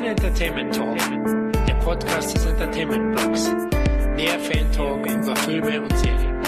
[0.00, 0.96] Mein Entertainment Talk,
[1.66, 3.48] der Podcast des Entertainment Blogs.
[4.16, 6.40] Mehr Fan Talk über Filme und Serien.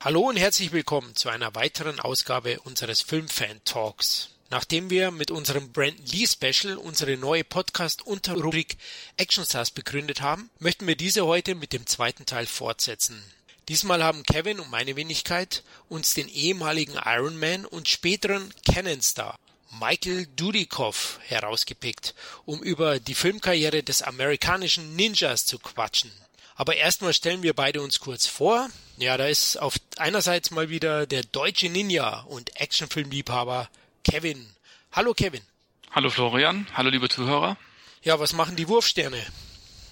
[0.00, 4.30] Hallo und herzlich willkommen zu einer weiteren Ausgabe unseres Filmfan Talks.
[4.48, 8.78] Nachdem wir mit unserem Brandon Lee Special unsere neue Podcast-Unterrubrik
[9.18, 13.22] Actionstars begründet haben, möchten wir diese heute mit dem zweiten Teil fortsetzen.
[13.68, 19.38] Diesmal haben Kevin und meine Wenigkeit uns den ehemaligen Iron Man und späteren Canon-Star
[19.80, 26.12] Michael Dudikoff herausgepickt, um über die Filmkarriere des amerikanischen Ninjas zu quatschen.
[26.54, 28.68] Aber erstmal stellen wir beide uns kurz vor.
[28.98, 33.68] Ja, da ist auf einerseits mal wieder der deutsche Ninja und Actionfilmliebhaber
[34.04, 34.46] Kevin.
[34.92, 35.42] Hallo Kevin.
[35.90, 37.56] Hallo Florian, hallo liebe Zuhörer.
[38.02, 39.24] Ja, was machen die Wurfsterne?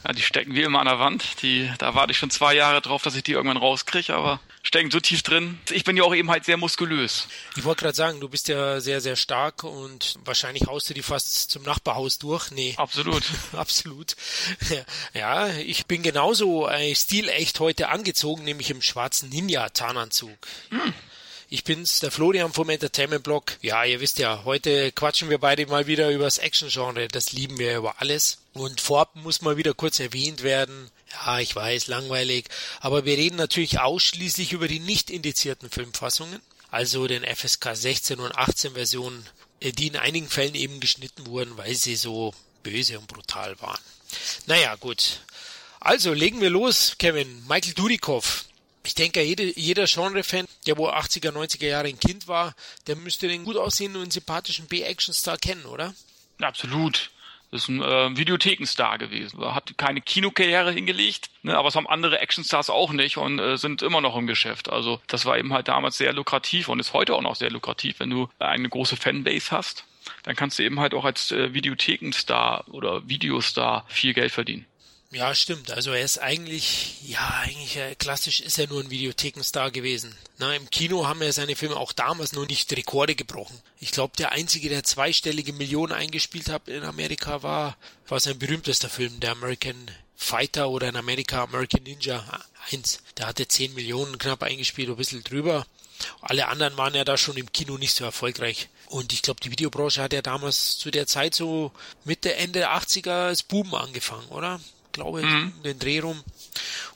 [0.05, 1.43] Ja, die stecken wie immer an der Wand.
[1.43, 4.91] Die, da warte ich schon zwei Jahre drauf, dass ich die irgendwann rauskriege, aber stecken
[4.91, 5.59] so tief drin.
[5.71, 7.29] Ich bin ja auch eben halt sehr muskulös.
[7.57, 11.03] Ich wollte gerade sagen, du bist ja sehr, sehr stark und wahrscheinlich haust du die
[11.03, 12.51] fast zum Nachbarhaus durch.
[12.51, 12.75] Nee.
[12.77, 13.23] Absolut.
[13.53, 14.17] Absolut.
[15.15, 20.37] Ja, ich bin genauso äh, stilecht heute angezogen, nämlich im schwarzen Ninja-Tarnanzug.
[20.71, 20.95] Hm.
[21.55, 23.59] Ich bin's, der Florian vom Entertainment Blog.
[23.61, 27.09] Ja, ihr wisst ja, heute quatschen wir beide mal wieder über das Action-Genre.
[27.09, 28.39] Das lieben wir über alles.
[28.55, 30.91] Und vorab muss mal wieder kurz erwähnt werden.
[31.11, 32.47] Ja, ich weiß, langweilig.
[32.81, 36.41] Aber wir reden natürlich ausschließlich über die nicht indizierten Filmfassungen.
[36.71, 39.27] Also den FSK 16 und 18 Versionen,
[39.61, 43.81] äh, die in einigen Fällen eben geschnitten wurden, weil sie so böse und brutal waren.
[44.47, 45.21] Naja, gut.
[45.81, 47.45] Also legen wir los, Kevin.
[47.47, 48.47] Michael Dudikoff,
[48.85, 52.55] ich denke, jede, jeder Genre-Fan, der wo 80er, 90er Jahre ein Kind war,
[52.87, 55.95] der müsste den gut aussehenden und sympathischen B-Action-Star kennen, oder?
[56.41, 57.11] Absolut.
[57.53, 59.39] Das ist ein äh, Videothekenstar gewesen.
[59.45, 63.83] Hat keine Kinokarriere hingelegt, ne, aber es haben andere Actionstars auch nicht und äh, sind
[63.83, 64.71] immer noch im Geschäft.
[64.71, 68.01] Also das war eben halt damals sehr lukrativ und ist heute auch noch sehr lukrativ,
[68.01, 69.85] wenn du eine große Fanbase hast.
[70.23, 74.65] Dann kannst du eben halt auch als äh, Videothekenstar oder Videostar viel Geld verdienen.
[75.13, 75.71] Ja, stimmt.
[75.71, 80.17] Also er ist eigentlich, ja, eigentlich äh, klassisch ist er nur ein Videothekenstar gewesen.
[80.39, 83.61] Na, Im Kino haben ja seine Filme auch damals noch nicht Rekorde gebrochen.
[83.79, 87.77] Ich glaube, der einzige, der zweistellige Millionen eingespielt hat in Amerika, war,
[88.09, 89.77] war sein berühmtester Film, der American
[90.17, 92.25] Fighter oder in Amerika American Ninja
[92.71, 93.03] 1.
[93.19, 95.67] Der hatte 10 Millionen knapp eingespielt, ein bisschen drüber.
[96.23, 98.71] Alle anderen waren ja da schon im Kino nicht so erfolgreich.
[98.87, 101.71] Und ich glaube, die Videobranche hat ja damals zu der Zeit so
[102.05, 104.59] Mitte, Ende 80er als Buben angefangen, oder?
[104.93, 105.53] Glaube ich, mhm.
[105.65, 106.23] den Dreh rum.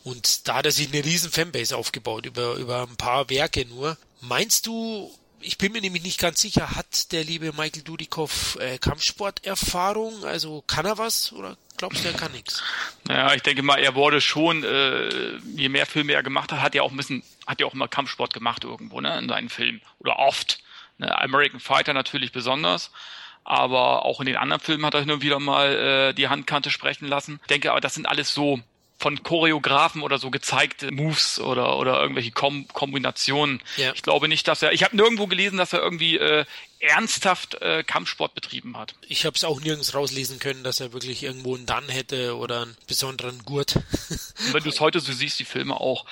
[0.04, 3.96] Und da hat er sich eine riesen Fanbase aufgebaut, über, über ein paar Werke nur.
[4.20, 8.78] Meinst du, ich bin mir nämlich nicht ganz sicher, hat der liebe Michael Dudikoff äh,
[8.78, 10.24] Kampfsporterfahrung?
[10.24, 12.62] Also kann er was oder glaubst du, er kann nichts?
[13.04, 16.74] Naja, ich denke mal, er wurde schon, äh, je mehr Filme er gemacht hat, hat
[16.74, 19.80] er auch ein bisschen, hat er auch immer Kampfsport gemacht irgendwo, ne, in seinen Filmen.
[19.98, 20.60] Oder oft.
[20.98, 21.16] Ne?
[21.20, 22.90] American Fighter natürlich besonders
[23.46, 26.70] aber auch in den anderen Filmen hat er hin und wieder mal äh, die Handkante
[26.70, 27.38] sprechen lassen.
[27.42, 28.60] Ich denke aber, das sind alles so
[28.98, 33.62] von Choreografen oder so gezeigte Moves oder oder irgendwelche Kom Kombinationen.
[33.76, 33.92] Ja.
[33.94, 34.72] Ich glaube nicht, dass er.
[34.72, 36.44] Ich habe nirgendwo gelesen, dass er irgendwie äh,
[36.80, 38.94] ernsthaft äh, Kampfsport betrieben hat.
[39.06, 42.62] Ich habe es auch nirgends rauslesen können, dass er wirklich irgendwo einen Dann hätte oder
[42.62, 43.76] einen besonderen Gurt.
[43.76, 46.06] Und wenn du es heute so siehst, die Filme auch,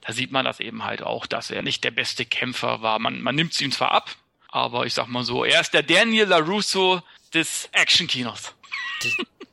[0.00, 2.98] da sieht man das eben halt auch, dass er nicht der beste Kämpfer war.
[2.98, 4.16] Man, man nimmt es ihm zwar ab,
[4.50, 7.02] aber ich sag mal so, er ist der Daniel LaRusso
[7.32, 8.52] des Actionkinos.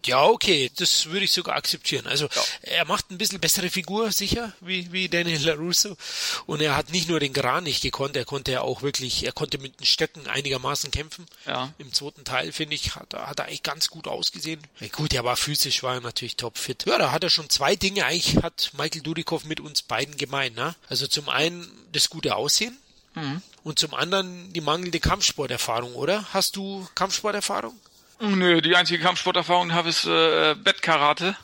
[0.07, 2.07] Ja, okay, das würde ich sogar akzeptieren.
[2.07, 2.41] Also ja.
[2.61, 5.97] er macht ein bisschen bessere Figur, sicher, wie, wie Daniel LaRusso.
[6.45, 9.33] Und er hat nicht nur den Gran nicht gekonnt, er konnte ja auch wirklich, er
[9.33, 11.25] konnte mit den Stöcken einigermaßen kämpfen.
[11.45, 11.73] Ja.
[11.77, 14.61] Im zweiten Teil, finde ich, hat, hat er eigentlich ganz gut ausgesehen.
[14.79, 16.85] Ja, gut, er war physisch, war er natürlich topfit.
[16.87, 20.55] Ja, da hat er schon zwei Dinge eigentlich, hat Michael Dudikoff mit uns beiden gemeint.
[20.55, 20.73] Ne?
[20.87, 22.77] Also zum einen das gute Aussehen,
[23.17, 23.41] Mhm.
[23.63, 26.25] Und zum anderen die mangelnde Kampfsporterfahrung, oder?
[26.33, 27.77] Hast du Kampfsporterfahrung?
[28.19, 31.35] Nö, die einzige Kampfsporterfahrung habe ich äh, Bettkarate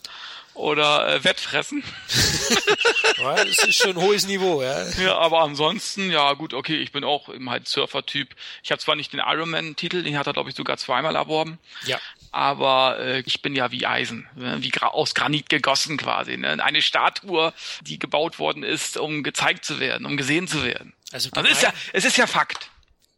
[0.53, 1.83] oder äh, Wettfressen.
[3.23, 4.87] ja, das ist schon ein hohes Niveau, ja.
[5.01, 8.29] Ja, aber ansonsten, ja gut, okay, ich bin auch eben halt Surfer-Typ.
[8.63, 11.59] Ich habe zwar nicht den Ironman-Titel, den hat er, glaube ich, sogar zweimal erworben.
[11.85, 11.99] Ja.
[12.31, 14.57] Aber äh, ich bin ja wie Eisen, ne?
[14.61, 16.37] wie aus Granit gegossen quasi.
[16.37, 16.63] Ne?
[16.63, 20.93] Eine Statue, die gebaut worden ist, um gezeigt zu werden, um gesehen zu werden.
[21.11, 22.69] Also, also ist ja, es ist ja Fakt.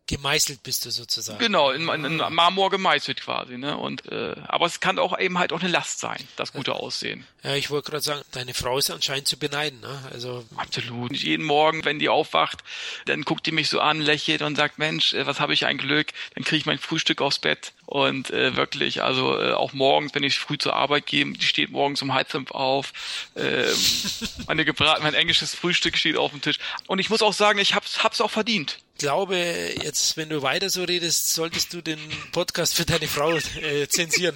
[0.07, 1.40] Gemeißelt bist du sozusagen.
[1.40, 3.75] Genau, in, in, Marmor gemeißelt quasi, ne?
[3.75, 7.25] Und äh, aber es kann auch eben halt auch eine Last sein, das gute Aussehen.
[7.42, 10.04] Ja, ich wollte gerade sagen, deine Frau ist anscheinend zu beneiden, ne?
[10.12, 11.16] Also absolut.
[11.16, 12.63] Jeden Morgen, wenn die aufwacht,
[13.06, 15.80] dann guckt die mich so an, lächelt und sagt, Mensch, äh, was habe ich ein
[15.80, 16.13] Glück?
[16.36, 20.24] Dann kriege ich mein Frühstück aufs Bett Und äh, wirklich, also äh, auch morgens, wenn
[20.24, 22.94] ich früh zur Arbeit gehe, die steht morgens um halb fünf auf.
[23.36, 23.66] Äh,
[24.48, 26.58] meine gebrat, mein englisches Frühstück steht auf dem Tisch.
[26.88, 28.80] Und ich muss auch sagen, ich hab's, hab's auch verdient.
[28.96, 29.36] Ich glaube,
[29.84, 32.00] jetzt, wenn du weiter so redest, solltest du den
[32.32, 34.36] Podcast für deine Frau äh, zensieren.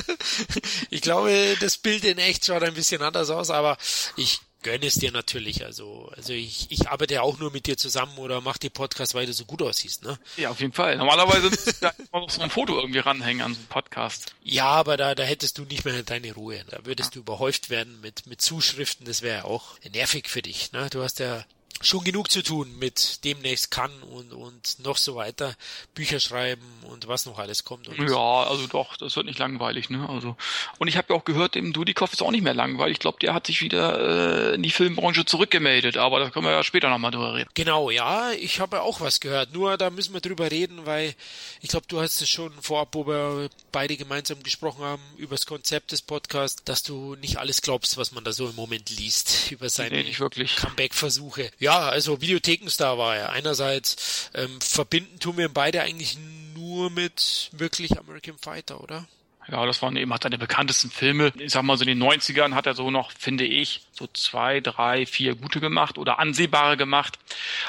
[0.90, 3.78] ich glaube, das Bild in echt schaut ein bisschen anders aus, aber
[4.16, 5.64] ich gönne es dir natürlich.
[5.64, 9.14] Also, also ich, ich arbeite ja auch nur mit dir zusammen oder mach die Podcast,
[9.14, 10.18] weil du so gut aussiehst, ne?
[10.36, 10.96] Ja, auf jeden Fall.
[10.96, 14.34] Normalerweise da immer noch so ein Foto irgendwie ranhängen an so einem Podcast.
[14.42, 16.64] Ja, aber da, da hättest du nicht mehr deine Ruhe.
[16.68, 17.14] Da würdest ja.
[17.14, 19.06] du überhäuft werden mit, mit Zuschriften.
[19.06, 20.88] Das wäre ja auch nervig für dich, ne?
[20.90, 21.44] Du hast ja
[21.80, 25.54] schon genug zu tun mit demnächst kann und, und noch so weiter,
[25.94, 27.88] Bücher schreiben und was noch alles kommt.
[27.88, 30.06] ja, also doch, das wird nicht langweilig, ne?
[30.08, 30.36] Also
[30.78, 32.94] und ich habe ja auch gehört, dem Dudikoff ist auch nicht mehr langweilig.
[32.96, 36.52] Ich glaube, der hat sich wieder äh, in die Filmbranche zurückgemeldet, aber da können wir
[36.52, 37.48] ja später nochmal drüber reden.
[37.54, 39.54] Genau, ja, ich habe ja auch was gehört.
[39.54, 41.14] Nur da müssen wir drüber reden, weil
[41.62, 45.46] ich glaube, du hast es schon vorab, wo wir beide gemeinsam gesprochen haben über das
[45.46, 49.50] Konzept des Podcasts, dass du nicht alles glaubst, was man da so im Moment liest
[49.50, 51.50] über seine nee, Comeback-Versuche.
[51.58, 53.30] Ja, ja, also Videothekenstar war er.
[53.30, 56.18] Einerseits ähm, verbinden tun wir beide eigentlich
[56.54, 59.06] nur mit wirklich American Fighter, oder?
[59.50, 61.32] Ja, das waren eben hat seine bekanntesten Filme.
[61.38, 64.60] Ich sag mal so in den 90ern hat er so noch, finde ich, so zwei,
[64.60, 67.18] drei, vier gute gemacht oder ansehbare gemacht.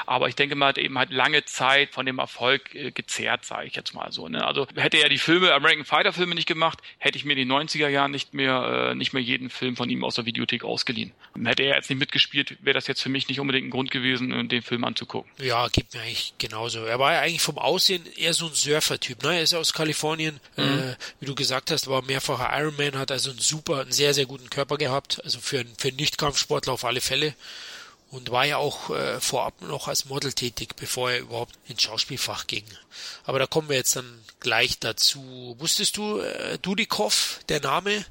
[0.06, 3.66] Aber ich denke mal, hat eben halt lange Zeit von dem Erfolg äh, gezehrt, sage
[3.66, 4.28] ich jetzt mal so.
[4.28, 4.44] Ne?
[4.46, 7.52] Also hätte er die Filme, American Fighter Filme nicht gemacht, hätte ich mir in den
[7.52, 11.12] 90er Jahren nicht mehr, äh, nicht mehr jeden Film von ihm aus der Videothek ausgeliehen.
[11.44, 14.48] Hätte er jetzt nicht mitgespielt, wäre das jetzt für mich nicht unbedingt ein Grund gewesen,
[14.48, 15.30] den Film anzugucken.
[15.38, 16.84] Ja, gibt mir eigentlich genauso.
[16.84, 19.22] Er war ja eigentlich vom Aussehen eher so ein Surfer-Typ.
[19.22, 19.36] Ne?
[19.36, 20.62] Er ist aus Kalifornien, mhm.
[20.62, 24.26] äh, wie du gesagt hast, war mehrfacher Ironman, hat also einen super, einen sehr, sehr
[24.26, 25.20] guten Körper gehabt.
[25.24, 27.34] Also für, für einen nicht Wettkampfsportler auf alle Fälle
[28.10, 32.46] und war ja auch äh, vorab noch als Model tätig, bevor er überhaupt ins Schauspielfach
[32.46, 32.64] ging.
[33.24, 35.56] Aber da kommen wir jetzt dann gleich dazu.
[35.58, 38.04] Wusstest du, äh, Dudikoff, der Name,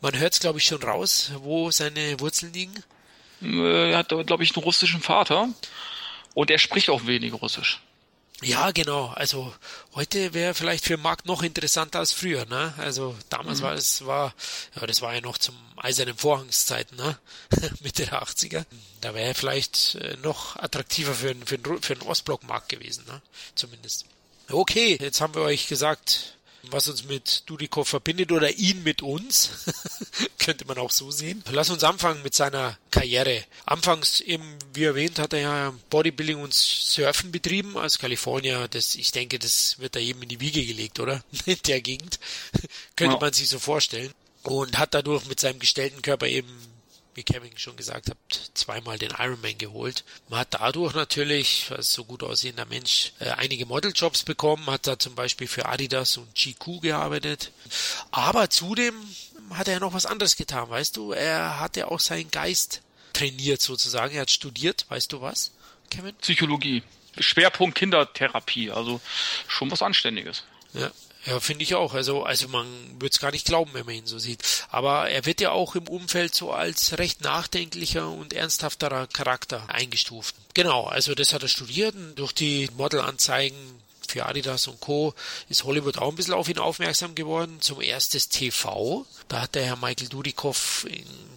[0.00, 2.84] man hört es glaube ich schon raus, wo seine Wurzeln liegen?
[3.42, 5.48] Äh, er hat, glaube ich, einen russischen Vater
[6.34, 7.80] und er spricht auch wenig Russisch.
[8.42, 9.08] Ja, genau.
[9.08, 9.52] Also
[9.94, 12.72] heute wäre vielleicht für Markt noch interessanter als früher, ne?
[12.78, 13.64] Also damals mhm.
[13.64, 14.34] war es war
[14.80, 17.18] ja das war ja noch zum eisernen Vorhangszeiten, ne?
[17.80, 18.64] Mitte der 80er.
[19.00, 23.20] Da wäre vielleicht äh, noch attraktiver für, für, für den Ostblockmarkt gewesen, ne?
[23.54, 24.06] Zumindest.
[24.50, 26.34] Okay, jetzt haben wir euch gesagt,
[26.70, 29.50] was uns mit Dudikow verbindet oder ihn mit uns.
[30.38, 31.42] Könnte man auch so sehen.
[31.50, 33.44] Lass uns anfangen mit seiner Karriere.
[33.66, 38.68] Anfangs eben, wie erwähnt, hat er ja Bodybuilding und Surfen betrieben als Kalifornier.
[38.68, 41.22] Das, ich denke, das wird da eben in die Wiege gelegt, oder?
[41.46, 42.18] In der Gegend.
[42.96, 43.20] Könnte ja.
[43.20, 44.12] man sich so vorstellen.
[44.42, 46.48] Und hat dadurch mit seinem gestellten Körper eben
[47.14, 48.16] wie Kevin schon gesagt hat,
[48.54, 50.04] zweimal den Ironman geholt.
[50.28, 54.98] Man hat dadurch natürlich, als so gut aussehender Mensch, äh, einige Modeljobs bekommen, hat da
[54.98, 57.52] zum Beispiel für Adidas und GQ gearbeitet.
[58.10, 58.94] Aber zudem
[59.50, 61.12] hat er noch was anderes getan, weißt du?
[61.12, 64.14] Er hatte auch seinen Geist trainiert sozusagen.
[64.14, 65.52] Er hat studiert, weißt du was,
[65.90, 66.14] Kevin?
[66.16, 66.82] Psychologie.
[67.18, 69.00] Schwerpunkt Kindertherapie, also
[69.48, 70.44] schon was Anständiges.
[70.72, 70.92] Ja,
[71.26, 71.94] ja, finde ich auch.
[71.94, 74.42] Also, also man würde es gar nicht glauben, wenn man ihn so sieht.
[74.70, 80.34] Aber er wird ja auch im Umfeld so als recht nachdenklicher und ernsthafterer Charakter eingestuft.
[80.54, 85.14] Genau, also das hat er studiert und durch die Modelanzeigen für Adidas und Co.
[85.48, 87.60] ist Hollywood auch ein bisschen auf ihn aufmerksam geworden.
[87.60, 89.06] Zum erstes TV.
[89.28, 90.86] Da hat der Herr Michael Dudikoff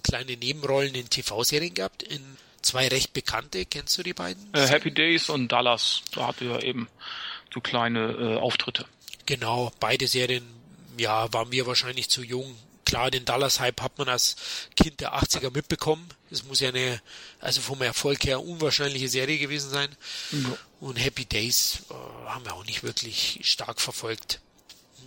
[0.01, 2.21] kleine Nebenrollen in TV-Serien gehabt, in
[2.61, 3.65] zwei recht bekannte.
[3.65, 4.51] Kennst du die beiden?
[4.53, 6.01] Äh, Happy Days und Dallas.
[6.13, 6.87] Da hatte er eben
[7.53, 8.85] so kleine äh, Auftritte.
[9.25, 10.45] Genau, beide Serien,
[10.97, 12.55] ja, waren wir wahrscheinlich zu jung.
[12.85, 14.35] Klar, den Dallas-Hype hat man als
[14.75, 16.07] Kind der 80er mitbekommen.
[16.29, 17.01] Es muss ja eine,
[17.39, 19.89] also vom Erfolg her unwahrscheinliche Serie gewesen sein.
[20.31, 20.57] Ja.
[20.81, 21.93] Und Happy Days äh,
[22.29, 24.41] haben wir auch nicht wirklich stark verfolgt.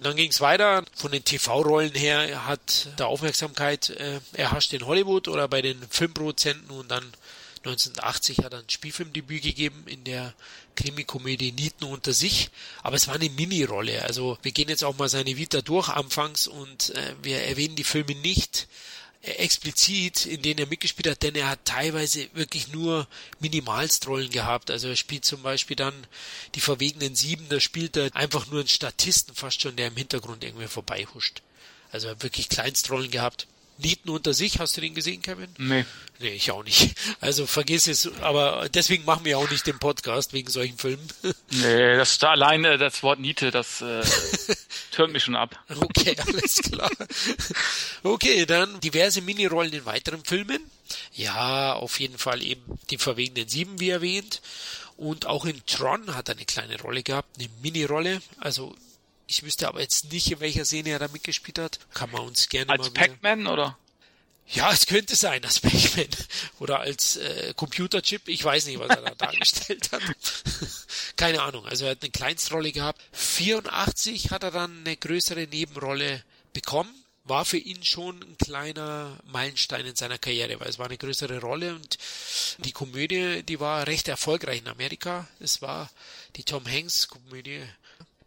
[0.02, 0.84] dann ging es weiter.
[0.94, 6.70] Von den TV-Rollen her hat der Aufmerksamkeit äh, erhascht in Hollywood oder bei den Filmproduzenten
[6.70, 7.12] und dann
[7.66, 10.34] 1980 hat er ein Spielfilmdebüt gegeben in der
[10.76, 12.50] Krimikomödie Nieten unter sich,
[12.82, 14.02] aber es war eine Mini-Rolle.
[14.02, 17.84] Also wir gehen jetzt auch mal seine Vita durch anfangs und äh, wir erwähnen die
[17.84, 18.68] Filme nicht
[19.22, 23.08] äh, explizit, in denen er mitgespielt hat, denn er hat teilweise wirklich nur
[23.40, 24.70] Minimalstrollen gehabt.
[24.70, 26.06] Also er spielt zum Beispiel dann
[26.54, 30.44] die verwegenen Sieben, da spielt er einfach nur einen Statisten fast schon, der im Hintergrund
[30.44, 31.42] irgendwie vorbeihuscht.
[31.90, 33.46] Also wirklich Kleinstrollen gehabt.
[33.78, 35.48] Nieten unter sich, hast du den gesehen, Kevin?
[35.58, 35.84] Nee.
[36.18, 36.94] Nee, ich auch nicht.
[37.20, 41.06] Also vergiss es, aber deswegen machen wir auch nicht den Podcast wegen solchen Filmen.
[41.50, 44.02] Nee, das da alleine das Wort Niete, das äh,
[44.90, 45.58] tönt mich schon ab.
[45.68, 46.90] Okay, alles klar.
[48.02, 50.60] Okay, dann diverse Minirollen in weiteren Filmen.
[51.12, 54.42] Ja, auf jeden Fall eben die verwegenen Sieben, wie erwähnt.
[54.96, 58.20] Und auch in Tron hat er eine kleine Rolle gehabt, eine Mini-Rolle.
[58.38, 58.74] Also
[59.26, 61.80] Ich wüsste aber jetzt nicht, in welcher Szene er da mitgespielt hat.
[61.94, 63.76] Kann man uns gerne Als mal Pac-Man oder?
[64.48, 66.06] Ja, es könnte sein, als Pac-Man.
[66.60, 68.28] Oder als äh, Computerchip.
[68.28, 70.02] Ich weiß nicht, was er da dargestellt hat.
[71.16, 71.66] Keine Ahnung.
[71.66, 73.02] Also er hat eine Kleinstrolle gehabt.
[73.12, 76.94] 84 hat er dann eine größere Nebenrolle bekommen.
[77.24, 81.40] War für ihn schon ein kleiner Meilenstein in seiner Karriere, weil es war eine größere
[81.40, 81.98] Rolle und
[82.58, 85.26] die Komödie, die war recht erfolgreich in Amerika.
[85.40, 85.90] Es war
[86.36, 87.64] die Tom Hanks Komödie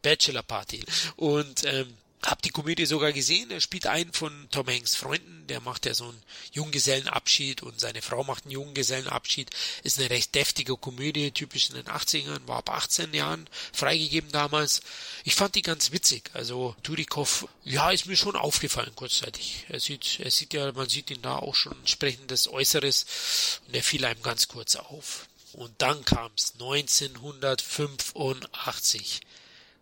[0.02, 0.84] Bachelor Party.
[1.16, 3.50] Und ähm, hab die Komödie sogar gesehen.
[3.50, 5.48] Er spielt einen von Tom Hanks Freunden.
[5.48, 9.50] Der macht ja so einen Junggesellenabschied und seine Frau macht einen Junggesellenabschied.
[9.84, 14.82] Ist eine recht deftige Komödie, typisch in den 80ern, war ab 18 Jahren freigegeben damals.
[15.24, 16.30] Ich fand die ganz witzig.
[16.34, 19.66] Also Tudikov, ja, ist mir schon aufgefallen kurzzeitig.
[19.70, 23.84] Er sieht, er sieht ja, man sieht ihn da auch schon entsprechendes Äußeres und er
[23.84, 25.30] fiel einem ganz kurz auf.
[25.54, 29.22] Und dann kam's 1985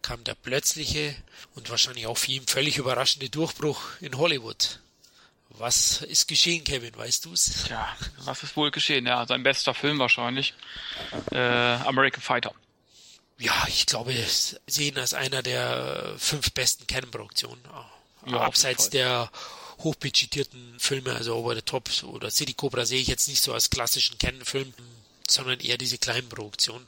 [0.07, 1.13] kam der plötzliche
[1.55, 4.79] und wahrscheinlich auch für ihn völlig überraschende Durchbruch in Hollywood.
[5.49, 6.95] Was ist geschehen, Kevin?
[6.95, 7.67] Weißt du's?
[7.69, 9.05] Ja, was ist wohl geschehen?
[9.05, 10.53] Ja, sein bester Film wahrscheinlich.
[11.31, 12.53] Äh, American Fighter.
[13.37, 14.15] Ja, ich glaube,
[14.65, 17.61] sehen als einer der fünf besten Canon-Produktionen.
[18.27, 19.29] Ja, Abseits der
[19.79, 23.69] hochbudgetierten Filme, also Over the Top oder City Cobra sehe ich jetzt nicht so als
[23.69, 24.73] klassischen Canon-Film,
[25.29, 26.87] sondern eher diese kleinen Produktionen.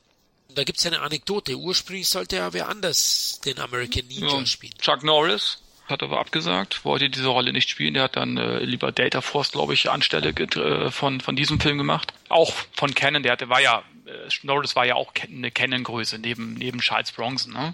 [0.50, 1.56] Da gibt's ja eine Anekdote.
[1.58, 4.74] Ursprünglich sollte er wer anders den American Ninja ja, spielen.
[4.80, 7.96] Chuck Norris hat aber abgesagt, wollte diese Rolle nicht spielen.
[7.96, 11.78] Der hat dann äh, lieber Data Force, glaube ich, anstelle äh, von, von diesem Film
[11.78, 12.14] gemacht.
[12.30, 16.54] Auch von Canon, der hatte, war ja, äh, Norris war ja auch eine Canon-Größe neben,
[16.54, 17.54] neben Charles Bronson.
[17.54, 17.74] Ne?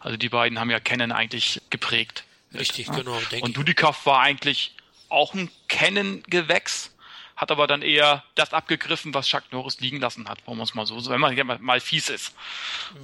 [0.00, 2.24] Also die beiden haben ja Canon eigentlich geprägt.
[2.54, 3.20] Richtig, mit, genau.
[3.32, 3.40] Ne?
[3.40, 4.72] Und Dudikoff war eigentlich
[5.08, 6.90] auch ein Canon-Gewächs
[7.36, 10.74] hat aber dann eher das abgegriffen, was Chuck Norris liegen lassen hat, wollen wir es
[10.74, 12.34] mal so, wenn man mal fies ist.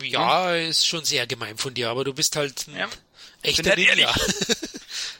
[0.03, 2.89] Ja, ja, ist schon sehr gemein von dir, aber du bist halt ein ja.
[3.43, 4.13] echter Ninja.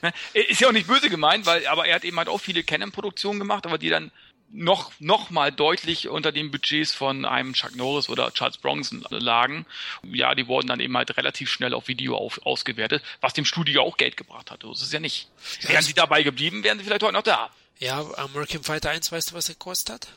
[0.03, 0.13] Ne?
[0.33, 3.39] ist ja auch nicht böse gemeint, weil, aber er hat eben halt auch viele Canon-Produktionen
[3.39, 4.11] gemacht, aber die dann
[4.53, 9.65] noch, noch mal deutlich unter den Budgets von einem Chuck Norris oder Charles Bronson lagen.
[10.03, 13.83] Ja, die wurden dann eben halt relativ schnell auf Video auf, ausgewertet, was dem Studio
[13.83, 14.63] auch Geld gebracht hat.
[14.63, 15.29] So ist es ja nicht.
[15.63, 17.51] Wären sie dabei geblieben, wären sie vielleicht heute noch da.
[17.79, 20.09] Ja, American Fighter 1, weißt du, was er kostet hat?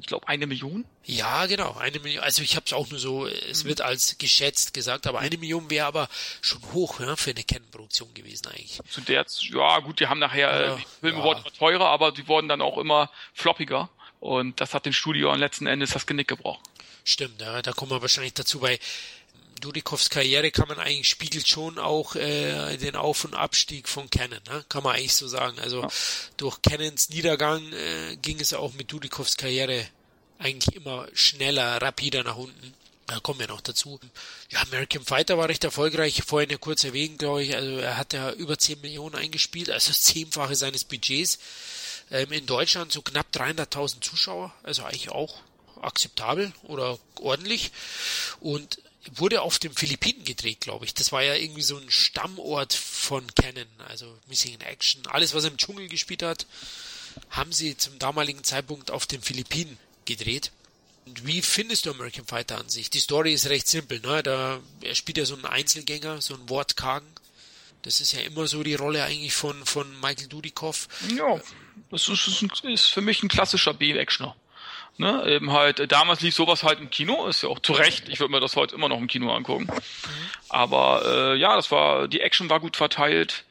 [0.00, 0.84] Ich glaube eine Million.
[1.04, 2.22] Ja, genau, eine Million.
[2.22, 3.68] Also ich habe es auch nur so, es mhm.
[3.68, 6.08] wird als geschätzt gesagt, aber eine Million wäre aber
[6.42, 8.80] schon hoch ja, für eine Canon-Produktion gewesen eigentlich.
[8.90, 11.24] Zu der, ja gut, die haben nachher, ja, die Filme ja.
[11.24, 13.88] wurden teurer, aber die wurden dann auch immer floppiger
[14.20, 16.62] und das hat den Studio letzten Endes das Genick gebrochen.
[17.04, 18.78] Stimmt, ja, da kommen wir wahrscheinlich dazu, weil
[19.60, 24.40] Dudikovs Karriere kann man eigentlich spiegelt schon auch äh, den Auf- und Abstieg von Canon,
[24.48, 24.64] ne?
[24.68, 25.58] kann man eigentlich so sagen.
[25.60, 25.88] Also ja.
[26.36, 29.86] durch Canons Niedergang äh, ging es auch mit Dudikovs Karriere
[30.38, 32.74] eigentlich immer schneller, rapider nach unten.
[33.06, 33.98] Da kommen wir noch dazu.
[34.50, 37.56] Ja, American Fighter war recht erfolgreich, vorhin ja kurz erwähnt, glaube ich.
[37.56, 41.38] Also er hat ja über 10 Millionen eingespielt, also zehnfache seines Budgets.
[42.10, 45.34] Ähm, in Deutschland so knapp 300.000 Zuschauer, also eigentlich auch
[45.80, 47.72] akzeptabel oder ordentlich.
[48.40, 48.78] Und
[49.14, 50.94] wurde auf den Philippinen gedreht, glaube ich.
[50.94, 55.06] Das war ja irgendwie so ein Stammort von Canon, also Missing in Action.
[55.06, 56.46] Alles, was er im Dschungel gespielt hat,
[57.30, 60.52] haben sie zum damaligen Zeitpunkt auf den Philippinen gedreht.
[61.06, 62.90] Und wie findest du American Fighter an sich?
[62.90, 64.22] Die Story ist recht simpel, ne?
[64.22, 67.08] Da, er spielt ja so einen Einzelgänger, so einen Wortkargen.
[67.82, 70.88] Das ist ja immer so die Rolle eigentlich von, von Michael Dudikoff.
[71.16, 71.40] Ja,
[71.90, 74.36] das ist, ist für mich ein klassischer B-Actioner.
[75.00, 78.20] Ne, eben halt, damals lief sowas halt im Kino, ist ja auch zu Recht, ich
[78.20, 79.64] würde mir das heute immer noch im Kino angucken.
[79.64, 79.80] Mhm.
[80.50, 83.44] Aber äh, ja, das war, die Action war gut verteilt.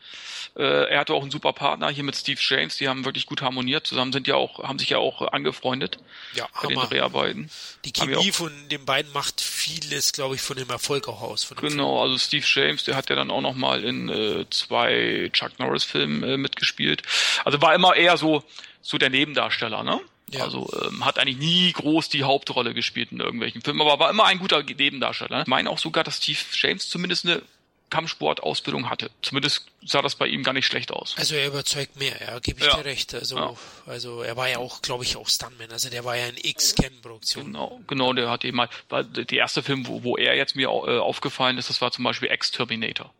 [0.55, 3.41] Äh, er hatte auch einen super Partner hier mit Steve James, die haben wirklich gut
[3.41, 3.87] harmoniert.
[3.87, 5.97] Zusammen sind ja auch, haben sich ja auch angefreundet
[6.35, 6.81] ja, bei Hammer.
[6.83, 7.49] den Dreharbeiten.
[7.83, 11.49] Die Chemie von den beiden macht vieles, glaube ich, von dem Erfolg auch aus.
[11.59, 12.11] genau, Film.
[12.11, 15.83] also Steve James, der hat ja dann auch noch mal in äh, zwei Chuck Norris
[15.83, 17.01] Filmen äh, mitgespielt.
[17.43, 18.43] Also war immer eher so
[18.81, 19.99] so der Nebendarsteller, ne?
[20.33, 20.43] Ja.
[20.43, 24.25] Also ähm, hat eigentlich nie groß die Hauptrolle gespielt in irgendwelchen Filmen, aber war immer
[24.25, 25.41] ein guter Nebendarsteller.
[25.41, 27.41] Ich meine auch sogar, dass Steve James zumindest eine
[27.89, 29.09] Kampfsportausbildung hatte.
[29.21, 31.15] Zumindest sah das bei ihm gar nicht schlecht aus.
[31.17, 32.77] Also er überzeugt mehr, ja, gebe ich ja.
[32.77, 33.13] dir recht.
[33.13, 33.53] Also, ja.
[33.85, 35.71] also er war ja auch, glaube ich, auch Stuntman.
[35.71, 37.45] Also der war ja in X-Ken-Produktion.
[37.45, 40.67] Genau, genau, der hat eben mal, war der erste Film, wo, wo er jetzt mir
[40.67, 43.11] äh, aufgefallen ist, das war zum Beispiel X-Terminator.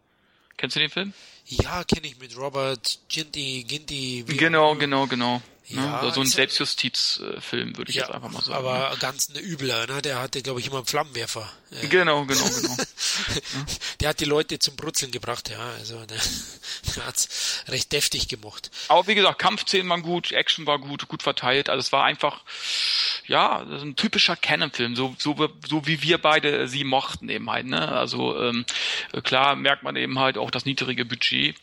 [0.58, 1.14] Kennst du den Film?
[1.46, 4.24] Ja, kenne ich mit Robert Ginty, Ginty.
[4.28, 5.42] Genau, genau, genau.
[5.70, 6.12] Ja, ne?
[6.12, 8.58] So ein Selbstjustizfilm, würde ich ja, jetzt einfach mal sagen.
[8.58, 8.98] Aber ne?
[9.00, 10.02] ganz ein übler, ne?
[10.02, 11.48] Der hatte, glaube ich, immer einen Flammenwerfer.
[11.90, 12.78] Genau, genau, genau.
[14.00, 15.60] der hat die Leute zum Brutzeln gebracht, ja.
[15.78, 16.18] Also der,
[16.96, 18.72] der hat's recht deftig gemacht.
[18.88, 21.70] Aber wie gesagt, Kampfszenen waren gut, Action war gut, gut verteilt.
[21.70, 22.42] Also es war einfach,
[23.28, 27.68] ja, ein typischer Canon-Film, so, so, so wie wir beide sie mochten eben halt.
[27.68, 27.88] Ne?
[27.88, 28.66] Also ähm,
[29.24, 31.56] klar merkt man eben halt auch das niedrige Budget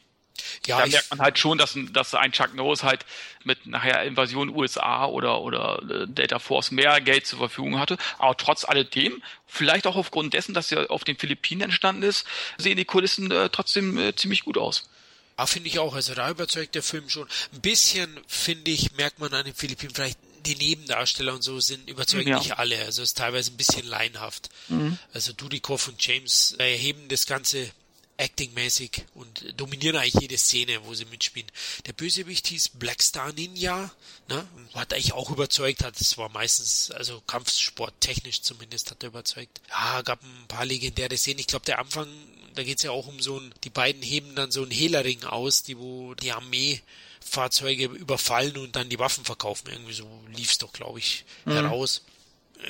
[0.67, 3.05] ja, da merkt man halt schon, dass, dass ein Chuck Norris halt
[3.45, 7.97] mit nachher Invasion USA oder, oder äh, Delta Force mehr Geld zur Verfügung hatte.
[8.19, 12.27] Aber trotz alledem, vielleicht auch aufgrund dessen, dass er auf den Philippinen entstanden ist,
[12.59, 14.89] sehen die Kulissen äh, trotzdem äh, ziemlich gut aus.
[15.37, 15.95] Ah, finde ich auch.
[15.95, 17.29] Also da überzeugt der Film schon.
[17.53, 21.91] Ein bisschen, finde ich, merkt man an den Philippinen vielleicht die Nebendarsteller und so sind
[21.91, 22.39] überzeugt ja.
[22.39, 22.79] nicht alle.
[22.79, 24.49] Also es ist teilweise ein bisschen leinhaft.
[24.69, 24.99] Mhm.
[25.13, 27.71] Also Dudikoff und James erheben das Ganze
[28.19, 31.51] actingmäßig und dominieren eigentlich jede Szene, wo sie mitspielen.
[31.87, 33.91] Der Bösewicht hieß Blackstar Ninja,
[34.29, 34.47] ne?
[34.75, 39.61] Hat eigentlich auch überzeugt, hat es war meistens, also Kampfsport technisch zumindest hat er überzeugt.
[39.69, 41.41] Ja, gab ein paar legendäre Szenen.
[41.41, 42.09] Ich glaube, der Anfang,
[42.55, 45.63] da geht's ja auch um so ein, die beiden heben dann so einen Hehlerring aus,
[45.63, 46.81] die wo die Armee
[47.21, 49.69] Fahrzeuge überfallen und dann die Waffen verkaufen.
[49.71, 51.53] Irgendwie so lief's doch, glaube ich, mhm.
[51.53, 52.03] heraus.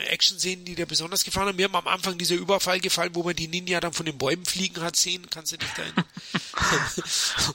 [0.09, 1.57] Action-Szenen, die dir besonders gefallen haben?
[1.57, 4.45] Mir haben am Anfang dieser Überfall gefallen, wo man die Ninja dann von den Bäumen
[4.45, 5.26] fliegen hat sehen.
[5.31, 5.83] Kannst du dich da?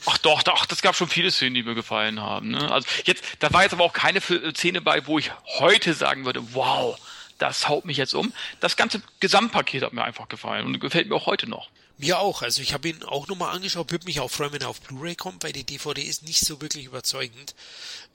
[0.05, 2.51] Ach doch, doch, das gab schon viele Szenen, die mir gefallen haben.
[2.51, 2.71] Ne?
[2.71, 6.53] Also jetzt, da war jetzt aber auch keine Szene bei, wo ich heute sagen würde,
[6.53, 6.97] wow,
[7.37, 8.33] das haut mich jetzt um.
[8.59, 11.69] Das ganze Gesamtpaket hat mir einfach gefallen und gefällt mir auch heute noch.
[11.97, 12.41] Mir auch.
[12.41, 15.15] Also ich habe ihn auch nochmal angeschaut, würde mich auch freuen, wenn er auf Blu-ray
[15.15, 17.55] kommt, weil die DVD ist nicht so wirklich überzeugend.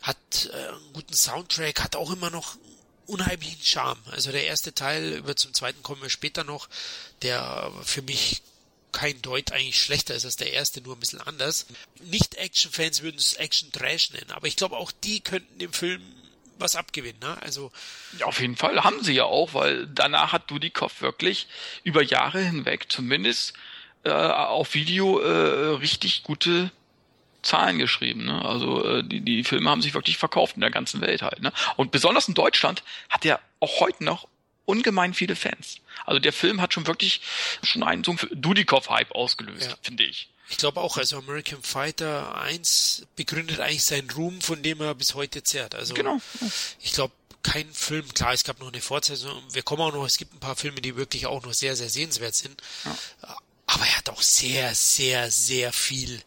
[0.03, 0.17] Hat
[0.53, 2.57] äh, einen guten Soundtrack, hat auch immer noch
[3.07, 4.01] unheimlichen Charme.
[4.11, 6.69] Also der erste Teil, über zum zweiten kommen wir später noch,
[7.23, 8.43] der für mich
[8.93, 11.67] kein Deut eigentlich schlechter ist als der erste, nur ein bisschen anders.
[12.01, 16.03] Nicht-Action-Fans würden es Action-Trash nennen, aber ich glaube auch die könnten dem Film
[16.59, 17.21] was abgewinnen.
[17.21, 17.37] Ne?
[17.43, 17.71] Also
[18.19, 21.47] ja, auf jeden Fall haben sie ja auch, weil danach hat Dudikoff wirklich
[21.85, 23.53] über Jahre hinweg zumindest
[24.05, 26.71] äh, auf Video äh, richtig gute
[27.47, 28.25] Zahlen geschrieben.
[28.25, 28.45] Ne?
[28.45, 31.41] Also äh, die, die Filme haben sich wirklich verkauft in der ganzen Welt halt.
[31.41, 31.53] Ne?
[31.77, 34.29] Und besonders in Deutschland hat er auch heute noch
[34.65, 35.77] ungemein viele Fans.
[36.05, 37.21] Also der Film hat schon wirklich
[37.63, 39.77] schon einen so einen Dudikoff-Hype ausgelöst, ja.
[39.83, 40.29] finde ich.
[40.49, 45.15] Ich glaube auch, also American Fighter 1 begründet eigentlich seinen Ruhm, von dem er bis
[45.15, 45.75] heute zehrt.
[45.75, 46.21] Also genau.
[46.81, 47.13] ich glaube,
[47.43, 50.41] kein Film, klar, es gab noch eine Fortsetzung, wir kommen auch noch, es gibt ein
[50.41, 52.61] paar Filme, die wirklich auch noch sehr, sehr sehenswert sind.
[52.85, 52.97] Ja.
[53.67, 56.21] Aber er hat auch sehr, sehr, sehr viel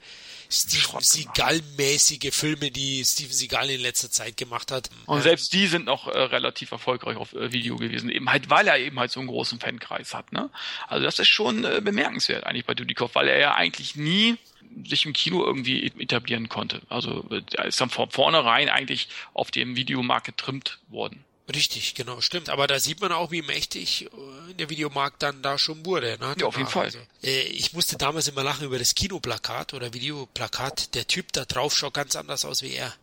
[0.51, 4.89] Steven Seagal-mäßige Filme, die Steven Seagal in letzter Zeit gemacht hat.
[5.05, 8.67] Und selbst die sind noch äh, relativ erfolgreich auf äh, Video gewesen, eben halt, weil
[8.67, 10.31] er eben halt so einen großen Fankreis hat.
[10.33, 10.49] Ne?
[10.87, 14.37] Also das ist schon äh, bemerkenswert eigentlich bei Dudikoff, weil er ja eigentlich nie
[14.85, 16.81] sich im Kino irgendwie etablieren konnte.
[16.89, 21.23] Also er ist dann von vornherein eigentlich auf dem Videomarkt getrimmt worden.
[21.53, 22.49] Richtig, genau, stimmt.
[22.49, 26.17] Aber da sieht man auch, wie mächtig äh, der Videomarkt dann da schon wurde.
[26.19, 26.35] Ne?
[26.37, 26.85] Ja, auf jeden Fall.
[26.85, 30.93] Also, äh, ich musste damals immer lachen über das Kinoplakat oder Videoplakat.
[30.95, 32.93] Der Typ da drauf schaut ganz anders aus wie er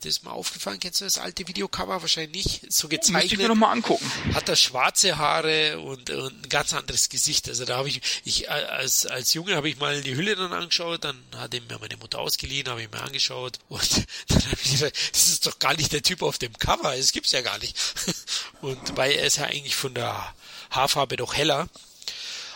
[0.00, 0.78] das ist mal aufgefallen?
[0.78, 2.02] Kennst du das alte Videocover?
[2.02, 2.72] Wahrscheinlich nicht.
[2.72, 3.22] So gezeichnet.
[3.22, 4.10] Müsste ich mir nochmal angucken.
[4.34, 7.48] Hat das schwarze Haare und, und ein ganz anderes Gesicht.
[7.48, 11.04] Also da habe ich, ich als, als Junge habe ich mal die Hülle dann angeschaut,
[11.04, 14.96] dann hat mir meine Mutter ausgeliehen, habe ich mir angeschaut und dann habe ich gesagt,
[15.12, 17.76] das ist doch gar nicht der Typ auf dem Cover, das gibt's ja gar nicht.
[18.62, 20.34] Und weil er ist ja eigentlich von der
[20.70, 21.68] Haarfarbe doch heller.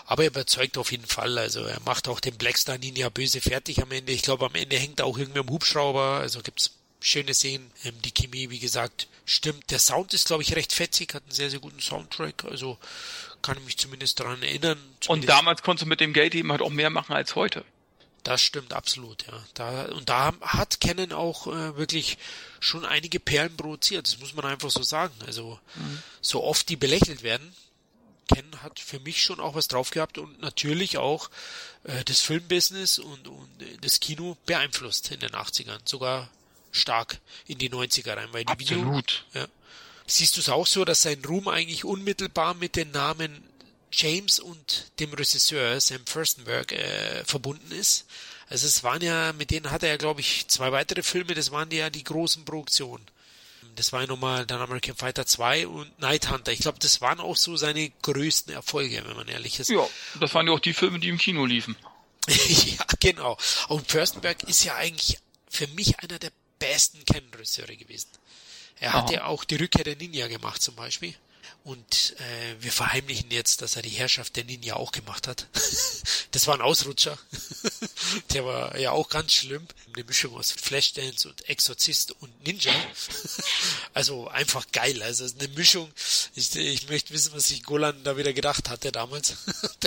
[0.07, 1.39] Aber er überzeugt auf jeden Fall.
[1.39, 4.13] Also er macht auch den Blackstar Ninja böse fertig am Ende.
[4.13, 6.19] Ich glaube, am Ende hängt er auch irgendwie am Hubschrauber.
[6.21, 7.71] Also gibt's schöne Szenen.
[7.85, 9.71] Ähm, die Chemie, wie gesagt, stimmt.
[9.71, 12.45] Der Sound ist, glaube ich, recht fetzig, hat einen sehr, sehr guten Soundtrack.
[12.45, 12.79] Also
[13.43, 14.79] kann ich mich zumindest daran erinnern.
[15.01, 17.65] Zumindest und damals konntest du mit dem Geld eben halt auch mehr machen als heute.
[18.23, 19.45] Das stimmt absolut, ja.
[19.55, 22.19] Da, und da hat Canon auch äh, wirklich
[22.61, 24.07] schon einige Perlen produziert.
[24.07, 25.15] Das muss man einfach so sagen.
[25.27, 26.03] Also mhm.
[26.21, 27.55] so oft die belächelt werden,
[28.33, 31.31] Canon hat für mich schon auch was drauf gehabt und natürlich auch
[31.85, 35.81] äh, das Filmbusiness und, und äh, das Kino beeinflusst in den 80ern.
[35.85, 36.31] Sogar
[36.73, 39.25] stark in die 90er rein, weil die Absolut.
[39.33, 39.49] Video, ja.
[40.07, 43.45] Siehst du es auch so, dass sein Ruhm eigentlich unmittelbar mit den Namen
[43.93, 48.07] James und dem Regisseur Sam Furstenberg äh, verbunden ist?
[48.49, 51.53] Also es waren ja, mit denen hat er ja, glaube ich, zwei weitere Filme, das
[51.53, 53.07] waren ja die großen Produktionen.
[53.77, 56.51] Das war ja nochmal dann American Fighter 2 und Night Hunter.
[56.51, 59.71] Ich glaube, das waren auch so seine größten Erfolge, wenn man ehrlich ist.
[59.71, 61.77] Ja, das waren ja auch die Filme, die im Kino liefen.
[62.29, 63.39] ja, genau.
[63.69, 68.11] Und Furstenberg ist ja eigentlich für mich einer der besten Ken-Regisseure gewesen.
[68.79, 69.03] Er Aha.
[69.03, 71.15] hat ja auch die Rückkehr der Ninja gemacht zum Beispiel.
[71.63, 75.47] Und äh, wir verheimlichen jetzt, dass er die Herrschaft der Ninja auch gemacht hat.
[76.31, 77.19] das war ein Ausrutscher.
[78.33, 79.67] der war ja auch ganz schlimm.
[79.95, 82.73] Eine Mischung aus Flashdance und Exorzist und Ninja.
[83.95, 85.03] also einfach geil.
[85.03, 85.93] Also eine Mischung.
[86.35, 89.37] Ich, ich möchte wissen, was sich Golan da wieder gedacht hatte damals.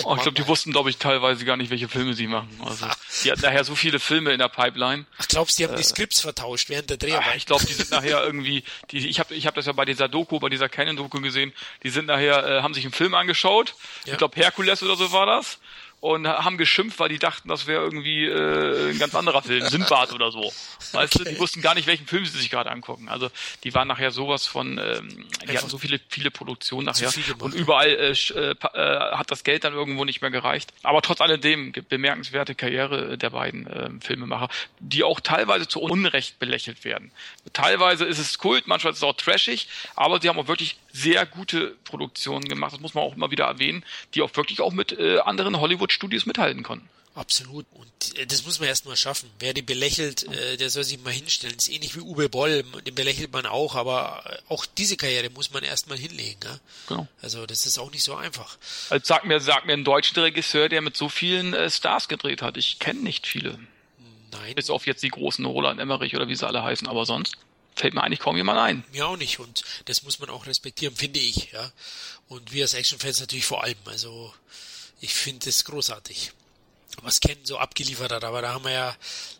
[0.04, 2.56] oh, ich glaube, die wussten, glaube ich, teilweise gar nicht, welche Filme sie machen.
[2.64, 2.86] Also,
[3.24, 5.06] die hatten nachher so viele Filme in der Pipeline.
[5.18, 7.36] Ach, glaubst du, die haben äh, die Skripts vertauscht während der Dreharbeit?
[7.36, 10.08] Ich glaube, die sind nachher irgendwie, die, ich habe ich hab das ja bei dieser
[10.08, 11.52] Doku, bei dieser Canon-Doku gesehen,
[11.82, 13.74] die sind nachher, äh, haben sich einen Film angeschaut.
[14.04, 14.12] Ja.
[14.12, 15.58] Ich glaube, Herkules oder so war das
[16.04, 20.12] und haben geschimpft, weil die dachten, das wäre irgendwie äh, ein ganz anderer Film, Simbad
[20.12, 20.52] oder so.
[20.92, 21.24] Weißt okay.
[21.24, 23.08] du, die wussten gar nicht, welchen Film sie sich gerade angucken.
[23.08, 23.30] Also
[23.64, 27.88] die waren nachher sowas von, ähm, die hatten so viele, viele Produktionen nachher und überall
[27.88, 30.74] äh, äh, äh, hat das Geld dann irgendwo nicht mehr gereicht.
[30.82, 36.84] Aber trotz alledem bemerkenswerte Karriere der beiden äh, Filmemacher, die auch teilweise zu Unrecht belächelt
[36.84, 37.12] werden.
[37.54, 41.24] Teilweise ist es Kult, manchmal ist es auch trashig, aber sie haben auch wirklich sehr
[41.24, 42.74] gute Produktionen gemacht.
[42.74, 45.93] Das muss man auch immer wieder erwähnen, die auch wirklich auch mit äh, anderen Hollywood
[45.94, 46.88] Studios mithalten konnten.
[47.14, 47.64] Absolut.
[47.72, 49.30] Und äh, das muss man erstmal schaffen.
[49.38, 51.54] Wer den belächelt, äh, der soll sich mal hinstellen.
[51.56, 55.30] Das ist ähnlich wie Uwe Boll, den belächelt man auch, aber äh, auch diese Karriere
[55.30, 56.40] muss man erstmal hinlegen.
[56.42, 56.58] Ja?
[56.88, 57.08] Genau.
[57.22, 58.58] Also das ist auch nicht so einfach.
[58.90, 62.42] Also sag mir, sag mir einen deutschen Regisseur, der mit so vielen äh, Stars gedreht
[62.42, 62.56] hat.
[62.56, 63.60] Ich kenne nicht viele.
[64.32, 64.56] Nein.
[64.56, 67.36] Bis auf jetzt die großen Roland Emmerich oder wie sie alle heißen, aber sonst
[67.76, 68.84] fällt mir eigentlich kaum jemand ein.
[68.92, 71.70] Mir auch nicht und das muss man auch respektieren, finde ich, ja.
[72.28, 73.76] Und wir als Actionfans natürlich vor allem.
[73.86, 74.32] Also
[75.04, 76.32] ich finde es großartig.
[77.02, 78.96] Was Ken so abgeliefert hat, aber da haben wir ja,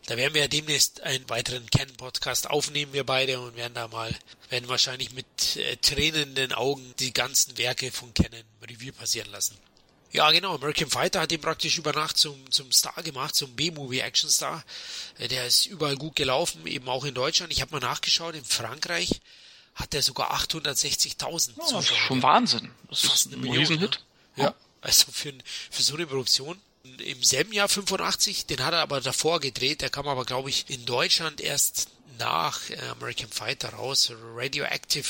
[0.07, 4.15] da werden wir ja demnächst einen weiteren Ken-Podcast aufnehmen, wir beide, und werden da mal,
[4.51, 8.33] werden wahrscheinlich mit äh, tränenden Augen die ganzen Werke von Ken
[8.69, 9.57] Review passieren lassen.
[10.11, 10.55] Ja, genau.
[10.57, 14.65] American Fighter hat ihn praktisch über Nacht zum, zum Star gemacht, zum B-Movie-Action-Star.
[15.19, 17.53] Äh, der ist überall gut gelaufen, eben auch in Deutschland.
[17.53, 19.21] Ich habe mal nachgeschaut, in Frankreich
[19.77, 22.71] hat er sogar 860.000 ja, Das ist schon Wahnsinn.
[22.91, 24.01] Das Fast ist ein Riesenhit.
[24.37, 24.45] Ne?
[24.45, 24.55] Ja.
[24.85, 25.33] Also für,
[25.71, 26.61] für so eine Produktion.
[26.99, 30.67] Im selben Jahr 85, den hat er aber davor gedreht, der kam aber, glaube ich,
[30.69, 34.13] in Deutschland erst nach äh, American Fighter raus.
[34.35, 35.07] Radioactive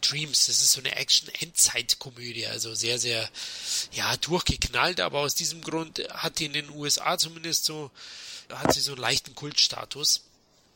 [0.00, 3.30] Dreams, das ist so eine Action-Endzeit-Komödie, also sehr, sehr,
[3.92, 7.92] ja, durchgeknallt, aber aus diesem Grund hat die in den USA zumindest so,
[8.50, 10.22] hat sie so einen leichten Kultstatus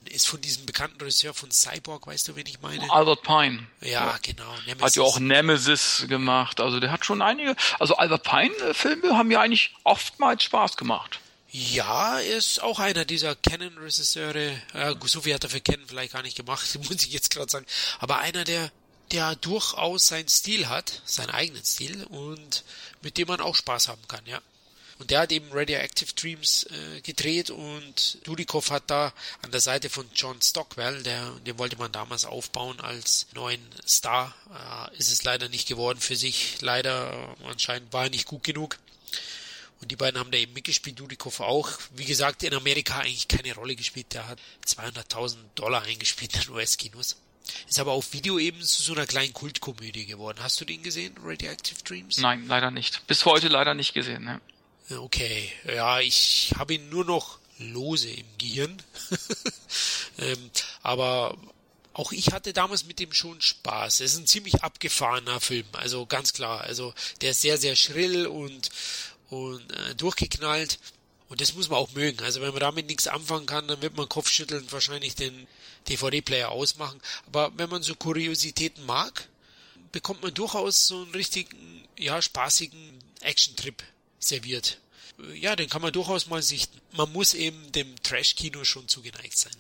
[0.07, 2.91] ist von diesem bekannten Regisseur von Cyborg, weißt du, wen ich meine?
[2.91, 3.67] Albert Pine.
[3.81, 4.53] Ja, genau.
[4.67, 4.83] Nemesis.
[4.83, 6.61] Hat ja auch Nemesis gemacht.
[6.61, 7.57] Also der hat schon einige.
[7.79, 11.21] Also Albert Pine-Filme haben ja eigentlich oftmals Spaß gemacht.
[11.51, 14.61] Ja, er ist auch einer dieser Canon-Regisseure.
[14.75, 17.51] Ja, so viel hat er für Canon vielleicht gar nicht gemacht, muss ich jetzt gerade
[17.51, 17.67] sagen.
[17.99, 18.71] Aber einer, der,
[19.13, 22.65] der durchaus seinen Stil hat, seinen eigenen Stil und
[23.03, 24.41] mit dem man auch Spaß haben kann, ja.
[24.99, 29.91] Und der hat eben Radioactive Dreams äh, gedreht und Dudikoff hat da an der Seite
[29.91, 34.35] von John Stockwell, der, den wollte man damals aufbauen als neuen Star,
[34.91, 36.61] äh, ist es leider nicht geworden für sich.
[36.63, 38.79] Leider, äh, anscheinend war er nicht gut genug.
[39.83, 41.71] Und die beiden haben da eben mitgespielt, Dudikoff auch.
[41.95, 44.15] Wie gesagt, in Amerika eigentlich keine Rolle gespielt.
[44.15, 47.17] Der hat 200.000 Dollar eingespielt in US-Kinos.
[47.69, 50.39] Ist aber auf Video eben zu so einer kleinen Kultkomödie geworden.
[50.41, 52.19] Hast du den gesehen, Radioactive Dreams?
[52.19, 53.07] Nein, leider nicht.
[53.07, 54.25] Bis heute leider nicht gesehen.
[54.25, 54.41] Ne?
[54.89, 58.83] Okay, ja, ich habe ihn nur noch lose im Gehirn.
[60.19, 60.51] ähm,
[60.83, 61.37] aber
[61.93, 64.01] auch ich hatte damals mit dem schon Spaß.
[64.01, 66.61] Es ist ein ziemlich abgefahrener Film, also ganz klar.
[66.61, 68.71] Also der ist sehr, sehr schrill und,
[69.29, 70.79] und äh, durchgeknallt.
[71.29, 72.23] Und das muss man auch mögen.
[72.23, 75.49] Also wenn man damit nichts anfangen kann, dann wird man kopfschüttelnd wahrscheinlich den
[75.89, 77.01] DVD-Player ausmachen.
[77.27, 79.29] Aber wenn man so Kuriositäten mag,
[79.91, 83.83] bekommt man durchaus so einen richtigen, ja, spaßigen Action-Trip
[84.19, 84.79] serviert.
[85.35, 86.79] Ja, den kann man durchaus mal sichten.
[86.93, 89.57] Man muss eben dem Trash-Kino schon zugeneigt sein.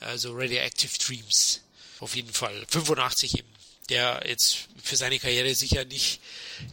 [0.00, 1.62] Also Radioactive Dreams.
[2.00, 2.66] Auf jeden Fall.
[2.68, 3.48] 85 eben.
[3.88, 6.20] Der jetzt für seine Karriere sicher nicht,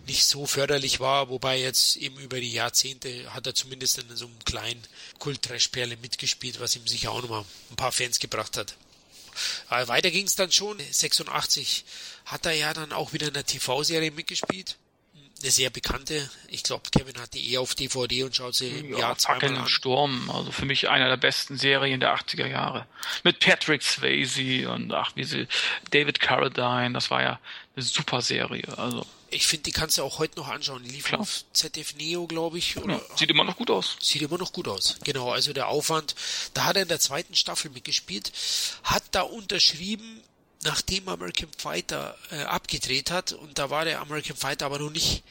[0.06, 4.26] nicht so förderlich war, wobei jetzt eben über die Jahrzehnte hat er zumindest in so
[4.26, 4.84] einem kleinen
[5.20, 8.76] Kult-Trash-Perle mitgespielt, was ihm sicher auch nochmal ein paar Fans gebracht hat.
[9.70, 10.78] Aber weiter ging es dann schon.
[10.80, 11.86] 86
[12.26, 14.78] hat er ja dann auch wieder in der TV-Serie mitgespielt
[15.46, 16.28] eine sehr bekannte.
[16.48, 19.58] Ich glaube, Kevin hat die eh auf DVD und schaut sie im ja, Jahr zweimal
[19.58, 19.68] an.
[19.68, 22.88] Sturm, also für mich einer der besten Serien der 80er Jahre.
[23.24, 25.48] Mit Patrick Swayze und ach, wie sie,
[25.92, 27.40] David Carradine, das war ja
[27.76, 29.06] eine super Serie, also.
[29.30, 30.84] Ich finde, die kannst du auch heute noch anschauen.
[30.84, 31.22] Die lief Klar.
[31.22, 32.78] auf ZDF Neo, glaube ich.
[32.78, 32.96] Oder?
[32.96, 33.98] Ja, sieht immer noch gut aus.
[34.00, 34.98] Sieht immer noch gut aus.
[35.04, 36.16] Genau, also der Aufwand.
[36.54, 38.32] Da hat er in der zweiten Staffel mitgespielt,
[38.84, 40.24] hat da unterschrieben
[40.65, 45.23] nachdem American Fighter äh, abgedreht hat und da war der American Fighter aber noch nicht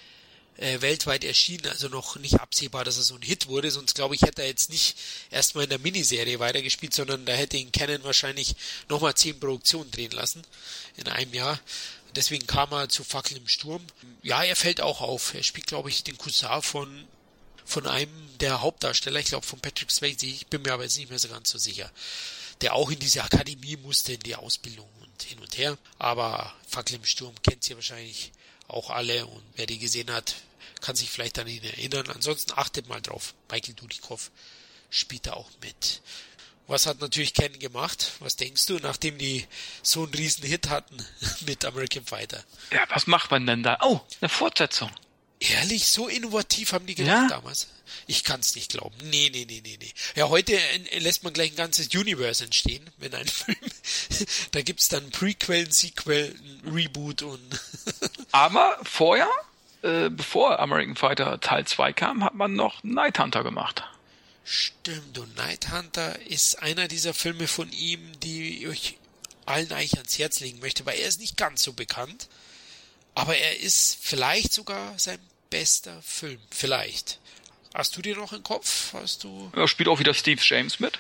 [0.57, 4.15] äh, weltweit erschienen, also noch nicht absehbar, dass er so ein Hit wurde, sonst glaube
[4.15, 4.97] ich, hätte er jetzt nicht
[5.31, 8.55] erstmal in der Miniserie weitergespielt, sondern da hätte ihn Canon wahrscheinlich
[8.89, 10.43] nochmal zehn Produktionen drehen lassen
[10.97, 11.59] in einem Jahr.
[12.15, 13.85] Deswegen kam er zu Fackel im Sturm.
[14.23, 15.35] Ja, er fällt auch auf.
[15.35, 17.05] Er spielt, glaube ich, den Cousin von,
[17.65, 21.11] von einem der Hauptdarsteller, ich glaube von Patrick Swayze, ich bin mir aber jetzt nicht
[21.11, 21.91] mehr so ganz so sicher,
[22.61, 25.79] der auch in diese Akademie musste, in die Ausbildung und hin und her.
[25.99, 28.33] Aber Fackel im Sturm kennt sie wahrscheinlich
[28.69, 30.35] auch alle und wer die gesehen hat,
[30.81, 32.11] kann sich vielleicht an ihn erinnern.
[32.11, 33.35] Ansonsten achtet mal drauf.
[33.51, 34.31] Michael Dudikoff
[34.91, 36.03] spielt da auch mit.
[36.67, 38.13] Was hat natürlich Ken gemacht?
[38.21, 39.47] Was denkst du, nachdem die
[39.83, 40.97] so einen riesen Hit hatten
[41.47, 42.43] mit American Fighter?
[42.73, 43.79] Ja, was macht man denn da?
[43.83, 44.91] Oh, eine Fortsetzung.
[45.51, 47.37] Ehrlich, so innovativ haben die gedacht ja?
[47.37, 47.69] damals.
[48.07, 48.95] Ich kann es nicht glauben.
[49.05, 49.93] Nee, nee, nee, nee, nee.
[50.17, 50.59] Ja, heute
[50.99, 53.57] lässt man gleich ein ganzes Universe entstehen, wenn ein Film.
[54.53, 57.61] da gibt's dann Prequel, ein Sequel, ein Reboot und.
[58.33, 59.29] Aber vorher,
[59.83, 63.85] äh, bevor American Fighter Teil 2 kam, hat man noch Night Hunter gemacht.
[64.45, 68.99] Stimmt, und Night Hunter ist einer dieser Filme von ihm, die ich
[69.47, 72.29] allen eigentlich ans Herz legen möchte, weil er ist nicht ganz so bekannt.
[73.15, 75.19] Aber er ist vielleicht sogar sein
[75.55, 76.41] bester Film.
[76.51, 77.21] Vielleicht.
[77.75, 78.93] Hast du dir noch im Kopf?
[78.93, 79.53] Hast du.
[79.55, 80.99] Er spielt auch wieder Steve James mit.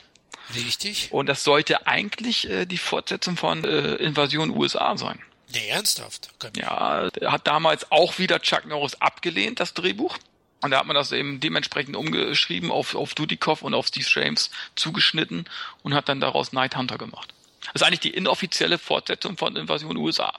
[0.54, 1.12] Richtig.
[1.12, 5.18] Und das sollte eigentlich äh, die Fortsetzung von äh, Invasion USA sein.
[5.52, 6.28] Nee, ernsthaft.
[6.56, 10.18] Ja, er hat damals auch wieder Chuck Norris abgelehnt, das Drehbuch.
[10.62, 14.50] Und da hat man das eben dementsprechend umgeschrieben, auf, auf Dudikoff und auf Steve James
[14.76, 15.48] zugeschnitten
[15.82, 17.34] und hat dann daraus Night Hunter gemacht.
[17.72, 20.32] Das ist eigentlich die inoffizielle Fortsetzung von Invasion USA.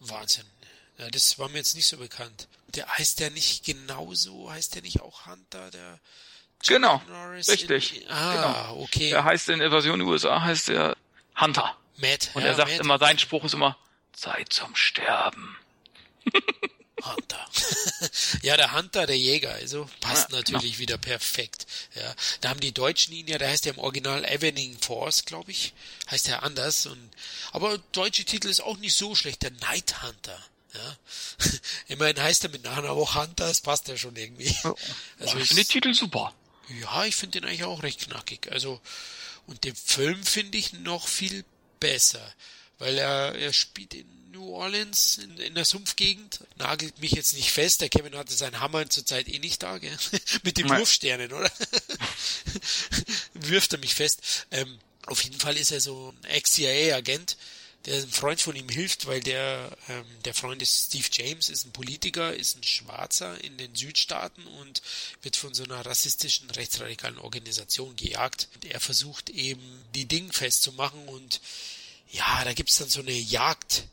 [0.00, 0.44] Wahnsinn.
[0.98, 2.48] Ja, das war mir jetzt nicht so bekannt.
[2.68, 6.00] Der heißt der nicht genauso, heißt der nicht auch Hunter, der
[6.62, 8.02] Chuck Genau, Norris richtig.
[8.02, 8.82] In, ah, genau.
[8.82, 9.10] okay.
[9.10, 10.96] Der heißt in Invasion USA heißt der
[11.38, 11.76] Hunter.
[11.96, 12.30] Matt.
[12.34, 12.80] Und ja, er sagt Matt.
[12.80, 13.76] immer, sein Spruch ist immer,
[14.12, 15.56] Zeit zum Sterben.
[17.04, 17.46] Hunter.
[18.42, 20.78] ja, der Hunter, der Jäger, also passt ja, natürlich genau.
[20.78, 21.66] wieder perfekt.
[21.94, 25.50] Ja, da haben die Deutschen ihn ja, da heißt er im Original Evening Force, glaube
[25.50, 25.74] ich,
[26.10, 26.86] heißt er anders.
[26.86, 27.10] Und
[27.52, 30.38] aber deutsche Titel ist auch nicht so schlecht, der Night Hunter.
[30.74, 30.96] Ja,
[31.88, 34.54] immerhin heißt er mit Nachnamen auch Hunter, das passt ja schon irgendwie.
[35.18, 36.34] Also ich finde den Titel super.
[36.80, 38.50] Ja, ich finde den eigentlich auch recht knackig.
[38.50, 38.80] Also
[39.46, 41.44] und den Film finde ich noch viel
[41.78, 42.34] besser,
[42.78, 46.40] weil er er spielt in New Orleans in, in der Sumpfgegend.
[46.56, 47.80] Nagelt mich jetzt nicht fest.
[47.80, 49.96] Der Kevin hatte seinen Hammer zurzeit eh nicht da, gell?
[50.42, 51.50] Mit den Wurfsternen, oder?
[53.34, 54.46] Wirft er mich fest.
[54.50, 57.36] Ähm, auf jeden Fall ist er so ein Ex-CIA-Agent,
[57.86, 61.66] der ein Freund von ihm hilft, weil der, ähm, der Freund ist Steve James, ist
[61.66, 64.80] ein Politiker, ist ein Schwarzer in den Südstaaten und
[65.22, 68.48] wird von so einer rassistischen, rechtsradikalen Organisation gejagt.
[68.54, 69.62] Und er versucht eben,
[69.94, 71.40] die Dinge festzumachen und
[72.10, 73.84] ja, da gibt's dann so eine Jagd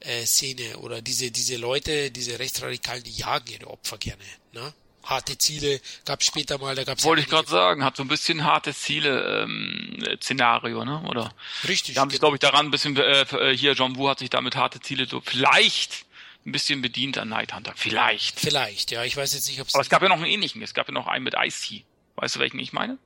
[0.00, 4.24] äh, Szene oder diese, diese Leute, diese Rechtsradikalen, die jagen ihre Opfer gerne.
[4.52, 4.72] Ne?
[5.10, 8.44] Harte Ziele gab später mal, da gab's Wollte ich gerade sagen, hat so ein bisschen
[8.44, 11.02] harte Ziele ähm, Szenario, ne?
[11.08, 11.34] Oder?
[11.68, 11.96] Richtig.
[11.96, 14.30] Da haben sich, glaube ich, daran ein bisschen, äh, äh, hier, John Woo hat sich
[14.30, 16.06] damit harte Ziele so vielleicht
[16.46, 17.74] ein bisschen bedient an Night Hunter.
[17.76, 18.40] Vielleicht.
[18.40, 19.04] Vielleicht, ja.
[19.04, 19.74] Ich weiß jetzt nicht, ob es.
[19.74, 20.62] Aber es gab ja noch einen ähnlichen.
[20.62, 21.84] Es gab ja noch einen mit Ice-T.
[22.16, 22.96] Weißt du, welchen ich meine?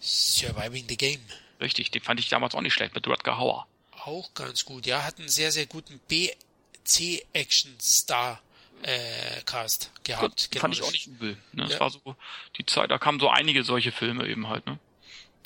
[0.00, 1.20] Surviving the Game.
[1.60, 3.66] Richtig, den fand ich damals auch nicht schlecht mit Rutger Hauer
[4.06, 4.86] auch ganz gut.
[4.86, 8.40] Ja, hat einen sehr, sehr guten BC-Action-Star
[8.82, 10.50] äh, Cast gehabt.
[10.50, 11.36] Genau, fand ich auch nicht übel.
[11.52, 11.64] Ne?
[11.64, 11.68] Ja.
[11.68, 12.16] Das war so
[12.56, 14.78] die Zeit, da kamen so einige solche Filme eben halt, ne?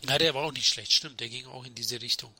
[0.08, 1.20] Ja, der war auch nicht schlecht, stimmt.
[1.20, 2.32] Der ging auch in diese Richtung.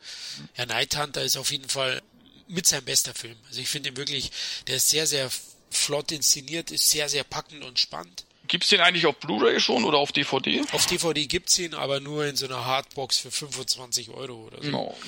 [0.57, 2.03] Ja, Night Hunter ist auf jeden Fall
[2.47, 3.37] mit seinem bester Film.
[3.49, 4.31] Also ich finde ihn wirklich,
[4.67, 5.31] der ist sehr, sehr
[5.71, 8.25] flott inszeniert, ist sehr, sehr packend und spannend.
[8.47, 10.63] Gibt's den eigentlich auf Blu-ray schon oder auf DVD?
[10.73, 14.71] Auf DVD gibt's ihn, aber nur in so einer Hardbox für 25 Euro oder so.
[14.71, 14.99] No.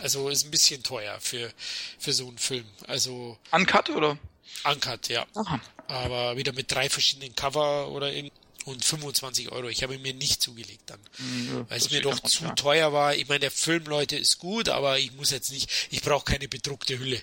[0.00, 1.52] Also ist ein bisschen teuer für,
[1.98, 2.66] für so einen Film.
[2.86, 3.36] Also.
[3.50, 4.16] Uncut oder?
[4.64, 5.26] Uncut, ja.
[5.34, 5.60] Aha.
[5.88, 8.30] Aber wieder mit drei verschiedenen Cover oder in,
[8.64, 9.68] und 25 Euro.
[9.68, 11.00] Ich habe ihn mir nicht zugelegt dann.
[11.18, 12.56] Mhm, ja, weil es mir doch zu klar.
[12.56, 13.14] teuer war.
[13.14, 16.48] Ich meine, der Film, Leute, ist gut, aber ich muss jetzt nicht, ich brauche keine
[16.48, 17.20] bedruckte Hülle.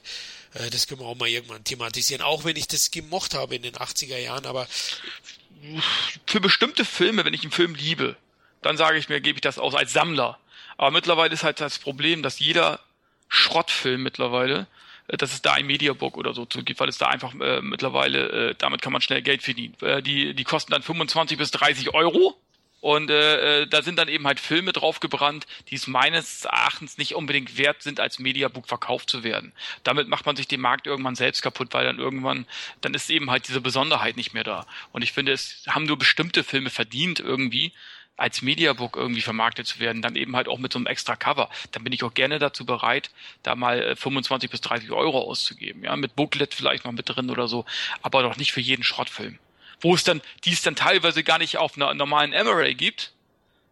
[0.53, 2.21] Äh, das können wir auch mal irgendwann thematisieren.
[2.21, 4.67] Auch wenn ich das gemocht habe in den 80er Jahren, aber
[6.25, 8.15] für bestimmte Filme, wenn ich einen Film liebe,
[8.61, 10.39] dann sage ich mir, gebe ich das aus als Sammler.
[10.77, 12.79] Aber mittlerweile ist halt das Problem, dass jeder
[13.27, 14.67] Schrottfilm mittlerweile,
[15.17, 18.51] dass es da ein Mediabook oder so zu gibt, weil es da einfach äh, mittlerweile,
[18.51, 19.75] äh, damit kann man schnell Geld verdienen.
[19.81, 22.37] Äh, die, die kosten dann 25 bis 30 Euro
[22.81, 27.13] und äh, äh, da sind dann eben halt Filme draufgebrannt, die es meines Erachtens nicht
[27.13, 29.53] unbedingt wert sind, als Mediabook verkauft zu werden.
[29.83, 32.47] Damit macht man sich den Markt irgendwann selbst kaputt, weil dann irgendwann,
[32.81, 34.65] dann ist eben halt diese Besonderheit nicht mehr da.
[34.91, 37.71] Und ich finde, es haben nur bestimmte Filme verdient irgendwie,
[38.17, 41.49] als Mediabook irgendwie vermarktet zu werden, dann eben halt auch mit so einem extra Cover.
[41.71, 43.09] Dann bin ich auch gerne dazu bereit,
[43.43, 45.83] da mal 25 äh, bis 30 Euro auszugeben.
[45.83, 47.65] Ja, mit Booklet vielleicht noch mit drin oder so,
[48.01, 49.39] aber doch nicht für jeden Schrottfilm
[49.81, 53.11] wo es dann, die es dann teilweise gar nicht auf einer normalen Emery gibt,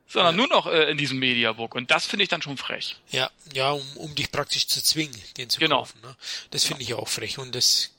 [0.07, 0.37] sondern ja.
[0.37, 1.75] nur noch äh, in diesem Mediabook.
[1.75, 2.97] Und das finde ich dann schon frech.
[3.11, 5.79] Ja, ja, um, um dich praktisch zu zwingen, den zu genau.
[5.79, 6.01] kaufen.
[6.01, 6.15] Ne?
[6.49, 7.37] Das finde ich auch frech.
[7.37, 7.91] Und das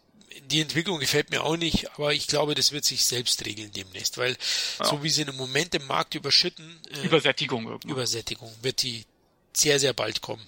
[0.48, 4.18] die Entwicklung gefällt mir auch nicht, aber ich glaube, das wird sich selbst regeln demnächst,
[4.18, 4.37] weil
[4.79, 4.85] ja.
[4.85, 7.90] so wie sie im Moment im Markt überschütten, äh, Übersättigung, irgendwann.
[7.90, 9.05] Übersättigung wird die
[9.53, 10.46] sehr, sehr bald kommen.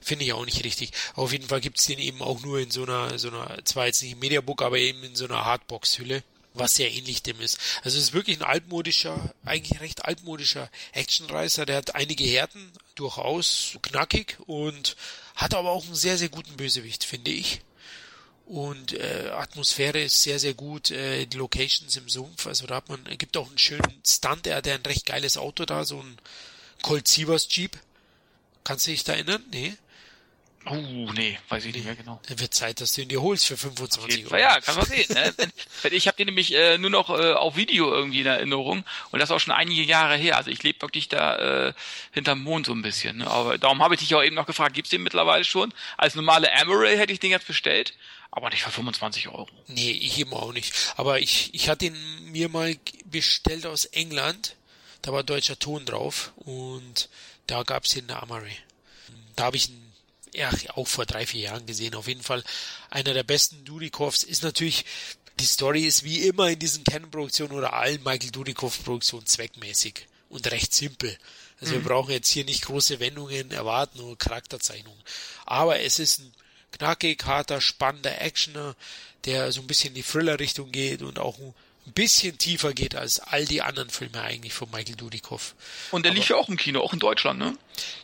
[0.00, 0.90] Finde ich auch nicht richtig.
[1.14, 4.02] Auf jeden Fall gibt's den eben auch nur in so einer, so einer, zwar jetzt
[4.02, 6.22] nicht im Mediabook, aber eben in so einer Hardbox-Hülle
[6.54, 7.58] was sehr ähnlich dem ist.
[7.82, 11.66] Also es ist wirklich ein altmodischer, eigentlich recht altmodischer Actionreißer.
[11.66, 14.96] Der hat einige Härten, durchaus knackig und
[15.34, 17.62] hat aber auch einen sehr, sehr guten Bösewicht, finde ich.
[18.46, 20.90] Und äh, Atmosphäre ist sehr, sehr gut.
[20.90, 24.46] Äh, die Locations im Sumpf, also da hat man, gibt auch einen schönen Stunt.
[24.46, 26.18] Er hat ja ein recht geiles Auto da, so ein
[26.82, 27.78] Colt Sievers Jeep.
[28.64, 29.44] Kannst du dich da erinnern?
[29.50, 29.74] Nee.
[30.64, 32.20] Oh, nee, weiß ich nicht mehr genau.
[32.28, 34.36] Dann wird Zeit, dass du ihn dir holst für 25 Euro.
[34.36, 35.12] Ja, kann man sehen.
[35.12, 35.34] Ne?
[35.90, 39.28] ich habe den nämlich äh, nur noch äh, auf Video irgendwie in Erinnerung und das
[39.28, 40.36] ist auch schon einige Jahre her.
[40.36, 41.72] Also ich lebe wirklich da äh,
[42.12, 43.18] hinterm Mond so ein bisschen.
[43.18, 43.26] Ne?
[43.26, 45.74] Aber darum habe ich dich auch eben noch gefragt, gibt's den mittlerweile schon?
[45.96, 47.94] Als normale Amaray hätte ich den jetzt bestellt,
[48.30, 49.48] aber nicht für 25 Euro.
[49.66, 50.72] Nee, ich eben auch nicht.
[50.96, 54.54] Aber ich, ich hatte ihn mir mal bestellt aus England.
[55.02, 57.08] Da war deutscher Ton drauf und
[57.48, 58.56] da gab's den in der Amaray.
[59.34, 59.81] Da habe ich ihn
[60.34, 61.94] ja, auch vor drei, vier Jahren gesehen.
[61.94, 62.42] Auf jeden Fall
[62.90, 64.84] einer der besten Dudikovs ist natürlich,
[65.38, 70.74] die Story ist wie immer in diesen Canon-Produktionen oder allen Michael Dudikoff-Produktionen zweckmäßig und recht
[70.74, 71.16] simpel.
[71.60, 71.78] Also mhm.
[71.78, 75.02] wir brauchen jetzt hier nicht große Wendungen erwarten oder Charakterzeichnungen.
[75.44, 76.32] Aber es ist ein
[76.72, 78.74] knackig, harter, spannender Actioner,
[79.24, 81.54] der so ein bisschen in die Thriller-Richtung geht und auch ein
[81.86, 85.56] ein bisschen tiefer geht als all die anderen Filme eigentlich von Michael Dudikoff.
[85.90, 87.58] Und der lief ja auch im Kino, auch in Deutschland, ne?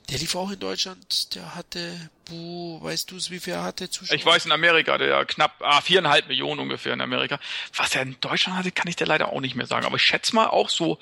[0.08, 3.90] Der lief auch in Deutschland, der hatte, wo, weißt du es, wie viel er hatte
[3.90, 4.16] Zuschauer?
[4.16, 7.38] Ich weiß in Amerika, der knapp, ah, viereinhalb Millionen ungefähr in Amerika.
[7.76, 9.86] Was er in Deutschland hatte, kann ich dir leider auch nicht mehr sagen.
[9.86, 10.98] Aber ich schätze mal auch so,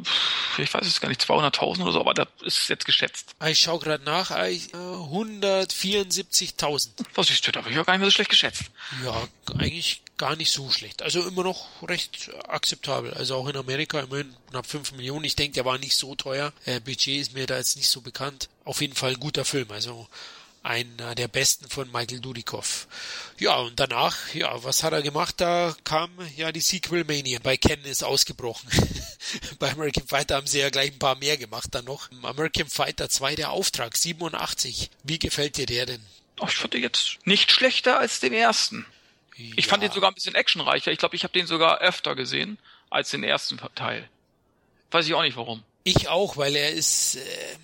[0.59, 3.35] ich weiß es gar nicht, 200.000 oder so, aber das ist jetzt geschätzt.
[3.47, 6.89] Ich schaue gerade nach, 174.000.
[7.15, 7.53] Was ist das?
[7.53, 8.65] Da habe ich auch gar nicht mehr so schlecht geschätzt.
[9.05, 11.03] Ja, eigentlich gar nicht so schlecht.
[11.03, 13.15] Also immer noch recht akzeptabel.
[13.15, 15.25] Also auch in Amerika immerhin knapp 5 Millionen.
[15.25, 16.53] Ich denke, der war nicht so teuer.
[16.65, 18.49] Äh, Budget ist mir da jetzt nicht so bekannt.
[18.65, 19.71] Auf jeden Fall ein guter Film.
[19.71, 20.09] Also
[20.67, 22.89] einer der besten von Michael Dudikoff.
[23.39, 25.37] Ja, und danach, ja, was hat er gemacht?
[25.39, 27.39] Da kam ja die Sequel Mania.
[27.41, 28.69] Bei Ken ist ausgebrochen.
[29.61, 32.11] Bei American Fighter haben sie ja gleich ein paar mehr gemacht dann noch.
[32.23, 34.91] American Fighter 2, der Auftrag, 87.
[35.05, 36.03] Wie gefällt dir der denn?
[36.45, 38.85] Ich fand den jetzt nicht schlechter als den ersten.
[39.37, 40.93] Ich fand den sogar ein bisschen actionreicher.
[40.93, 42.59] Ich glaube, ich habe den sogar öfter gesehen
[42.91, 44.09] als den ersten Teil.
[44.91, 45.63] Weiß ich auch nicht warum.
[45.85, 47.57] Ich auch, weil er ist, äh,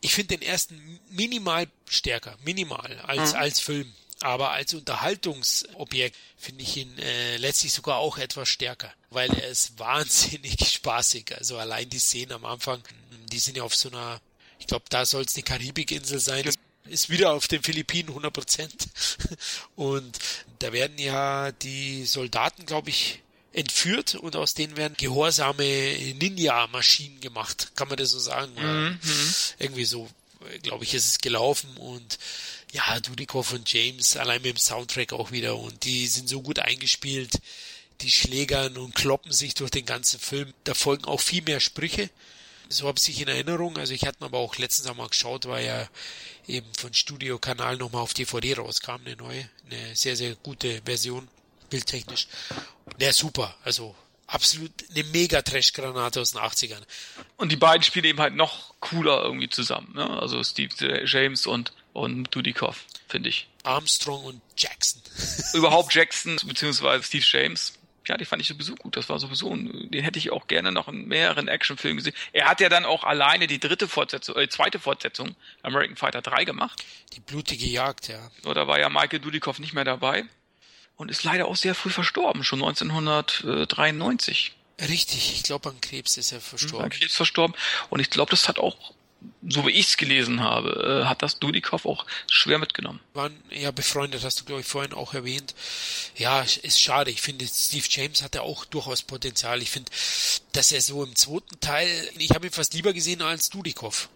[0.00, 3.38] ich finde den ersten minimal stärker, minimal als, mhm.
[3.38, 3.92] als Film.
[4.22, 9.78] Aber als Unterhaltungsobjekt finde ich ihn äh, letztlich sogar auch etwas stärker, weil er ist
[9.78, 11.34] wahnsinnig spaßig.
[11.36, 12.82] Also allein die Szenen am Anfang,
[13.32, 14.20] die sind ja auf so einer,
[14.58, 16.50] ich glaube, da soll es eine Karibikinsel sein
[16.84, 18.88] ist wieder auf den Philippinen 100 Prozent.
[19.76, 20.18] Und
[20.58, 27.72] da werden ja die Soldaten, glaube ich, entführt und aus denen werden gehorsame Ninja-Maschinen gemacht.
[27.74, 28.52] Kann man das so sagen?
[28.54, 28.98] Mhm.
[29.58, 30.08] Irgendwie so,
[30.62, 32.18] glaube ich, ist es gelaufen und
[32.72, 36.60] ja, Dudikoff und James allein mit dem Soundtrack auch wieder und die sind so gut
[36.60, 37.40] eingespielt.
[38.02, 40.54] Die schlägern und kloppen sich durch den ganzen Film.
[40.64, 42.08] Da folgen auch viel mehr Sprüche
[42.70, 43.76] so habe ich in Erinnerung.
[43.76, 45.88] Also ich hatte aber auch letztens einmal geschaut, weil ja
[46.46, 51.28] eben von Studio Kanal nochmal auf DVD rauskam, eine neue, eine sehr, sehr gute Version,
[51.68, 52.28] bildtechnisch.
[52.98, 53.94] Der ist super, also
[54.26, 56.82] absolut eine mega Trash-Granate aus den 80ern.
[57.36, 60.08] Und die beiden spielen eben halt noch cooler irgendwie zusammen, ne?
[60.20, 63.48] Also Steve James und, und Dudikoff, finde ich.
[63.64, 65.02] Armstrong und Jackson.
[65.54, 67.72] Überhaupt Jackson, beziehungsweise Steve James
[68.10, 68.96] ja, die fand ich sowieso gut.
[68.96, 72.14] Das war sowieso, ein, den hätte ich auch gerne noch in mehreren Actionfilmen gesehen.
[72.32, 76.44] Er hat ja dann auch alleine die dritte Fortsetzung, äh, zweite Fortsetzung, American Fighter 3
[76.44, 76.84] gemacht.
[77.12, 78.18] Die blutige Jagd, ja.
[78.42, 80.24] So, da war ja Michael Dudikoff nicht mehr dabei
[80.96, 84.56] und ist leider auch sehr früh verstorben, schon 1993.
[84.80, 86.86] Richtig, ich glaube an Krebs ist er verstorben.
[86.86, 87.54] An Krebs verstorben
[87.90, 88.92] und ich glaube, das hat auch
[89.48, 93.00] so wie ich es gelesen habe, äh, hat das Dudikoff auch schwer mitgenommen.
[93.14, 95.54] Waren ja befreundet, hast du glaube ich vorhin auch erwähnt.
[96.16, 97.10] Ja, ist schade.
[97.10, 99.62] Ich finde, Steve James hatte auch durchaus Potenzial.
[99.62, 99.90] Ich finde,
[100.52, 104.08] dass er so im zweiten Teil, ich habe ihn fast lieber gesehen als Dudikoff.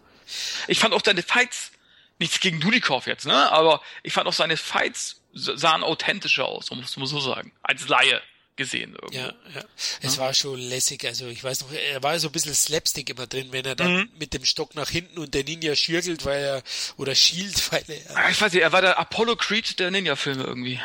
[0.69, 1.73] Ich fand auch seine Fights,
[2.19, 3.51] nichts gegen Dudikoff jetzt, ne?
[3.53, 8.23] Aber ich fand auch seine Fights sahen authentischer aus, muss man so sagen, als Laie.
[8.57, 8.95] Gesehen.
[8.95, 9.17] Irgendwo.
[9.17, 9.65] Ja, ja.
[10.03, 10.23] Es ja.
[10.23, 11.05] war schon lässig.
[11.05, 13.95] Also ich weiß noch, er war so ein bisschen Slapstick immer drin, wenn er dann
[13.95, 14.09] mhm.
[14.19, 16.63] mit dem Stock nach hinten und der Ninja schirgelt, weil er
[16.97, 18.17] oder schielt, weil er.
[18.17, 20.81] Ah, ich weiß nicht, er war der Apollo Creed der Ninja-Filme irgendwie.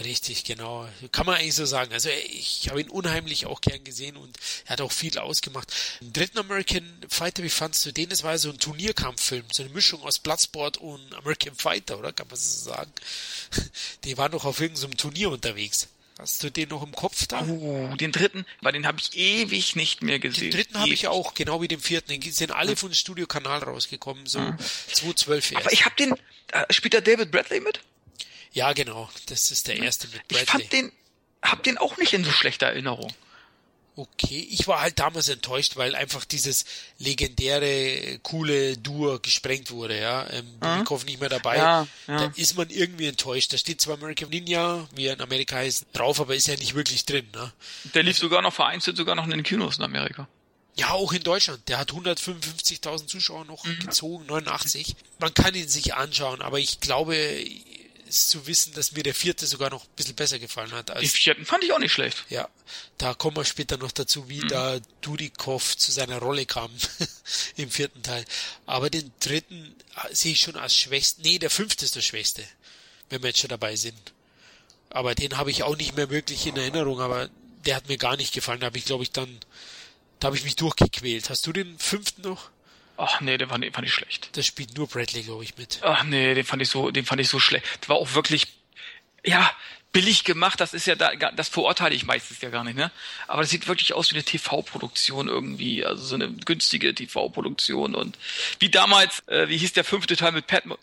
[0.00, 0.88] Richtig, genau.
[1.12, 1.92] Kann man eigentlich so sagen.
[1.92, 5.72] Also ich habe ihn unheimlich auch gern gesehen und er hat auch viel ausgemacht.
[6.00, 8.08] Im dritten American Fighter, wie fandst du den?
[8.08, 12.12] Das war so ein Turnierkampffilm, so eine Mischung aus Bloodsport und American Fighter, oder?
[12.12, 12.92] Kann man so sagen?
[14.04, 15.88] Die waren doch auf irgendeinem Turnier unterwegs.
[16.18, 17.40] Hast du den noch im Kopf da?
[17.42, 20.50] Oh, den dritten, weil den habe ich ewig nicht mehr gesehen.
[20.50, 22.20] Den dritten habe ich auch, genau wie den vierten.
[22.20, 24.58] Die sind alle von Studio Kanal rausgekommen, so mhm.
[24.58, 25.64] 2012 erst.
[25.64, 26.14] Aber ich habe den,
[26.52, 27.80] äh, spielt da David Bradley mit?
[28.52, 29.10] Ja, genau.
[29.26, 30.42] Das ist der erste mit Bradley.
[30.42, 30.92] Ich fand den,
[31.42, 33.12] hab den auch nicht in so schlechter Erinnerung.
[33.94, 36.64] Okay, ich war halt damals enttäuscht, weil einfach dieses
[36.98, 40.26] legendäre, coole Duo gesprengt wurde, ja.
[40.30, 41.58] Ähm, Bubikow nicht mehr dabei.
[41.58, 42.16] Ja, ja.
[42.16, 43.52] Da ist man irgendwie enttäuscht.
[43.52, 46.74] Da steht zwar American Ninja, wie er in Amerika heißt, drauf, aber ist ja nicht
[46.74, 47.52] wirklich drin, ne?
[47.92, 50.26] Der lief sogar noch vereinzelt sogar noch in den Kinos in Amerika.
[50.74, 51.68] Ja, auch in Deutschland.
[51.68, 53.78] Der hat 155.000 Zuschauer noch mhm.
[53.78, 54.96] gezogen, 89.
[55.18, 57.14] Man kann ihn sich anschauen, aber ich glaube,
[58.12, 60.90] ist zu wissen, dass mir der vierte sogar noch ein bisschen besser gefallen hat.
[60.90, 62.24] Als, Die vierten fand ich auch nicht schlecht.
[62.28, 62.48] Ja,
[62.98, 64.48] da kommen wir später noch dazu, wie mhm.
[64.48, 66.70] da Dudikoff zu seiner Rolle kam
[67.56, 68.24] im vierten Teil.
[68.66, 71.22] Aber den dritten äh, sehe ich schon als schwächsten.
[71.22, 72.44] Nee, der fünfte ist der schwächste,
[73.08, 74.12] wenn wir jetzt schon dabei sind.
[74.90, 77.30] Aber den habe ich auch nicht mehr wirklich in Erinnerung, aber
[77.64, 78.60] der hat mir gar nicht gefallen.
[78.60, 79.38] Da habe ich, glaube ich, dann,
[80.20, 81.30] da habe ich mich durchgequält.
[81.30, 82.50] Hast du den fünften noch?
[83.04, 84.36] Ach nee, den fand, den fand ich schlecht.
[84.36, 85.80] Das spielt nur Bradley, glaube ich, mit.
[85.82, 87.66] Ach nee, den fand ich so, den fand ich so schlecht.
[87.80, 88.46] Das war auch wirklich,
[89.24, 89.50] ja,
[89.90, 90.60] billig gemacht.
[90.60, 92.92] Das ist ja da, das verurteile ich meistens ja gar nicht, ne?
[93.26, 98.16] Aber das sieht wirklich aus wie eine TV-Produktion irgendwie, also so eine günstige TV-Produktion und
[98.60, 100.64] wie damals, äh, wie hieß der fünfte Teil mit Pat?
[100.64, 100.78] Mo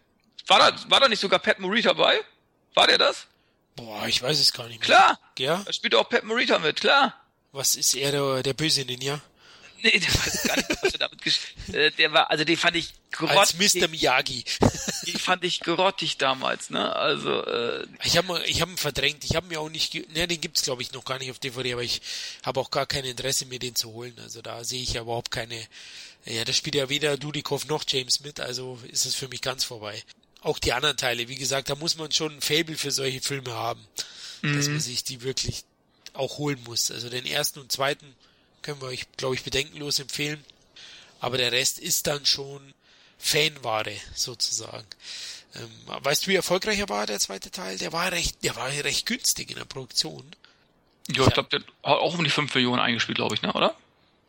[0.48, 2.20] war da, war da nicht sogar Pat Morita dabei?
[2.74, 3.28] War der das?
[3.78, 4.88] Boah, ich weiß es gar nicht mehr.
[4.88, 5.20] Klar.
[5.38, 5.62] Ja.
[5.66, 7.16] Da spielt auch Pat Morita mit, klar.
[7.54, 9.22] Was ist er der, der Böse Ninja?
[9.82, 11.40] Nee, der weiß gar nicht, was er damit
[11.74, 13.38] äh, Der war, also den fand ich grottig.
[13.38, 13.88] Als Mr.
[13.88, 14.44] Miyagi.
[15.08, 16.96] den fand ich grottig damals, ne?
[16.96, 19.24] Also, äh, Ich habe ich hab ihn verdrängt.
[19.24, 21.74] Ich habe mir auch nicht, ne, den gibt's glaube ich noch gar nicht auf DVD,
[21.74, 22.02] aber ich
[22.44, 24.16] habe auch gar kein Interesse, mir den zu holen.
[24.22, 25.60] Also da sehe ich ja überhaupt keine,
[26.26, 29.64] ja, da spielt ja weder Dudikoff noch James mit, also ist es für mich ganz
[29.64, 30.02] vorbei.
[30.42, 33.52] Auch die anderen Teile, wie gesagt, da muss man schon ein Fable für solche Filme
[33.52, 33.86] haben,
[34.42, 34.56] mhm.
[34.56, 35.64] dass man sich die wirklich
[36.14, 36.92] auch holen muss.
[36.92, 38.16] Also den ersten und zweiten
[38.62, 40.44] können wir euch, glaube ich, bedenkenlos empfehlen.
[41.20, 42.74] Aber der Rest ist dann schon
[43.18, 44.88] Fanware, sozusagen.
[45.56, 47.78] Ähm, weißt du, wie erfolgreicher war der zweite Teil?
[47.78, 50.24] Der war recht, der war recht günstig in der Produktion.
[51.10, 53.76] Ja, ich glaube, der hat auch um die 5 Millionen eingespielt, glaube ich, ne, oder?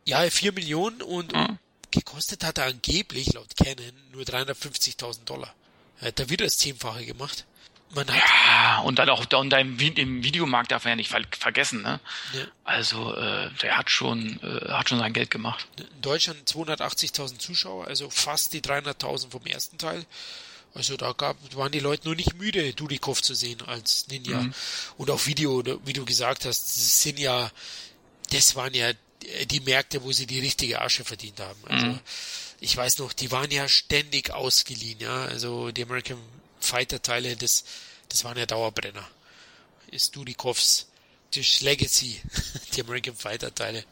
[0.06, 1.58] Ja, 4 Millionen und, mhm.
[1.90, 5.54] gekostet hat er angeblich, laut Canon, nur 350.000 Dollar.
[6.00, 7.44] Er hat da wieder das Zehnfache gemacht.
[7.92, 11.98] Ja, und dann auch und im, im Videomarkt darf man ja nicht ver vergessen, ne?
[12.32, 12.44] Ja.
[12.64, 15.66] Also äh, der hat schon äh, hat schon sein Geld gemacht.
[15.76, 20.06] In Deutschland 280.000 Zuschauer, also fast die 300.000 vom ersten Teil.
[20.72, 24.40] Also da gab, waren die Leute nur nicht müde, Dudikoff zu sehen als Ninja.
[24.40, 24.54] Mhm.
[24.98, 27.50] Und auch Video, wie du gesagt hast, sind ja,
[28.30, 28.92] das waren ja
[29.46, 31.60] die Märkte, wo sie die richtige Asche verdient haben.
[31.66, 32.00] Also mhm.
[32.60, 35.24] ich weiß noch, die waren ja ständig ausgeliehen, ja.
[35.24, 36.18] Also die American
[36.60, 37.64] Fighter-Teile, das,
[38.08, 39.06] das waren ja Dauerbrenner.
[39.90, 40.86] Ist Dudikovs
[41.30, 42.20] Tisch Legacy,
[42.74, 43.84] die American Fighter-Teile.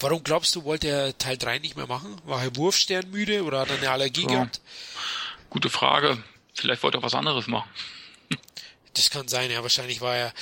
[0.00, 2.20] Warum glaubst du, wollte er Teil 3 nicht mehr machen?
[2.24, 4.28] War er Wurfstern müde oder hat er eine Allergie ja.
[4.28, 4.60] gehabt?
[5.48, 6.22] Gute Frage.
[6.54, 7.68] Vielleicht wollte er was anderes machen.
[8.94, 10.32] Das kann sein, ja, wahrscheinlich war er,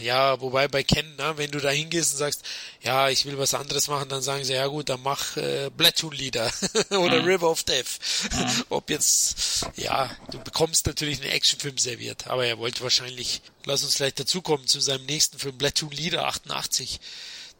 [0.00, 2.42] ja, wobei bei Ken, ne, wenn du da hingehst und sagst,
[2.82, 6.50] ja, ich will was anderes machen, dann sagen sie, ja gut, dann mach äh, Platoon-Lieder
[6.90, 7.28] oder mhm.
[7.28, 7.98] River of Death.
[8.32, 8.64] Mhm.
[8.70, 13.94] Ob jetzt, ja, du bekommst natürlich einen Actionfilm serviert, aber er wollte wahrscheinlich, lass uns
[13.94, 16.98] gleich dazukommen zu seinem nächsten Film, Platoon Leader 88.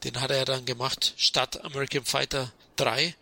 [0.03, 3.15] Den hat er dann gemacht, statt American Fighter 3.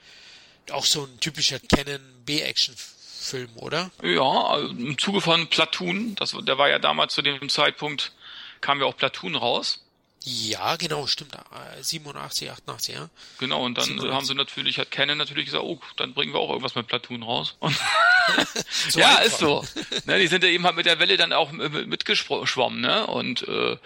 [0.71, 2.94] Auch so ein typischer Canon B-Action-Film
[3.25, 3.91] Film, oder?
[4.03, 8.13] Ja, im Zuge von Platoon, das, der war ja damals zu dem Zeitpunkt,
[8.61, 9.81] kam ja auch Platoon raus.
[10.27, 11.37] Ja, genau, stimmt.
[11.81, 13.11] 87, 88, ja.
[13.39, 14.15] Genau, und dann 87.
[14.15, 17.23] haben sie natürlich, hat Canon natürlich gesagt, oh, dann bringen wir auch irgendwas mit Platoon
[17.23, 17.57] raus.
[18.89, 19.25] so ja, einfach.
[19.27, 19.65] ist so.
[20.07, 23.07] ne, die sind ja eben halt mit der Welle dann auch mitgeschwommen, ne?
[23.07, 23.77] Und äh,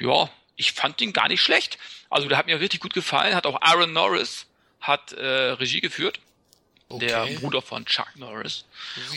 [0.00, 1.78] ja, ich fand den gar nicht schlecht.
[2.08, 4.46] Also der hat mir richtig gut gefallen, hat auch Aaron Norris
[4.80, 6.20] hat äh, Regie geführt.
[6.88, 7.06] Okay.
[7.06, 8.64] Der Bruder von Chuck Norris.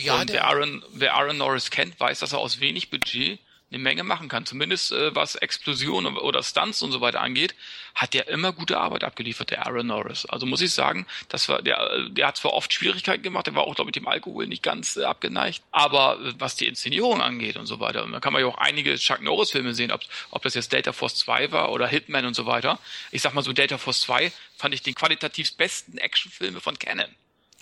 [0.01, 3.39] Ja, und wer Aaron, wer Aaron Norris kennt, weiß, dass er aus wenig Budget
[3.69, 4.45] eine Menge machen kann.
[4.45, 7.53] Zumindest äh, was Explosionen oder Stunts und so weiter angeht,
[7.95, 10.25] hat der immer gute Arbeit abgeliefert, der Aaron Norris.
[10.25, 13.63] Also muss ich sagen, das war der, der hat zwar oft Schwierigkeiten gemacht, der war
[13.65, 17.57] auch glaube ich dem Alkohol nicht ganz äh, abgeneigt, aber äh, was die Inszenierung angeht
[17.57, 20.01] und so weiter, und da kann man ja auch einige Chuck Norris Filme sehen, ob,
[20.31, 22.79] ob das jetzt Delta Force 2 war oder Hitman und so weiter.
[23.11, 27.13] Ich sag mal so Delta Force 2 fand ich den qualitativ besten Actionfilme von Canon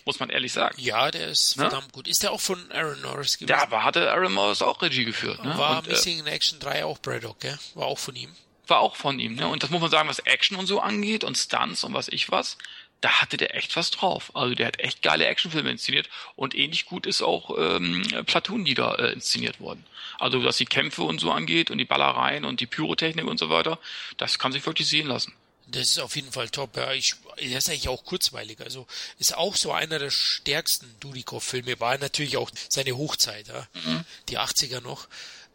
[0.05, 0.75] muss man ehrlich sagen.
[0.79, 1.63] Ja, der ist ne?
[1.63, 2.07] verdammt gut.
[2.07, 3.57] Ist der auch von Aaron Norris gewesen?
[3.57, 5.43] Ja, aber hatte Aaron Norris auch Regie geführt.
[5.43, 5.57] Ne?
[5.57, 7.57] War und, äh, Missing in Action 3 auch Braddock, gell?
[7.73, 8.33] War auch von ihm.
[8.67, 9.47] War auch von ihm, ne?
[9.47, 12.31] Und das muss man sagen, was Action und so angeht und Stunts und was ich
[12.31, 12.57] was,
[13.01, 14.31] da hatte der echt was drauf.
[14.35, 18.73] Also der hat echt geile Actionfilme inszeniert und ähnlich gut ist auch ähm, Platoon, die
[18.73, 19.85] da äh, inszeniert wurden.
[20.17, 23.49] Also was die Kämpfe und so angeht und die Ballereien und die Pyrotechnik und so
[23.49, 23.79] weiter,
[24.17, 25.33] das kann sich wirklich sehen lassen.
[25.67, 26.77] Das ist auf jeden Fall top.
[26.77, 28.61] Ja, ich, der ist eigentlich auch kurzweilig.
[28.61, 28.85] Also
[29.17, 31.79] ist auch so einer der stärksten Dudikoff-Filme.
[31.79, 33.67] War natürlich auch seine Hochzeit, ja?
[33.73, 34.05] Mhm.
[34.29, 35.07] die 80er noch.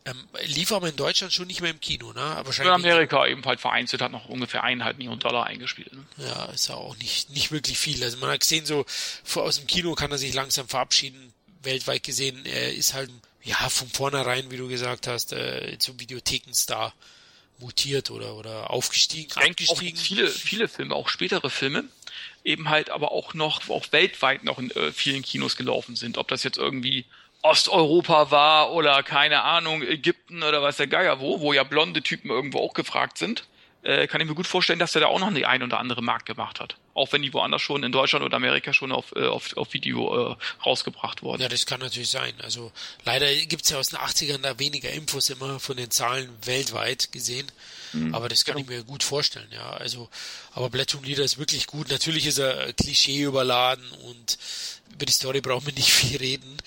[0.07, 2.23] Ähm, lief aber in Deutschland schon nicht mehr im Kino, ne?
[2.23, 5.93] Aber in Amerika ebenfalls vereinzelt hat noch ungefähr eineinhalb Millionen Dollar eingespielt.
[5.93, 6.05] Ne?
[6.17, 8.03] Ja, ist ja auch nicht, nicht wirklich viel.
[8.03, 8.87] Also man hat gesehen, so
[9.35, 11.35] aus dem Kino kann er sich langsam verabschieden.
[11.63, 13.11] Weltweit gesehen, er ist halt
[13.43, 16.95] ja von vornherein, wie du gesagt hast, äh, zum Videothekenstar
[17.61, 19.97] mutiert oder, oder aufgestiegen, angestiegen.
[19.97, 21.85] viele, viele Filme, auch spätere Filme,
[22.45, 26.19] eben halt aber auch noch, auch weltweit noch in äh, vielen Kinos gelaufen sind.
[26.19, 27.05] Ob das jetzt irgendwie
[27.43, 32.31] Osteuropa war oder keine Ahnung, Ägypten oder was der Geier wo, wo ja blonde Typen
[32.31, 33.45] irgendwo auch gefragt sind
[33.83, 36.03] äh, kann ich mir gut vorstellen, dass er da auch noch die ein oder andere
[36.03, 36.77] Markt gemacht hat.
[36.93, 40.33] Auch wenn die woanders schon in Deutschland oder Amerika schon auf, äh, auf, auf Video
[40.33, 41.41] äh, rausgebracht wurden.
[41.41, 42.35] Ja, das kann natürlich sein.
[42.43, 42.73] Also
[43.05, 47.51] leider gibt's ja aus den 80ern da weniger Infos immer von den Zahlen weltweit gesehen.
[47.93, 48.15] Mhm.
[48.15, 48.71] Aber das kann genau.
[48.71, 49.71] ich mir gut vorstellen, ja.
[49.71, 50.09] Also,
[50.53, 51.89] aber Platoon Leader ist wirklich gut.
[51.89, 54.39] Natürlich ist er Klischee überladen und
[54.93, 56.59] über die Story brauchen wir nicht viel reden.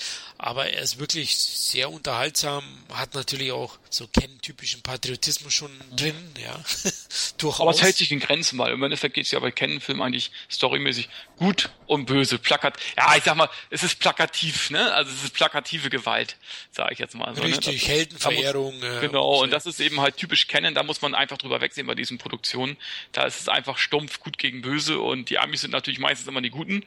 [0.45, 6.61] Aber er ist wirklich sehr unterhaltsam, hat natürlich auch so Ken-typischen Patriotismus schon drin, ja.
[7.37, 7.61] Durchaus.
[7.61, 10.31] Aber es hält sich in Grenzen, weil im Endeffekt geht es ja bei Ken-Filmen eigentlich
[10.51, 12.39] storymäßig gut und böse.
[12.39, 14.93] Plakat, ja, ich sag mal, es ist plakativ, ne?
[14.93, 16.35] Also es ist plakative Gewalt,
[16.71, 17.33] sage ich jetzt mal.
[17.33, 17.47] So, ne?
[17.47, 17.93] Richtig, ne?
[17.93, 18.79] Heldenverehrung.
[18.79, 21.87] Muss, genau, und das ist eben halt typisch Kennen, da muss man einfach drüber wegsehen
[21.87, 22.75] bei diesen Produktionen.
[23.13, 26.41] Da ist es einfach stumpf gut gegen böse und die Amis sind natürlich meistens immer
[26.41, 26.85] die Guten.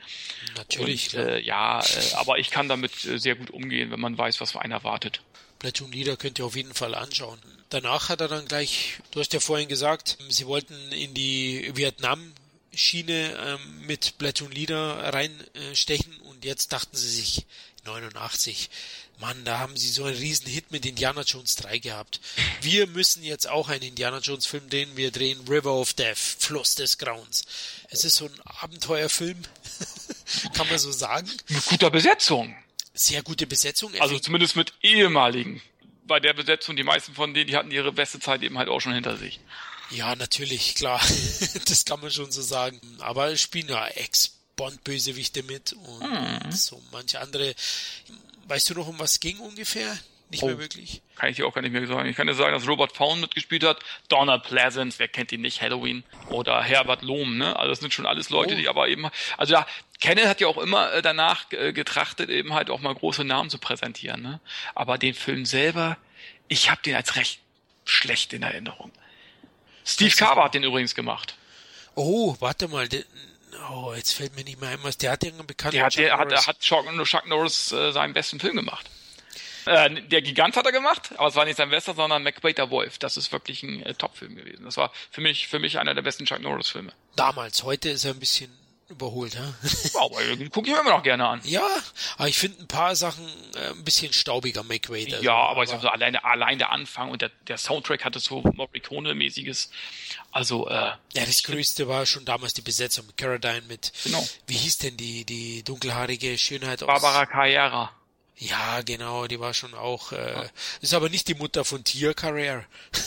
[0.56, 1.16] Natürlich.
[1.16, 4.40] Und, äh, ja, äh, aber ich kann damit äh, sehr gut umgehen, wenn man weiß,
[4.40, 5.20] was für einen erwartet.
[5.58, 7.38] Platoon Leader könnt ihr auf jeden Fall anschauen.
[7.70, 12.32] Danach hat er dann gleich, du hast ja vorhin gesagt, sie wollten in die Vietnam
[12.74, 17.46] Schiene ähm, mit Platoon Leader reinstechen äh, und jetzt dachten sie sich
[17.86, 18.68] 89,
[19.18, 22.20] Mann, da haben sie so einen riesen Hit mit Indiana Jones 3 gehabt.
[22.60, 24.94] Wir müssen jetzt auch einen Indiana Jones Film drehen.
[24.96, 27.44] Wir drehen River of Death, Fluss des Grauens.
[27.88, 29.40] Es ist so ein Abenteuerfilm,
[30.54, 31.30] kann man so sagen.
[31.48, 32.54] Mit guter Besetzung.
[32.96, 33.92] Sehr gute Besetzung.
[34.00, 35.62] Also zumindest mit ehemaligen.
[36.06, 38.80] Bei der Besetzung, die meisten von denen, die hatten ihre beste Zeit eben halt auch
[38.80, 39.40] schon hinter sich.
[39.90, 41.00] Ja, natürlich, klar.
[41.68, 42.80] das kann man schon so sagen.
[43.00, 46.52] Aber spielen ja Ex-Bond-Bösewichte mit und hm.
[46.52, 47.54] so manche andere.
[48.48, 49.96] Weißt du noch, um was ging ungefähr?
[50.30, 51.02] Nicht oh, mehr wirklich.
[51.14, 52.08] Kann ich dir auch gar nicht mehr sagen.
[52.08, 53.78] Ich kann dir sagen, dass Robert Fawn mitgespielt hat,
[54.08, 57.56] Donald Pleasant, wer kennt ihn nicht, Halloween, oder Herbert Lohm, ne?
[57.56, 58.56] Also das sind schon alles Leute, oh.
[58.56, 59.66] die aber eben, also ja,
[60.00, 63.50] Kenneth hat ja auch immer äh, danach äh, getrachtet, eben halt auch mal große Namen
[63.50, 64.40] zu präsentieren, ne?
[64.74, 65.96] Aber den Film selber,
[66.48, 67.40] ich habe den als recht
[67.84, 68.92] schlecht in Erinnerung.
[69.84, 71.36] Steve Carver hat den übrigens gemacht.
[71.94, 72.88] Oh, warte mal.
[72.88, 73.04] Der,
[73.70, 75.76] oh, jetzt fällt mir nicht mehr ein, was der hat irgendeinen bekannten.
[75.76, 78.90] Der hat, der hat, der hat Chuck, Chuck Norris äh, seinen besten Film gemacht.
[79.64, 82.70] Äh, der Gigant hat er gemacht, aber es war nicht sein bester, sondern McBait der
[82.70, 82.98] Wolf.
[82.98, 84.64] Das ist wirklich ein äh, Top-Film gewesen.
[84.64, 86.92] Das war für mich, für mich einer der besten Chuck Norris-Filme.
[87.14, 88.50] Damals, heute ist er ein bisschen
[88.88, 89.54] überholt, ja.
[90.00, 90.16] aber
[90.50, 91.40] gucke ich mir immer noch gerne an.
[91.44, 91.66] Ja,
[92.16, 95.14] aber ich finde ein paar Sachen äh, ein bisschen staubiger, McWade.
[95.14, 98.04] Also, ja, aber, aber ich sag so, alleine, allein der Anfang und der, der Soundtrack
[98.04, 99.70] hatte so Morricone-mäßiges.
[100.30, 100.72] Also, äh.
[100.72, 104.26] Ja, das Größte war schon damals die Besetzung mit Caradine mit, genau.
[104.46, 106.86] wie hieß denn die, die dunkelhaarige Schönheit aus?
[106.86, 107.92] Barbara Carrera.
[108.38, 110.48] Ja, genau, die war schon auch, äh,
[110.82, 112.66] ist aber nicht die Mutter von Tia Carrere.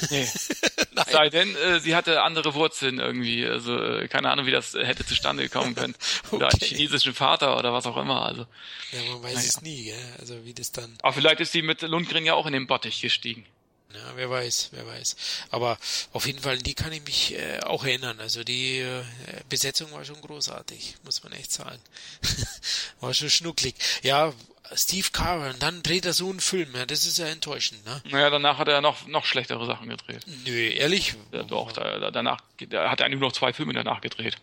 [0.09, 0.27] Nee.
[1.11, 5.05] Sei denn, äh, sie hatte andere Wurzeln irgendwie, also äh, keine Ahnung, wie das hätte
[5.05, 5.95] zustande kommen können.
[6.25, 6.35] okay.
[6.35, 8.45] Oder einen chinesischen Vater oder was auch immer, also.
[8.91, 9.47] Ja, man weiß naja.
[9.47, 10.15] es nie, gell?
[10.19, 10.97] also wie das dann.
[11.03, 13.45] Aber vielleicht ist sie mit Lundgren ja auch in den Bottich gestiegen.
[13.93, 15.15] Ja, wer weiß, wer weiß.
[15.49, 15.77] Aber
[16.13, 18.19] auf jeden Fall, die kann ich mich äh, auch erinnern.
[18.19, 19.03] Also die äh,
[19.47, 21.79] Besetzung war schon großartig, muss man echt sagen.
[22.99, 23.75] war schon schnucklig.
[24.03, 24.33] Ja,
[24.75, 28.01] Steve Carell, und dann dreht er so einen Film, ja, das ist ja enttäuschend, ne?
[28.09, 30.25] Naja, danach hat er noch, noch schlechtere Sachen gedreht.
[30.45, 31.15] Nö, ehrlich?
[31.31, 34.37] Ja, doch, da, danach, da hat er eigentlich nur noch zwei Filme danach gedreht.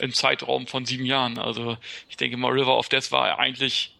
[0.00, 1.38] Im Zeitraum von sieben Jahren.
[1.38, 1.76] Also,
[2.08, 3.94] ich denke mal, River of Death war eigentlich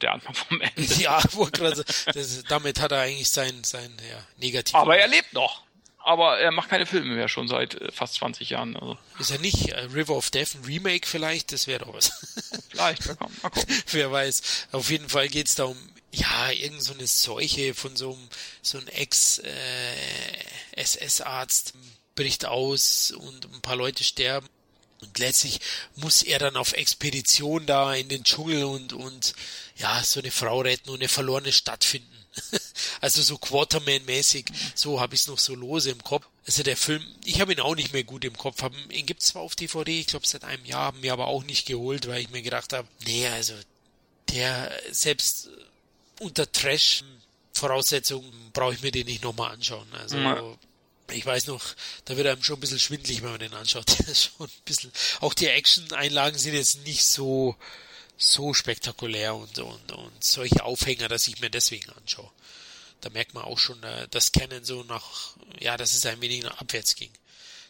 [0.00, 0.94] der Anfang vom Ende.
[0.94, 1.20] Ja,
[1.52, 1.84] grad,
[2.14, 4.74] das, damit hat er eigentlich sein, sein ja, negativ.
[4.74, 5.63] Aber er lebt noch.
[6.06, 8.76] Aber er macht keine Filme mehr schon seit äh, fast 20 Jahren.
[8.76, 8.98] Also.
[9.18, 9.70] Ist er nicht?
[9.70, 11.50] Äh, River of Death, ein Remake vielleicht?
[11.50, 12.12] Das wäre doch was.
[12.68, 13.36] Vielleicht, mal gucken.
[13.42, 13.82] Mal gucken.
[13.90, 14.66] Wer weiß.
[14.72, 15.78] Auf jeden Fall geht's da um,
[16.12, 18.28] ja, irgend so eine Seuche von so einem,
[18.60, 21.72] so einem Ex-SS-Arzt äh,
[22.16, 24.46] bricht aus und ein paar Leute sterben.
[25.00, 25.58] Und letztlich
[25.96, 29.32] muss er dann auf Expedition da in den Dschungel und, und
[29.76, 32.23] ja, so eine Frau retten und eine verlorene Stadt finden.
[33.00, 36.26] also so Quaterman-mäßig, so habe ich es noch so lose im Kopf.
[36.46, 38.62] Also der Film, ich habe ihn auch nicht mehr gut im Kopf.
[38.62, 41.44] Hab, ihn gibt's zwar auf DVD, ich glaube seit einem Jahr, haben mir aber auch
[41.44, 43.54] nicht geholt, weil ich mir gedacht habe, nee, also
[44.30, 45.48] der selbst
[46.20, 49.86] unter Trash-Voraussetzungen brauche ich mir den nicht nochmal anschauen.
[49.92, 50.56] Also mhm
[51.12, 51.62] ich weiß noch,
[52.04, 53.90] da wird einem schon ein bisschen schwindlig, wenn man den anschaut.
[54.14, 57.56] schon ein bisschen, auch die Action-Einlagen sind jetzt nicht so,
[58.16, 62.30] so spektakulär und, und, und solche Aufhänger, dass ich mir deswegen anschaue.
[63.00, 66.42] Da merkt man auch schon, äh, dass Canon so nach, ja, dass es ein wenig
[66.42, 67.10] nach abwärts ging.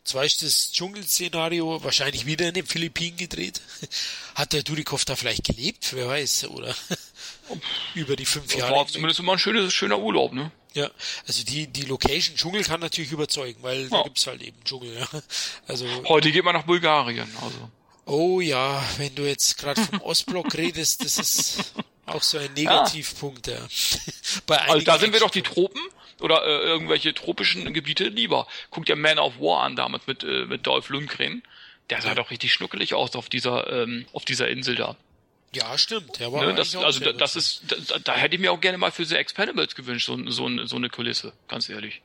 [0.05, 3.63] Zwar ist das Dschungelszenario wahrscheinlich wieder in den Philippinen gedreht.
[4.35, 5.95] Hat der Durikov da vielleicht gelebt?
[5.95, 6.75] Wer weiß, oder?
[7.95, 8.75] Über die fünf das Jahre.
[8.75, 10.53] War zumindest immer ein schönes, schöner Urlaub, ne?
[10.75, 10.91] Ja,
[11.27, 13.89] also die, die Location Dschungel kann natürlich überzeugen, weil ja.
[13.89, 15.09] da gibt's halt eben Dschungel, ja.
[15.69, 15.87] Also.
[16.09, 17.71] Heute geht man nach Bulgarien, also.
[18.07, 21.75] Oh ja, wenn du jetzt gerade vom Ostblock redest, das ist
[22.07, 23.59] auch so ein Negativpunkt, ja.
[24.47, 25.81] Bei also da sind wir doch die Tropen
[26.21, 28.47] oder äh, irgendwelche tropischen Gebiete lieber.
[28.71, 31.43] Guckt ja Man of War an damals mit, äh, mit Dolph Lundgren.
[31.91, 32.15] Der sah ja.
[32.15, 34.97] doch richtig schnuckelig aus auf dieser, ähm, auf dieser Insel da.
[35.55, 36.19] Ja, stimmt.
[36.19, 38.79] Der war ne, das, also da, das ist, da, da, hätte ich mir auch gerne
[38.79, 42.03] mal für The Expendables gewünscht, so, so, so eine Kulisse, ganz ehrlich.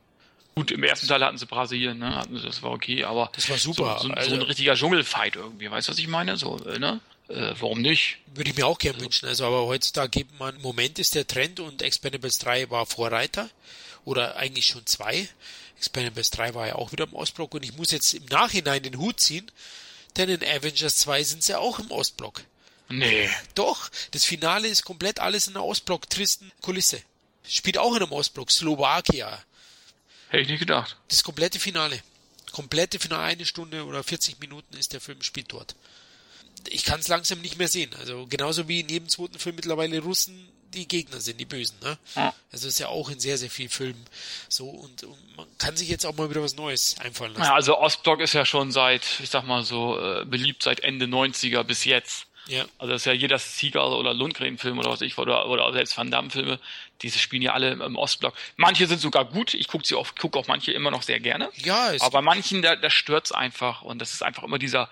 [0.54, 2.16] Gut, im ersten Teil hatten sie Brasilien, ne?
[2.16, 3.98] Hatten sie, das war okay, aber das war super.
[4.00, 6.36] So, so, also, so ein richtiger Dschungelfight irgendwie, weißt du, was ich meine?
[6.36, 7.00] So, äh, ne?
[7.28, 8.18] Äh, warum nicht?
[8.34, 9.04] Würde ich mir auch gerne also.
[9.04, 9.28] wünschen.
[9.28, 13.48] Also, aber heutzutage gibt man, im Moment ist der Trend und Expendables 3 war Vorreiter.
[14.04, 15.28] Oder eigentlich schon zwei.
[15.76, 18.98] Expendables 3 war ja auch wieder im Ostblock und ich muss jetzt im Nachhinein den
[18.98, 19.50] Hut ziehen,
[20.16, 22.42] denn in Avengers 2 sind sie auch im Ostblock.
[22.88, 23.30] Nee.
[23.54, 27.00] Doch, das Finale ist komplett alles in der Ostblock-tristen Kulisse.
[27.48, 29.42] Spielt auch in einem Ostblock, Slowakia.
[30.30, 30.96] Hätte ich nicht gedacht.
[31.08, 32.00] Das komplette Finale.
[32.52, 35.74] Komplette Finale, eine Stunde oder 40 Minuten ist der Film spielt dort.
[36.68, 37.90] Ich kann es langsam nicht mehr sehen.
[37.98, 41.76] Also genauso wie in jedem zweiten Film mittlerweile Russen die Gegner sind, die Bösen.
[41.82, 41.98] Ne?
[42.14, 42.34] Ja.
[42.52, 44.04] Also ist ja auch in sehr, sehr vielen Filmen
[44.48, 47.44] so und, und, man kann sich jetzt auch mal wieder was Neues einfallen lassen.
[47.44, 51.06] Ja, also Ostblock ist ja schon seit, ich sag mal so, äh, beliebt seit Ende
[51.06, 52.26] 90er bis jetzt.
[52.46, 52.64] Ja.
[52.78, 56.10] Also das ist ja jeder Seagal oder Lundgren-Film oder was ich oder, oder selbst Van
[56.10, 56.58] Damme-Filme,
[57.02, 58.34] diese spielen ja alle im Ostblock.
[58.56, 61.50] Manche sind sogar gut, ich gucke sie auch, gucke auch manche immer noch sehr gerne.
[61.56, 64.90] Ja, ist aber bei manchen, da, da stört's einfach und das ist einfach immer dieser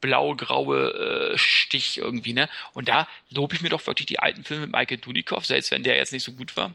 [0.00, 2.48] blau-graue äh, Stich irgendwie, ne?
[2.72, 5.82] Und da lobe ich mir doch wirklich die alten Filme mit Michael Dudikoff, selbst wenn
[5.82, 6.72] der jetzt nicht so gut war.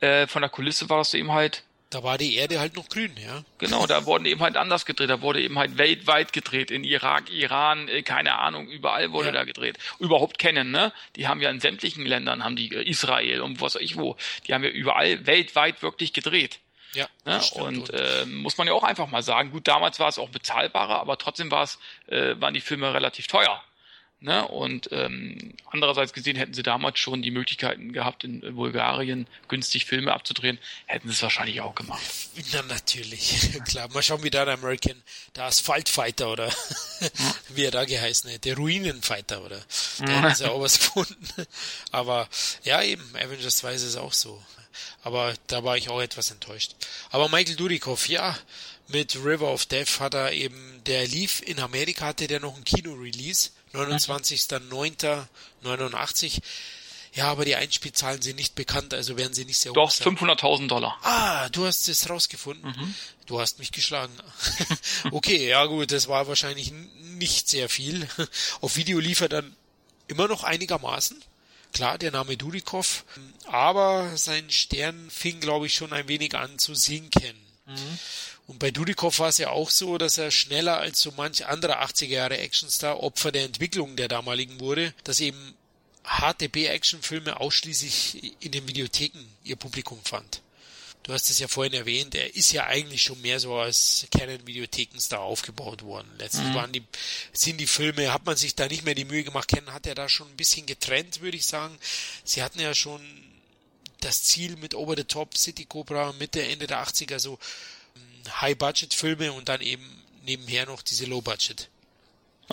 [0.00, 1.62] Äh, von der Kulisse war das eben halt
[1.94, 3.44] da war die Erde halt noch grün, ja.
[3.58, 5.10] Genau, da wurden eben halt anders gedreht.
[5.10, 6.70] Da wurde eben halt weltweit gedreht.
[6.70, 9.32] In Irak, Iran, äh, keine Ahnung, überall wurde ja.
[9.32, 9.78] da gedreht.
[10.00, 10.92] Überhaupt kennen, ne?
[11.14, 14.16] Die haben ja in sämtlichen Ländern, haben die äh, Israel und was weiß ich wo,
[14.46, 16.58] die haben ja überall weltweit wirklich gedreht.
[16.94, 17.06] Ja.
[17.24, 17.40] Ne?
[17.54, 21.00] Und äh, muss man ja auch einfach mal sagen, gut, damals war es auch bezahlbarer,
[21.00, 23.62] aber trotzdem war es, äh, waren die Filme relativ teuer.
[24.24, 24.48] Ne?
[24.48, 30.14] Und ähm, andererseits gesehen hätten sie damals schon die Möglichkeiten gehabt, in Bulgarien günstig Filme
[30.14, 32.00] abzudrehen, hätten sie es wahrscheinlich auch gemacht.
[32.50, 33.90] Na natürlich, klar.
[33.92, 34.96] Mal schauen, wie da der American,
[35.36, 36.50] der Asphaltfighter oder
[37.50, 39.60] wie er da geheißen hat, der Ruinenfighter oder
[39.98, 41.28] der hat ja auch was gefunden.
[41.90, 42.26] Aber
[42.62, 44.42] ja, eben, Avengers 2 ist es auch so.
[45.02, 46.72] Aber da war ich auch etwas enttäuscht.
[47.10, 48.38] Aber Michael Dudikoff, ja,
[48.88, 52.64] mit River of Death hat er eben, der lief in Amerika, hatte der noch ein
[52.64, 56.40] Kino-Release 29.09.89.
[57.14, 60.16] Ja, aber die Einspielzahlen sind nicht bekannt, also werden sie nicht sehr hoch sein.
[60.16, 60.98] Doch, 500.000 Dollar.
[61.02, 62.70] Ah, du hast es rausgefunden.
[62.70, 62.94] Mhm.
[63.26, 64.12] Du hast mich geschlagen.
[65.12, 68.08] okay, ja gut, das war wahrscheinlich nicht sehr viel.
[68.60, 69.54] Auf Video lief er dann
[70.08, 71.22] immer noch einigermaßen.
[71.72, 73.04] Klar, der Name Dudikov,
[73.46, 77.36] aber sein Stern fing, glaube ich, schon ein wenig an zu sinken.
[77.66, 77.98] Mhm.
[78.46, 81.82] Und bei Dudikoff war es ja auch so, dass er schneller als so manch anderer
[81.82, 85.54] 80er Jahre Actionstar Opfer der Entwicklung der damaligen wurde, dass eben
[86.04, 90.42] harte B-Action-Filme ausschließlich in den Videotheken ihr Publikum fand.
[91.04, 95.20] Du hast es ja vorhin erwähnt, er ist ja eigentlich schon mehr so als Canon-Videothekenstar
[95.20, 96.10] aufgebaut worden.
[96.18, 96.54] Letztlich mhm.
[96.54, 96.82] waren die,
[97.34, 99.94] sind die Filme, hat man sich da nicht mehr die Mühe gemacht, Canon hat er
[99.94, 101.76] da schon ein bisschen getrennt, würde ich sagen.
[102.24, 103.02] Sie hatten ja schon
[104.00, 107.38] das Ziel mit Over the Top, City Cobra, Mitte, Ende der 80er, so
[108.40, 111.68] High-Budget-Filme und dann eben nebenher noch diese Low-Budget.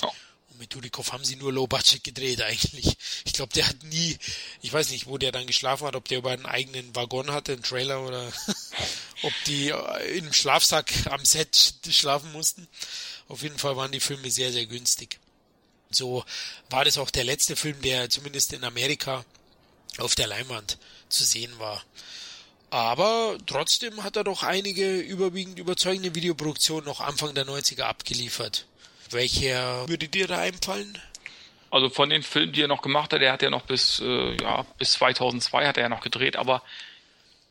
[0.02, 0.12] Oh.
[0.50, 2.98] Und mit Dudikoff haben sie nur Low Budget gedreht eigentlich.
[3.26, 4.18] Ich glaube, der hat nie,
[4.62, 7.54] ich weiß nicht, wo der dann geschlafen hat, ob der über einen eigenen Waggon hatte,
[7.54, 8.32] einen Trailer oder
[9.24, 12.68] ob die äh, im Schlafsack am Set schlafen mussten.
[13.28, 15.20] Auf jeden Fall waren die Filme sehr, sehr günstig.
[15.90, 16.24] So
[16.70, 19.26] war das auch der letzte Film, der zumindest in Amerika
[19.98, 20.78] auf der Leinwand
[21.10, 21.84] zu sehen war.
[22.72, 28.66] Aber trotzdem hat er doch einige überwiegend überzeugende Videoproduktionen noch Anfang der 90er abgeliefert.
[29.10, 30.98] Welcher würde dir da einfallen?
[31.70, 34.42] Also von den Filmen, die er noch gemacht hat, er hat ja noch bis, äh,
[34.42, 36.64] ja, bis 2002 hat er ja noch gedreht, aber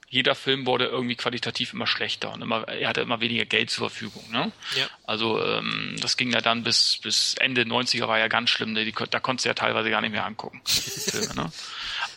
[0.09, 3.89] jeder Film wurde irgendwie qualitativ immer schlechter und immer, er hatte immer weniger Geld zur
[3.91, 4.25] Verfügung.
[4.31, 4.51] Ne?
[4.75, 4.87] Ja.
[5.05, 8.75] Also ähm, das ging ja dann bis, bis Ende 90er war ja ganz schlimm.
[8.75, 10.61] Die, da konntest du ja teilweise gar nicht mehr angucken.
[10.64, 11.53] Filme, ne?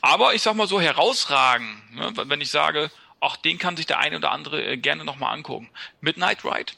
[0.03, 2.11] Aber ich sag mal so herausragen, ne?
[2.13, 2.91] wenn ich sage,
[3.21, 5.69] ach, den kann sich der eine oder andere äh, gerne nochmal angucken.
[6.01, 6.73] Midnight Ride.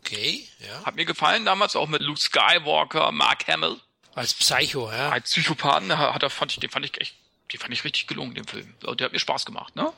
[0.00, 0.82] Okay, ja.
[0.86, 3.76] Hat mir gefallen damals auch mit Luke Skywalker, Mark Hamill.
[4.14, 5.10] Als Psycho, ja.
[5.10, 7.14] Als Psychopathen hat er, fand ich, den fand ich echt,
[7.52, 8.72] den fand ich richtig gelungen, den Film.
[8.80, 9.92] Der hat mir Spaß gemacht, ne?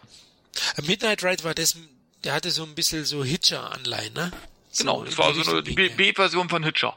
[0.82, 1.76] Midnight Ride war das,
[2.24, 4.32] der hatte so ein bisschen so Hitcher-Anleihen, ne?
[4.72, 6.96] So genau, das war so eine B-Version von Hitcher.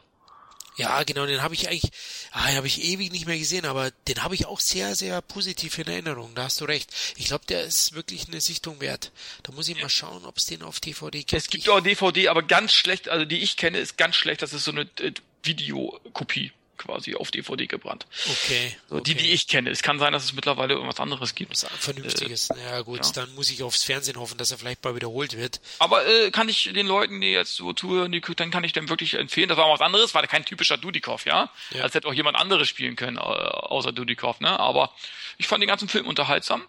[0.77, 1.91] Ja, genau, den habe ich eigentlich,
[2.31, 5.21] ah, den habe ich ewig nicht mehr gesehen, aber den habe ich auch sehr, sehr
[5.21, 6.33] positiv in Erinnerung.
[6.33, 6.91] Da hast du recht.
[7.17, 9.11] Ich glaube, der ist wirklich eine Sichtung wert.
[9.43, 11.33] Da muss ich mal schauen, ob es den auf DVD gibt.
[11.33, 14.41] Es gibt auch DVD, aber ganz schlecht, also die ich kenne, ist ganz schlecht.
[14.41, 15.11] Das ist so eine äh,
[15.43, 18.05] Videokopie quasi auf DVD gebrannt.
[18.29, 19.69] Okay, so, Die, die ich kenne.
[19.69, 21.51] Es kann sein, dass es mittlerweile irgendwas anderes gibt.
[21.51, 22.49] Was Vernünftiges.
[22.49, 23.11] Äh, ja gut, ja.
[23.13, 25.61] dann muss ich aufs Fernsehen hoffen, dass er vielleicht mal wiederholt wird.
[25.79, 28.89] Aber äh, kann ich den Leuten, die jetzt so zuhören, die, dann kann ich dem
[28.89, 29.49] wirklich empfehlen.
[29.49, 31.51] Das war was anderes, war kein typischer Dudikoff, ja?
[31.71, 31.83] ja.
[31.83, 34.59] Als hätte auch jemand anderes spielen können, äh, außer Dudikoff, ne?
[34.59, 34.91] Aber
[35.37, 36.63] ich fand den ganzen Film unterhaltsam.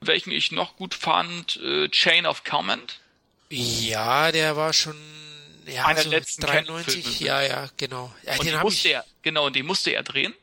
[0.00, 3.00] Welchen ich noch gut fand, äh, Chain of Command.
[3.48, 4.96] Ja, der war schon
[5.66, 8.14] ja, einer so letzten 93, ja, ja, genau.
[8.24, 8.94] Ja, und den musste ich...
[8.94, 10.34] er, genau, und den musste er drehen,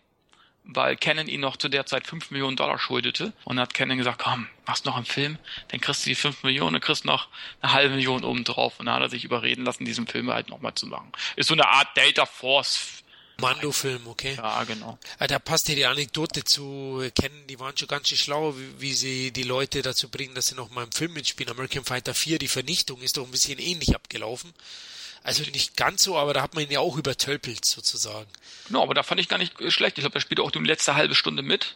[0.64, 3.34] weil Canon ihn noch zu der Zeit 5 Millionen Dollar schuldete.
[3.44, 5.38] Und dann hat Canon gesagt, komm, machst noch einen Film,
[5.70, 7.28] dann kriegst du die 5 Millionen, dann kriegst noch
[7.62, 8.80] eine halbe Million oben drauf.
[8.80, 11.12] Und dann hat er sich überreden lassen, diesen Film halt nochmal zu machen.
[11.36, 13.04] Ist so eine Art Delta Force
[13.42, 14.36] Mando-Film, okay.
[14.36, 14.98] Ja, genau.
[15.18, 18.82] Ah, da passt ja die Anekdote zu kennen, die waren schon ganz schön schlau, wie,
[18.82, 21.52] wie, sie die Leute dazu bringen, dass sie noch mal im Film mitspielen.
[21.52, 24.54] American Fighter 4, die Vernichtung ist doch ein bisschen ähnlich abgelaufen.
[25.24, 28.30] Also nicht ganz so, aber da hat man ihn ja auch übertölpelt sozusagen.
[28.68, 29.98] Genau, aber da fand ich gar nicht schlecht.
[29.98, 31.76] Ich glaube, er spielt auch die letzte halbe Stunde mit.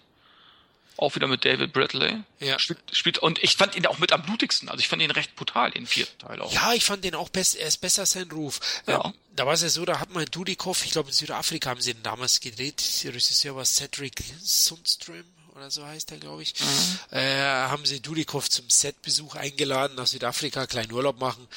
[0.98, 2.24] Auch wieder mit David Bradley.
[2.40, 2.58] Ja.
[2.58, 4.68] Spielt, spielt, und ich fand ihn auch mit am blutigsten.
[4.68, 6.52] Also ich fand ihn recht brutal, den vierten Teil auch.
[6.52, 8.60] Ja, ich fand den auch best, er ist besser sein Ruf.
[8.88, 9.06] Ja.
[9.06, 11.82] Ähm, da war es ja so, da hat man Dudikoff, ich glaube in Südafrika haben
[11.82, 12.84] sie ihn damals gedreht.
[13.04, 15.26] Der Regisseur war Cedric Sundström
[15.56, 16.56] oder so heißt er, glaube ich.
[16.60, 17.18] Mhm.
[17.18, 21.48] Äh, haben sie Dudikoff zum Setbesuch eingeladen, nach Südafrika, kleinen Urlaub machen.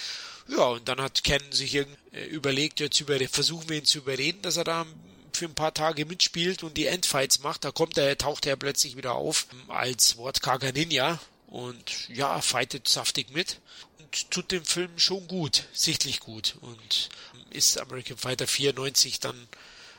[0.51, 1.87] Ja, und dann hat Ken sich äh,
[2.29, 4.87] überlegt, jetzt über, versuchen wir ihn zu überreden, dass er da
[5.33, 7.65] für ein paar Tage mitspielt und die Endfights macht.
[7.65, 13.31] Da kommt er, taucht er plötzlich wieder auf als wortkarger Ninja und ja, fightet saftig
[13.31, 13.61] mit
[13.99, 17.11] und tut dem Film schon gut, sichtlich gut und
[17.51, 19.49] ist American Fighter 94 dann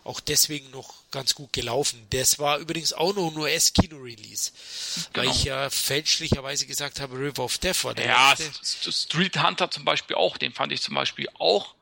[0.03, 2.05] auch deswegen noch ganz gut gelaufen.
[2.09, 4.51] Das war übrigens auch noch ein US-Kino-Release,
[5.13, 5.25] genau.
[5.27, 8.91] weil ich ja fälschlicherweise gesagt habe, River of Death war der Ja, letzte.
[8.91, 11.75] Street Hunter zum Beispiel auch, den fand ich zum Beispiel auch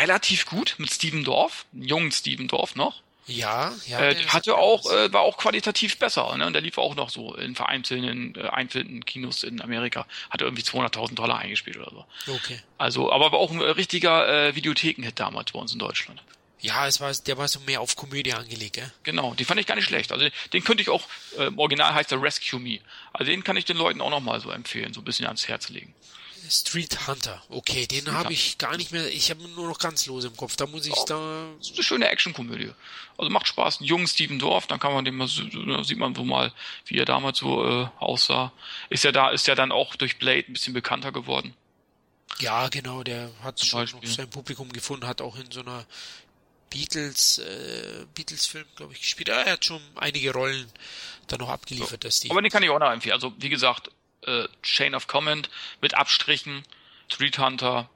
[0.00, 3.02] relativ gut mit Steven Dorf, jungen Steven Dorf noch.
[3.26, 4.00] Ja, ja.
[4.00, 6.46] Äh, hatte auch, äh, war auch qualitativ besser, ne?
[6.46, 10.06] Und der lief auch noch so in vereinzelten, äh, einzelnen Kinos in Amerika.
[10.30, 12.32] Hatte irgendwie 200.000 Dollar eingespielt oder so.
[12.34, 12.60] Okay.
[12.78, 16.22] Also, aber war auch ein richtiger äh, Videotheken-Hit damals bei uns in Deutschland.
[16.60, 18.92] Ja, es war, der war so mehr auf Komödie angelegt, gell?
[19.02, 20.12] Genau, die fand ich gar nicht schlecht.
[20.12, 21.06] Also den könnte ich auch,
[21.38, 22.80] äh, im Original heißt der Rescue Me.
[23.12, 25.70] Also den kann ich den Leuten auch nochmal so empfehlen, so ein bisschen ans Herz
[25.70, 25.94] legen.
[26.48, 30.24] Street Hunter, okay, den habe ich gar nicht mehr, ich habe nur noch ganz los
[30.24, 31.46] im Kopf, da muss ich oh, da...
[31.58, 32.72] Das ist eine schöne Actionkomödie.
[33.16, 36.14] Also macht Spaß, ein jungen Steven Dorf, dann kann man den mal, da sieht man
[36.14, 36.52] so mal,
[36.86, 38.52] wie er damals so äh, aussah.
[38.88, 41.54] Ist ja da, ist ja dann auch durch Blade ein bisschen bekannter geworden.
[42.40, 45.84] Ja, genau, der hat schon noch sein Publikum gefunden, hat auch in so einer
[46.70, 49.28] Beatles, äh, Beatles-Film, glaube ich, gespielt.
[49.28, 50.70] er hat schon einige Rollen
[51.26, 52.08] da noch abgeliefert, so.
[52.08, 52.30] dass die.
[52.30, 53.14] Aber den kann ich auch noch empfehlen.
[53.14, 53.90] Also, wie gesagt,
[54.22, 55.50] äh, Chain of Command
[55.80, 56.62] mit Abstrichen,
[57.08, 57.90] Street Hunter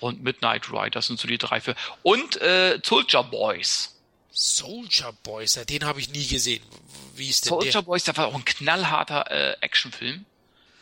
[0.00, 1.78] und Midnight Ride, das sind so die drei Filme.
[2.02, 3.96] Und äh, Soldier Boys.
[4.30, 6.62] Soldier Boys, ja, den habe ich nie gesehen.
[7.14, 7.82] Wie ist denn Soldier der?
[7.82, 10.24] Boys, der war auch ein knallharter äh, Actionfilm.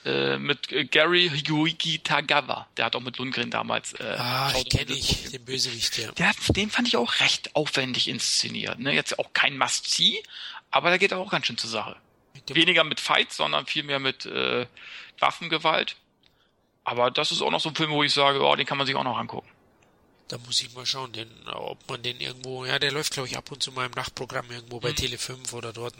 [0.04, 2.68] Äh, mit Gary Higuiki Tagawa.
[2.76, 3.94] Der hat auch mit Lundgren damals.
[3.94, 6.12] Äh, ah, kenne ich, den Bösewicht, ja.
[6.12, 8.78] Der, den fand ich auch recht aufwendig inszeniert.
[8.78, 8.94] Ne?
[8.94, 10.22] Jetzt auch kein Must-See,
[10.70, 11.96] aber da geht auch ganz schön zur Sache.
[12.34, 14.66] Mit Weniger mit Fights, sondern vielmehr mit äh,
[15.18, 15.96] Waffengewalt.
[16.84, 18.86] Aber das ist auch noch so ein Film, wo ich sage, oh, den kann man
[18.86, 19.48] sich auch noch angucken.
[20.28, 23.38] Da muss ich mal schauen, den, ob man den irgendwo, ja, der läuft glaube ich
[23.38, 24.96] ab und zu mal im Nachtprogramm irgendwo bei mhm.
[24.96, 25.94] Tele 5 oder dort.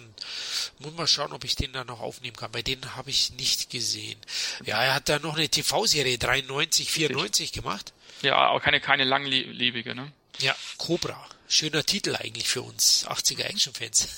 [0.81, 2.53] Muss mal schauen, ob ich den da noch aufnehmen kann.
[2.53, 4.18] Bei denen habe ich nicht gesehen.
[4.64, 7.95] Ja, er hat da noch eine TV-Serie 93, 94 gemacht.
[8.20, 10.12] Ja, aber keine, keine langlebige, ne?
[10.41, 11.26] Ja, Cobra.
[11.49, 14.09] Schöner Titel eigentlich für uns 80er Action-Fans.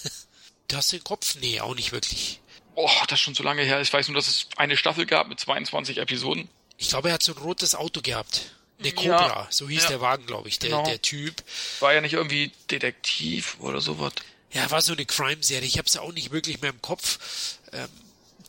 [0.68, 1.36] du hast den Kopf?
[1.40, 2.40] Nee, auch nicht wirklich.
[2.74, 3.80] Oh, das ist schon so lange her.
[3.80, 6.48] Ich weiß nur, dass es eine Staffel gab mit 22 Episoden.
[6.78, 8.52] Ich glaube, er hat so ein rotes Auto gehabt.
[8.80, 9.88] Eine Cobra, ja, so hieß ja.
[9.90, 10.84] der Wagen, glaube ich, der, genau.
[10.84, 11.42] der Typ.
[11.80, 14.12] War ja nicht irgendwie Detektiv oder sowas.
[14.52, 15.66] Ja, war so eine Crime-Serie.
[15.66, 17.58] Ich habe es auch nicht wirklich mehr im Kopf.
[17.72, 17.88] Ähm,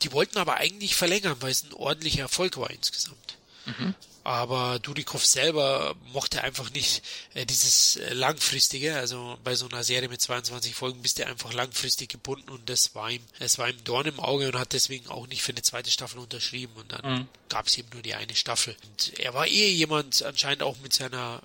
[0.01, 3.37] die wollten aber eigentlich verlängern, weil es ein ordentlicher Erfolg war insgesamt.
[3.65, 3.93] Mhm.
[4.23, 7.03] Aber Dudikoff selber mochte einfach nicht
[7.33, 11.53] äh, dieses äh, langfristige, also bei so einer Serie mit 22 Folgen bist du einfach
[11.53, 15.07] langfristig gebunden und das war ihm, es war ihm Dorn im Auge und hat deswegen
[15.07, 17.27] auch nicht für eine zweite Staffel unterschrieben und dann mhm.
[17.49, 18.75] gab es eben nur die eine Staffel.
[18.89, 21.41] Und er war eh jemand anscheinend auch mit seiner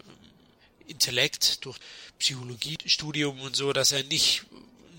[0.86, 1.78] Intellekt durch
[2.18, 4.44] Psychologiestudium und so, dass er nicht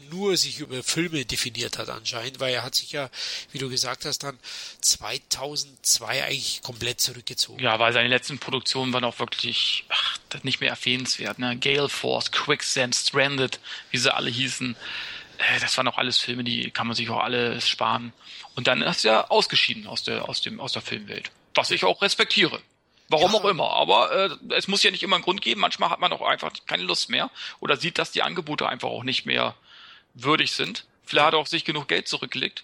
[0.10, 3.10] nur sich über Filme definiert hat anscheinend, weil er hat sich ja,
[3.52, 4.38] wie du gesagt hast, dann
[4.82, 7.62] 2002 eigentlich komplett zurückgezogen.
[7.62, 11.40] Ja, weil seine letzten Produktionen waren auch wirklich ach, nicht mehr erwähnenswert.
[11.40, 11.58] Ne?
[11.58, 13.60] Gale Force, Quicksand, Stranded,
[13.92, 14.76] wie sie alle hießen.
[15.38, 18.14] Äh, das waren auch alles Filme, die kann man sich auch alle sparen.
[18.56, 21.32] Und dann ist er ausgeschieden aus der, aus dem, aus der Filmwelt.
[21.54, 22.62] Was ich auch respektiere.
[23.10, 23.40] Warum ja.
[23.40, 23.72] auch immer.
[23.72, 25.62] Aber äh, es muss ja nicht immer einen Grund geben.
[25.62, 27.30] Manchmal hat man auch einfach keine Lust mehr
[27.60, 29.56] oder sieht, dass die Angebote einfach auch nicht mehr
[30.24, 30.86] würdig sind.
[31.04, 32.64] Vielleicht hat er auch sich genug Geld zurückgelegt.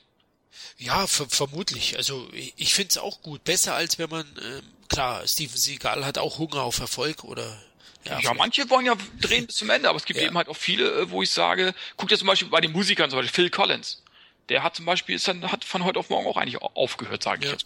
[0.77, 1.97] Ja, vermutlich.
[1.97, 3.43] Also ich finde es auch gut.
[3.43, 7.61] Besser als wenn man, äh, klar, Steven Seagal hat auch Hunger auf Erfolg oder
[8.05, 10.25] ja, ja manche wollen ja drehen bis zum Ende, aber es gibt ja.
[10.25, 13.09] eben halt auch viele, äh, wo ich sage, guck dir zum Beispiel bei den Musikern
[13.09, 14.01] zum Beispiel Phil Collins.
[14.49, 17.41] Der hat zum Beispiel, ist dann, hat von heute auf morgen auch eigentlich aufgehört, sage
[17.41, 17.51] ich ja.
[17.53, 17.65] jetzt.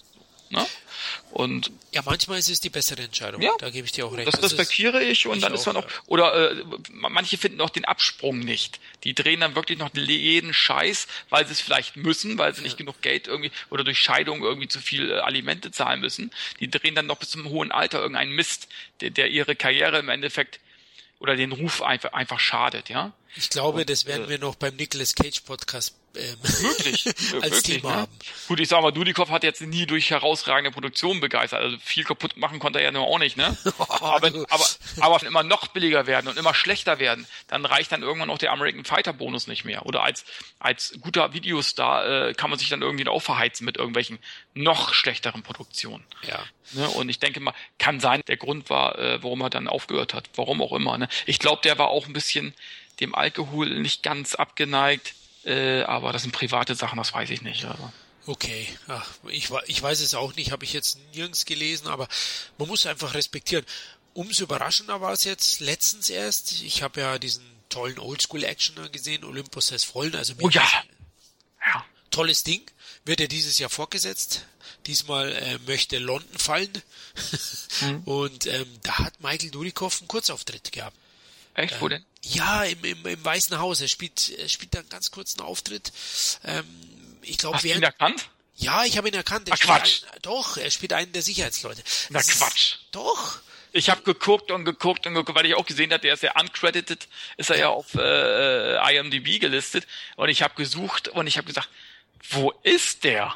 [0.49, 0.65] Ne?
[1.31, 3.41] Und ja, manchmal ist es die bessere Entscheidung.
[3.41, 4.27] Ja, da gebe ich dir auch recht.
[4.27, 8.39] Das respektiere ich und dann ist man auch, oder äh, manche finden auch den Absprung
[8.39, 8.79] nicht.
[9.03, 12.77] Die drehen dann wirklich noch jeden Scheiß, weil sie es vielleicht müssen, weil sie nicht
[12.77, 16.31] genug Geld irgendwie oder durch Scheidung irgendwie zu viel äh, Alimente zahlen müssen.
[16.59, 18.67] Die drehen dann noch bis zum hohen Alter irgendeinen Mist,
[19.01, 20.59] der, der ihre Karriere im Endeffekt
[21.19, 23.13] oder den Ruf einfach, einfach schadet, ja.
[23.37, 27.23] Ich glaube, und, das werden äh, wir noch beim Nicolas Cage Podcast ähm, möglich, als
[27.23, 27.95] wirklich, Thema ne?
[27.97, 28.11] haben.
[28.47, 31.61] Gut, ich sag mal, Dudikoff hat jetzt nie durch herausragende Produktion begeistert.
[31.61, 33.55] Also viel kaputt machen konnte er ja nur auch nicht, ne?
[33.77, 34.65] aber, aber,
[34.99, 38.51] aber immer noch billiger werden und immer schlechter werden, dann reicht dann irgendwann auch der
[38.51, 39.85] American Fighter Bonus nicht mehr.
[39.85, 40.25] Oder als,
[40.59, 44.17] als guter Videostar äh, kann man sich dann irgendwie auch verheizen mit irgendwelchen
[44.53, 46.03] noch schlechteren Produktionen.
[46.27, 46.43] Ja.
[46.71, 46.89] Ne?
[46.89, 50.29] Und ich denke mal, kann sein, der Grund war, äh, warum er dann aufgehört hat.
[50.35, 50.97] Warum auch immer.
[50.97, 51.07] Ne?
[51.25, 52.53] Ich glaube, der war auch ein bisschen
[52.99, 55.13] dem Alkohol nicht ganz abgeneigt
[55.47, 57.63] äh, aber das sind private Sachen, das weiß ich nicht.
[57.63, 57.91] Also.
[58.25, 62.09] Okay, Ach, ich, ich weiß es auch nicht, habe ich jetzt nirgends gelesen, aber
[62.57, 63.65] man muss einfach respektieren.
[64.13, 66.63] Umso überraschender war es jetzt letztens erst.
[66.63, 70.15] Ich habe ja diesen tollen Oldschool-Actioner gesehen, Olympus has fallen.
[70.15, 70.67] Also oh ja.
[71.65, 71.85] ja.
[72.11, 72.61] Tolles Ding.
[73.05, 74.45] Wird ja dieses Jahr fortgesetzt.
[74.85, 76.73] Diesmal äh, möchte London fallen.
[77.79, 78.01] mhm.
[78.05, 80.97] Und ähm, da hat Michael Dudikoff einen Kurzauftritt gehabt.
[81.57, 81.81] Echt?
[81.81, 82.05] Wo denn?
[82.21, 83.81] Ja, im, im, im Weißen Haus.
[83.81, 85.91] Er spielt, er spielt da einen ganz kurzen Auftritt.
[86.43, 86.63] Ähm,
[87.23, 87.75] ich glaube, wer.
[87.75, 88.29] ihn erkannt?
[88.55, 89.49] Ja, ich habe ihn erkannt.
[89.49, 90.03] Er Ach, Quatsch.
[90.03, 91.81] Ein, doch, er spielt einen der Sicherheitsleute.
[92.09, 92.75] Na das Quatsch.
[92.75, 93.39] Ist, doch.
[93.71, 96.39] Ich habe geguckt und geguckt und geguckt, weil ich auch gesehen habe, der ist ja
[96.39, 99.85] uncredited, ist er ja auf äh, IMDb gelistet
[100.15, 101.69] und ich habe gesucht und ich habe gesagt,
[102.29, 103.35] wo ist der?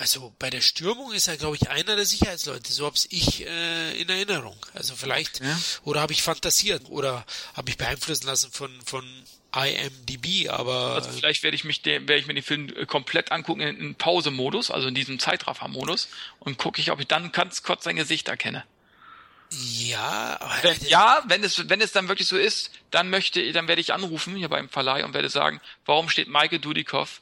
[0.00, 2.72] Also bei der Stürmung ist er, glaube ich, einer der Sicherheitsleute.
[2.72, 4.56] So hab's ich äh, in Erinnerung.
[4.72, 5.58] Also vielleicht, ja.
[5.84, 9.04] oder habe ich fantasiert oder habe ich beeinflussen lassen von von
[9.54, 13.30] IMDb, aber also vielleicht werde ich mich den, werde ich mir den Film äh, komplett
[13.30, 17.62] angucken in, in Pause-Modus, also in diesem Zeitraffer-Modus und gucke ich, ob ich dann ganz
[17.62, 18.64] kurz sein Gesicht erkenne.
[19.50, 23.68] Ja, aber wenn, ja, wenn es wenn es dann wirklich so ist, dann möchte dann
[23.68, 27.20] werde ich anrufen hier beim Verleih und werde sagen, warum steht Michael Dudikoff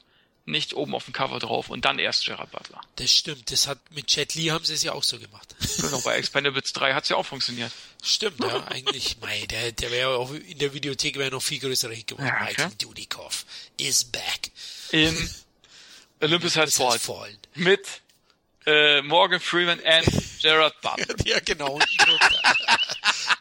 [0.49, 2.81] nicht oben auf dem Cover drauf und dann erst Gerard Butler.
[2.95, 5.55] Das stimmt, das hat mit Jet Li haben sie es ja auch so gemacht.
[5.77, 7.71] Genau, bei Expendables 3 hat es ja auch funktioniert.
[8.03, 11.89] Stimmt, ja, eigentlich, mei, der, der wäre auch in der Videothek wäre noch viel größer
[11.89, 12.27] Hit geworden.
[12.27, 13.45] Ja, Michael Dudikoff
[13.77, 14.51] is back.
[14.91, 15.15] In
[16.21, 17.37] Olympus Has Fallen.
[17.55, 18.01] Mit
[18.65, 20.07] äh, Morgan Freeman and
[20.41, 21.15] Gerard Butler.
[21.25, 21.79] ja, genau.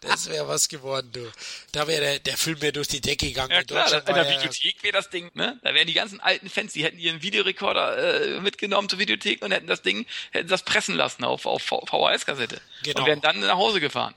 [0.01, 1.31] Das wäre was geworden, du.
[1.73, 3.51] Da wäre der, der Film mehr durch die Decke gegangen.
[3.51, 5.59] Ja, klar, in, in der Videothek wäre das Ding, ne?
[5.63, 9.51] Da wären die ganzen alten Fans, die hätten ihren Videorekorder äh, mitgenommen zur Videothek und
[9.51, 12.61] hätten das Ding, hätten das pressen lassen auf, auf VHS-Kassette.
[12.85, 13.01] Genau.
[13.01, 14.15] Und wären dann nach Hause gefahren.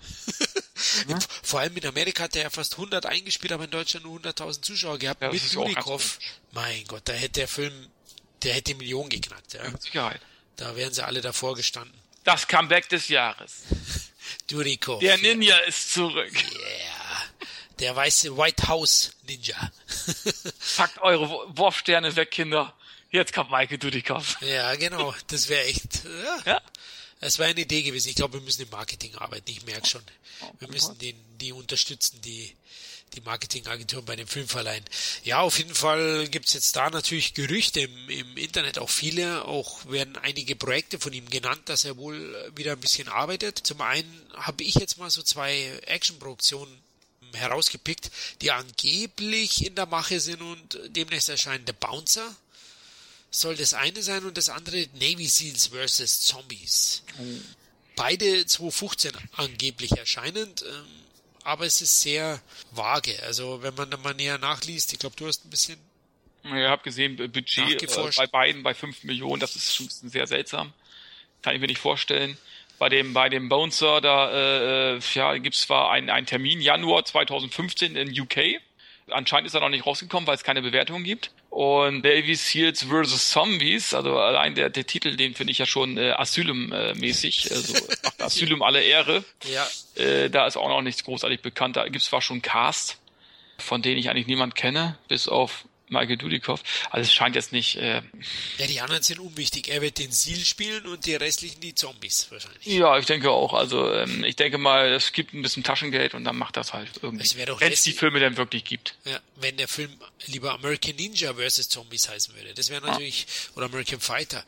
[1.07, 1.19] ja?
[1.43, 4.61] Vor allem in Amerika hat er ja fast 100 eingespielt, aber in Deutschland nur 100.000
[4.61, 5.21] Zuschauer gehabt.
[5.21, 6.19] Ja, mit Dudikoff.
[6.51, 7.73] Mein Gott, da hätte der Film,
[8.43, 9.67] der hätte die Million geknackt, ja.
[9.69, 10.21] Mit Sicherheit.
[10.55, 11.97] Da wären sie alle davor gestanden.
[12.23, 13.63] Das Comeback des Jahres.
[14.47, 14.99] Dudikoff.
[14.99, 16.33] Der Ninja ist zurück.
[16.33, 17.47] Yeah.
[17.79, 19.71] Der weiße White House Ninja.
[20.77, 22.75] Packt eure Wurfsterne weg, Kinder.
[23.09, 24.37] Jetzt kommt Michael Dudikoff.
[24.41, 25.13] Ja, genau.
[25.27, 26.03] Das wäre echt.
[26.05, 26.53] Ja.
[26.53, 26.61] Ja.
[27.19, 28.09] Es wäre eine Idee gewesen.
[28.09, 29.49] Ich glaube, wir müssen im Marketing arbeiten.
[29.51, 30.01] Ich merke schon.
[30.59, 32.55] Wir müssen den, die unterstützen, die,
[33.13, 34.85] die Marketingagenturen bei den Filmverleihen.
[35.23, 39.85] Ja, auf jeden Fall gibt's jetzt da natürlich Gerüchte im, im Internet, auch viele, auch
[39.89, 43.59] werden einige Projekte von ihm genannt, dass er wohl wieder ein bisschen arbeitet.
[43.59, 46.77] Zum einen habe ich jetzt mal so zwei Actionproduktionen
[47.33, 51.65] herausgepickt, die angeblich in der Mache sind und demnächst erscheinen.
[51.65, 52.35] The Bouncer
[53.29, 56.21] soll das eine sein und das andere Navy Seals vs.
[56.21, 57.03] Zombies.
[57.95, 60.85] Beide 2015 angeblich erscheinend, ähm,
[61.43, 63.21] aber es ist sehr vage.
[63.23, 65.77] Also wenn man da mal näher nachliest, ich glaube, du hast ein bisschen
[66.43, 69.85] Ja, Ich habe gesehen, äh, Budget äh, bei beiden bei 5 Millionen, das ist schon
[69.85, 70.73] ein bisschen sehr seltsam.
[71.41, 72.37] Kann ich mir nicht vorstellen.
[72.77, 77.05] Bei dem, bei dem Bouncer, da äh, ja, gibt es zwar einen, einen Termin, Januar
[77.05, 78.59] 2015 in UK.
[79.11, 81.31] Anscheinend ist er noch nicht rausgekommen, weil es keine Bewertung gibt.
[81.49, 83.29] Und Navy Seals vs.
[83.31, 87.51] Zombies, also allein der, der Titel, den finde ich ja schon äh, Asylum-mäßig.
[87.51, 89.23] Also macht Asylum alle Ehre.
[89.51, 91.75] ja, Äh, da ist auch noch nichts großartig bekannt.
[91.75, 92.99] Da gibt es zwar schon Cast,
[93.57, 96.63] von denen ich eigentlich niemand kenne, bis auf Michael Dudikoff.
[96.89, 97.75] Also es scheint jetzt nicht.
[97.75, 98.01] Äh,
[98.57, 99.67] ja, die anderen sind unwichtig.
[99.67, 102.65] Er wird den Seal spielen und die restlichen die Zombies wahrscheinlich.
[102.65, 103.53] ja, ich denke auch.
[103.53, 106.89] Also ähm, ich denke mal, es gibt ein bisschen Taschengeld und dann macht das halt
[107.01, 107.23] irgendwie.
[107.25, 107.91] Es wäre doch Wenn es die.
[107.91, 108.95] Filme denn wirklich gibt.
[109.05, 109.91] Ja, wenn der Film
[110.27, 111.69] lieber American Ninja vs.
[111.69, 112.53] Zombies heißen würde.
[112.53, 114.43] Das wäre natürlich, oder American Fighter,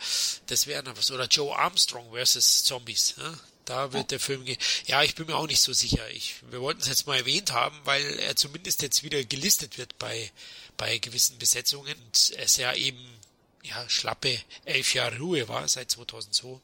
[0.47, 1.11] das wäre noch was.
[1.11, 2.63] Oder Joe Armstrong vs.
[2.63, 3.17] Zombies.
[3.17, 3.37] Ne?
[3.65, 4.57] Da wird der Film gehen.
[4.87, 6.09] Ja, ich bin mir auch nicht so sicher.
[6.11, 9.97] Ich, wir wollten es jetzt mal erwähnt haben, weil er zumindest jetzt wieder gelistet wird
[9.99, 10.31] bei,
[10.77, 11.95] bei gewissen Besetzungen.
[12.05, 12.99] Und es ja eben,
[13.63, 16.59] ja, schlappe elf Jahre Ruhe war seit 2002.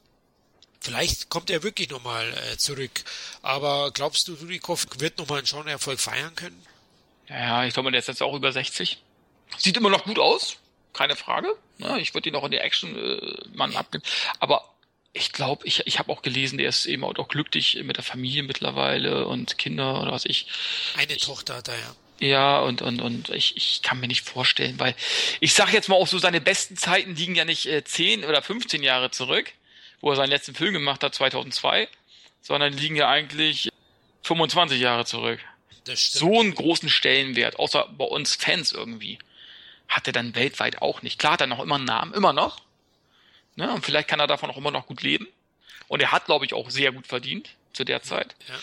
[0.81, 3.03] Vielleicht kommt er wirklich nochmal äh, zurück.
[3.41, 6.65] Aber glaubst du, Dudikoff wird nochmal einen Genreerfolg feiern können?
[7.27, 8.97] Ja, ich glaube, der ist jetzt auch über 60.
[9.57, 10.57] Sieht immer noch gut aus,
[10.93, 11.53] keine Frage.
[11.77, 14.03] Ne, ich würde ihn auch in die Action äh, abnehmen.
[14.39, 14.73] Aber
[15.13, 18.43] ich glaube, ich, ich habe auch gelesen, der ist eben auch glücklich mit der Familie
[18.43, 20.47] mittlerweile und Kinder oder was ich.
[20.95, 21.95] Eine Tochter hat er ja.
[22.19, 24.93] Ja, und, und, und ich, ich kann mir nicht vorstellen, weil
[25.39, 28.41] ich sag jetzt mal auch so, seine besten Zeiten liegen ja nicht äh, 10 oder
[28.41, 29.51] 15 Jahre zurück,
[30.01, 31.87] wo er seinen letzten Film gemacht hat, 2002,
[32.41, 33.69] sondern liegen ja eigentlich
[34.23, 35.39] 25 Jahre zurück.
[35.85, 39.17] So einen großen Stellenwert, außer bei uns Fans irgendwie,
[39.87, 41.19] hat er dann weltweit auch nicht.
[41.19, 42.61] Klar hat er noch immer einen Namen, immer noch.
[43.55, 43.73] Ne?
[43.73, 45.27] Und vielleicht kann er davon auch immer noch gut leben.
[45.87, 48.35] Und er hat, glaube ich, auch sehr gut verdient zu der Zeit.
[48.47, 48.55] Ja,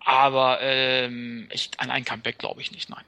[0.00, 3.04] Aber ähm, echt an ein Comeback glaube ich nicht, nein.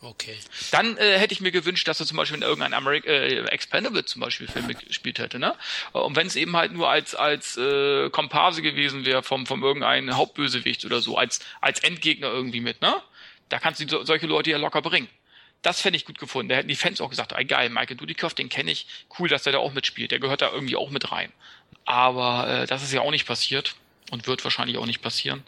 [0.00, 0.38] okay.
[0.70, 4.04] Dann äh, hätte ich mir gewünscht, dass er zum Beispiel in irgendeinem Americ äh, Expendable
[4.04, 5.54] zum Beispiel Film gespielt hätte, ne?
[5.92, 10.16] Und wenn es eben halt nur als als äh, Komparse gewesen wäre vom vom irgendeinen
[10.16, 12.94] Hauptbösewicht oder so, als als Endgegner irgendwie mit, ne?
[13.48, 15.08] Da kannst du so, solche Leute ja locker bringen.
[15.62, 16.48] Das fände ich gut gefunden.
[16.48, 18.86] Da hätten die Fans auch gesagt, ey, geil, Michael Dudikoff, den kenne ich.
[19.18, 20.10] Cool, dass der da auch mitspielt.
[20.10, 21.30] Der gehört da irgendwie auch mit rein.
[21.84, 23.74] Aber äh, das ist ja auch nicht passiert
[24.10, 25.44] und wird wahrscheinlich auch nicht passieren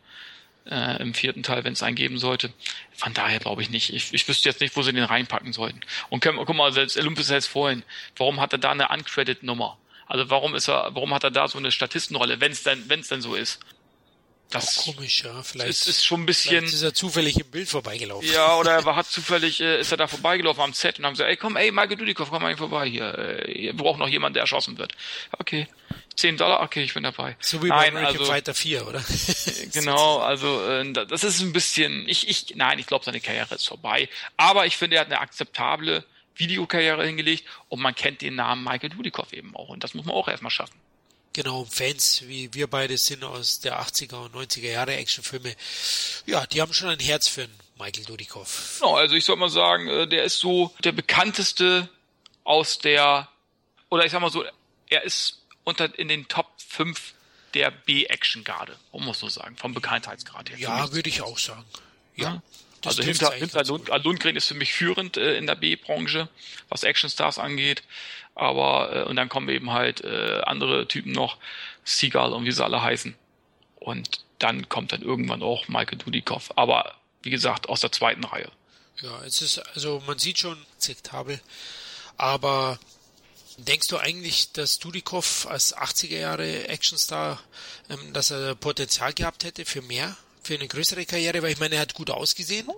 [0.71, 2.53] äh, im vierten Teil, wenn es einen geben sollte.
[2.95, 3.93] Von daher glaube ich nicht.
[3.93, 5.81] Ich, ich wüsste jetzt nicht, wo sie den reinpacken sollten.
[6.11, 7.83] Und können, guck mal, selbst Olympus selbst vorhin,
[8.17, 9.79] warum hat er da eine Uncredit-Nummer?
[10.07, 13.01] Also warum ist er, warum hat er da so eine Statistenrolle, wenn es denn, wenn
[13.01, 13.61] es denn so ist?
[14.53, 15.43] Das Auch komisch, ja.
[15.43, 16.65] Vielleicht, ist, ist schon ein bisschen.
[16.65, 18.31] ist er zufällig im Bild vorbeigelaufen.
[18.31, 21.15] Ja, oder er war, hat zufällig, äh, ist er da vorbeigelaufen am Set und haben
[21.15, 23.19] gesagt, ey komm, ey, Michael Dudikoff, komm mal vorbei hier.
[23.19, 24.93] Äh, wir brauchen noch jemanden, der erschossen wird.
[25.39, 25.67] Okay.
[26.17, 27.37] 10 Dollar, okay, ich bin dabei.
[27.41, 29.05] So wie bei Nein, American also, Fighter 4, oder?
[29.73, 33.67] Genau, also äh, das ist ein bisschen, ich, ich, nein, ich glaube, seine Karriere ist
[33.67, 34.09] vorbei.
[34.37, 36.05] Aber ich finde, er hat eine akzeptable
[36.35, 39.71] Videokarriere hingelegt und man kennt den Namen Michael Dudikoff eben auch.
[39.71, 40.75] Und das muss man auch erstmal schaffen.
[41.33, 45.55] Genau, Fans, wie wir beide sind aus der 80er und 90er Jahre Actionfilme,
[46.27, 48.77] ja, die haben schon ein Herz für einen Michael Dudikoff.
[48.81, 51.89] Genau, also ich soll mal sagen, äh, der ist so der bekannteste
[52.45, 53.29] aus der,
[53.89, 54.45] oder ich sag mal so,
[54.91, 57.15] er ist unter in den Top 5
[57.55, 60.59] der B-Action-Garde, um muss so sagen, vom Bekanntheitsgrad her.
[60.59, 61.65] Ja, würde ich auch sagen.
[62.17, 62.43] Ja.
[62.81, 64.05] das also hinter, hinter Lund, gut.
[64.05, 66.29] Lundgren ist für mich führend äh, in der B-Branche,
[66.69, 67.83] was Actionstars angeht.
[68.35, 71.37] Aber äh, und dann kommen eben halt äh, andere Typen noch,
[71.85, 73.15] Seagull und wie sie alle heißen.
[73.77, 76.57] Und dann kommt dann irgendwann auch Michael Dudikoff.
[76.57, 78.51] Aber wie gesagt, aus der zweiten Reihe.
[79.01, 81.41] Ja, es ist, also man sieht schon akzeptabel,
[82.17, 82.79] aber
[83.65, 87.41] denkst du eigentlich, dass Dudikoff als 80er Jahre Actionstar,
[87.91, 91.43] ähm, dass er Potenzial gehabt hätte für mehr, für eine größere Karriere?
[91.43, 92.69] Weil ich meine, er hat gut ausgesehen,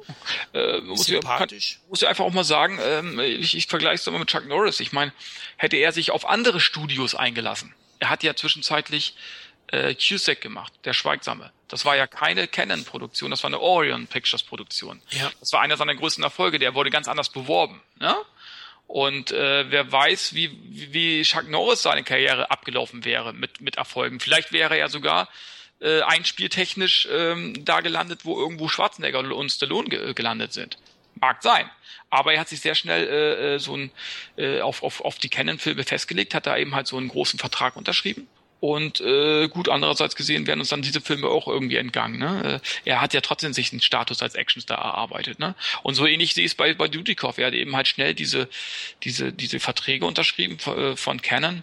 [0.53, 1.81] Äh, muss, ich, sympathisch.
[1.89, 4.81] muss ich einfach auch mal sagen, ähm, ich, ich vergleiche es immer mit Chuck Norris.
[4.81, 5.13] Ich meine,
[5.57, 7.75] hätte er sich auf andere Studios eingelassen.
[8.01, 9.17] Er hat ja zwischenzeitlich
[9.69, 11.51] äh, Cusack gemacht, der Schweigsame.
[11.69, 15.01] Das war ja keine Canon-Produktion, das war eine Orion Pictures-Produktion.
[15.11, 15.31] Ja.
[15.41, 17.81] Das war einer seiner größten Erfolge, der wurde ganz anders beworben.
[17.99, 18.15] Ne?
[18.87, 20.51] Und äh, wer weiß, wie,
[20.93, 24.21] wie Chuck Norris seine Karriere abgelaufen wäre mit, mit Erfolgen.
[24.21, 25.29] Vielleicht wäre er sogar
[25.81, 30.79] äh, einspieltechnisch ähm, da gelandet, wo irgendwo Schwarzenegger und Stallone ge gelandet sind.
[31.21, 31.69] Mag sein.
[32.11, 33.91] Aber er hat sich sehr schnell äh, äh, so ein,
[34.37, 37.77] äh, auf, auf, auf die Canon-Filme festgelegt, hat da eben halt so einen großen Vertrag
[37.77, 38.29] unterschrieben.
[38.65, 42.19] Und äh, gut, andererseits gesehen werden uns dann diese Filme auch irgendwie entgangen.
[42.19, 42.61] Ne?
[42.63, 45.39] Äh, er hat ja trotzdem sich einen Status als Actionstar erarbeitet.
[45.39, 45.55] Ne?
[45.83, 47.37] Und so ähnlich sehe ich es bei, bei Dudikoff.
[47.37, 48.49] Er hat eben halt schnell diese,
[49.03, 51.63] diese, diese Verträge unterschrieben von, äh, von Canon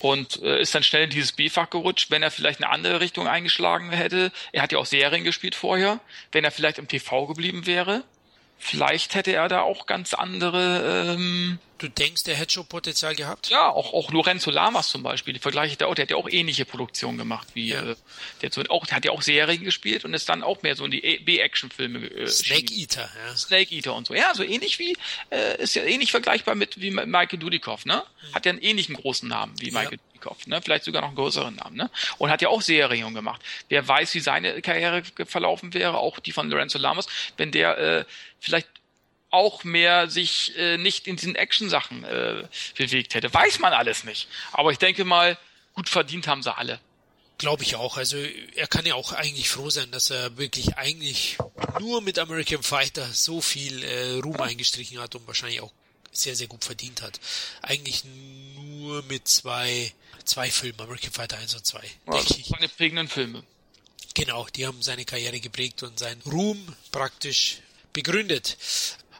[0.00, 3.28] und äh, ist dann schnell in dieses B-Fach gerutscht, wenn er vielleicht eine andere Richtung
[3.28, 4.32] eingeschlagen hätte.
[4.52, 6.00] Er hat ja auch Serien gespielt vorher.
[6.32, 8.02] Wenn er vielleicht im TV geblieben wäre,
[8.56, 13.50] vielleicht hätte er da auch ganz andere ähm, Du denkst, der hätte schon Potenzial gehabt?
[13.50, 16.30] Ja, auch, auch Lorenzo Lamas zum Beispiel, die vergleiche da auch, der hat ja auch
[16.30, 17.82] ähnliche Produktionen gemacht wie, ja.
[17.82, 17.94] äh,
[18.40, 20.76] der, hat so, auch, der hat ja auch Serien gespielt und ist dann auch mehr
[20.76, 23.36] so in die e, B-Action-Filme äh, Snake Eater, ja.
[23.36, 24.14] Snake Eater und so.
[24.14, 24.96] Ja, so ähnlich wie,
[25.28, 28.02] äh, ist ja ähnlich vergleichbar mit wie Michael Dudikoff, ne?
[28.30, 28.34] Mhm.
[28.34, 30.12] Hat ja einen ähnlichen großen Namen wie Michael ja.
[30.14, 30.62] Dudikoff, ne?
[30.62, 31.90] Vielleicht sogar noch einen größeren Namen, ne?
[32.16, 33.42] Und hat ja auch Serien gemacht.
[33.68, 38.04] Wer weiß, wie seine Karriere verlaufen wäre, auch die von Lorenzo Lamas, wenn der äh,
[38.40, 38.68] vielleicht
[39.34, 43.32] auch mehr sich äh, nicht in diesen Action-Sachen äh, bewegt hätte.
[43.34, 44.28] Weiß man alles nicht.
[44.52, 45.36] Aber ich denke mal,
[45.74, 46.80] gut verdient haben sie alle.
[47.36, 47.96] Glaube ich auch.
[47.96, 51.36] Also er kann ja auch eigentlich froh sein, dass er wirklich eigentlich
[51.80, 55.72] nur mit American Fighter so viel äh, Ruhm eingestrichen hat und wahrscheinlich auch
[56.12, 57.20] sehr, sehr gut verdient hat.
[57.60, 59.92] Eigentlich nur mit zwei,
[60.24, 62.22] zwei Filmen, American Fighter 1 und 2, ja.
[62.22, 63.42] Seine prägenden Filme.
[64.14, 67.58] Genau, die haben seine Karriere geprägt und seinen Ruhm praktisch
[67.92, 68.56] begründet.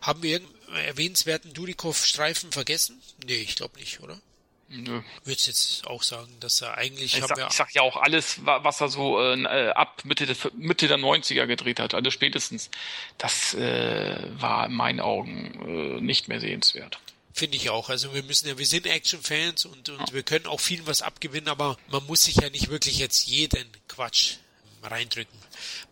[0.05, 3.01] Haben wir irgendeinen erwähnenswerten Dudikoff-Streifen vergessen?
[3.25, 4.21] Nee, ich glaube nicht, oder?
[4.69, 5.03] Nö.
[5.25, 7.17] Würdest jetzt auch sagen, dass er eigentlich.
[7.17, 10.89] Ich sag, ich sag ja auch alles, was er so äh, ab Mitte der, Mitte
[10.89, 12.71] der 90er gedreht hat, also spätestens,
[13.19, 16.99] das äh, war in meinen Augen äh, nicht mehr sehenswert.
[17.33, 17.89] Finde ich auch.
[17.89, 20.15] Also wir müssen ja, wir sind Action-Fans und, und ja.
[20.15, 23.69] wir können auch viel was abgewinnen, aber man muss sich ja nicht wirklich jetzt jeden
[23.89, 24.37] Quatsch
[24.83, 25.39] reindrücken.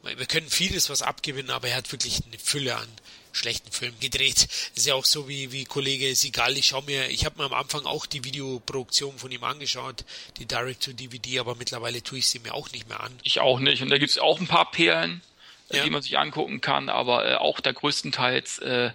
[0.02, 2.88] Wir können vieles was abgewinnen, aber er hat wirklich eine Fülle an
[3.32, 4.48] schlechten Film gedreht.
[4.74, 6.56] ist ja auch so wie, wie Kollege Sigal.
[6.56, 10.04] Ich schaue mir, ich habe mir am Anfang auch die Videoproduktion von ihm angeschaut,
[10.38, 13.12] die Direct-to-DVD, aber mittlerweile tue ich sie mir auch nicht mehr an.
[13.22, 13.82] Ich auch nicht.
[13.82, 15.22] Und da gibt es auch ein paar Perlen,
[15.70, 15.84] ja.
[15.84, 18.90] die man sich angucken kann, aber äh, auch da größtenteils äh,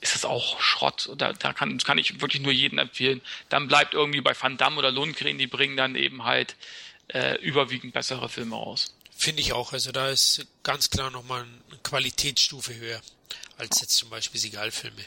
[0.00, 1.10] ist es auch Schrott.
[1.16, 3.20] Da, da kann, kann ich wirklich nur jeden empfehlen.
[3.48, 6.56] Dann bleibt irgendwie bei Van Damme oder Lundgren, die bringen dann eben halt
[7.08, 8.94] äh, überwiegend bessere Filme raus.
[9.16, 9.72] Finde ich auch.
[9.72, 13.00] Also da ist ganz klar nochmal eine Qualitätsstufe höher
[13.58, 15.04] als jetzt zum Beispiel Sigalfilme.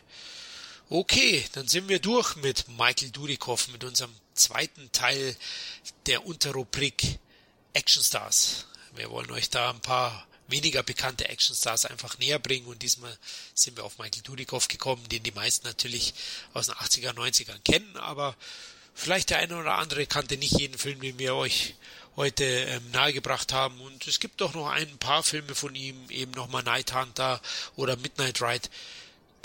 [0.89, 5.35] Okay, dann sind wir durch mit Michael Dudikoff, mit unserem zweiten Teil
[6.05, 7.19] der Unterrubrik
[7.73, 8.65] Actionstars.
[8.95, 13.17] Wir wollen euch da ein paar weniger bekannte Actionstars einfach näher bringen und diesmal
[13.53, 16.13] sind wir auf Michael Dudikoff gekommen, den die meisten natürlich
[16.53, 18.35] aus den 80er, 90ern kennen, aber
[18.93, 21.75] vielleicht der eine oder andere kannte nicht jeden Film, den wir euch
[22.15, 23.79] heute ähm, nahegebracht haben.
[23.81, 27.41] Und es gibt doch noch ein paar Filme von ihm, eben nochmal Night Hunter
[27.75, 28.69] oder Midnight Ride,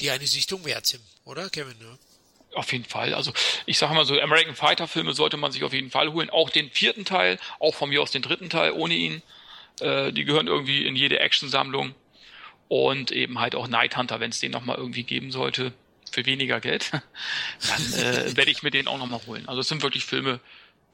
[0.00, 1.76] die eine Sichtung wert sind, oder Kevin?
[1.80, 2.58] Ja?
[2.58, 3.14] Auf jeden Fall.
[3.14, 3.32] Also
[3.66, 6.30] ich sage mal so, American Fighter Filme sollte man sich auf jeden Fall holen.
[6.30, 9.22] Auch den vierten Teil, auch von mir aus den dritten Teil ohne ihn.
[9.80, 11.94] Äh, die gehören irgendwie in jede Action-Sammlung.
[12.68, 15.72] Und eben halt auch Night Hunter, wenn es den nochmal irgendwie geben sollte,
[16.10, 16.90] für weniger Geld,
[17.68, 19.46] dann äh, werde ich mir den auch nochmal holen.
[19.48, 20.40] Also es sind wirklich Filme,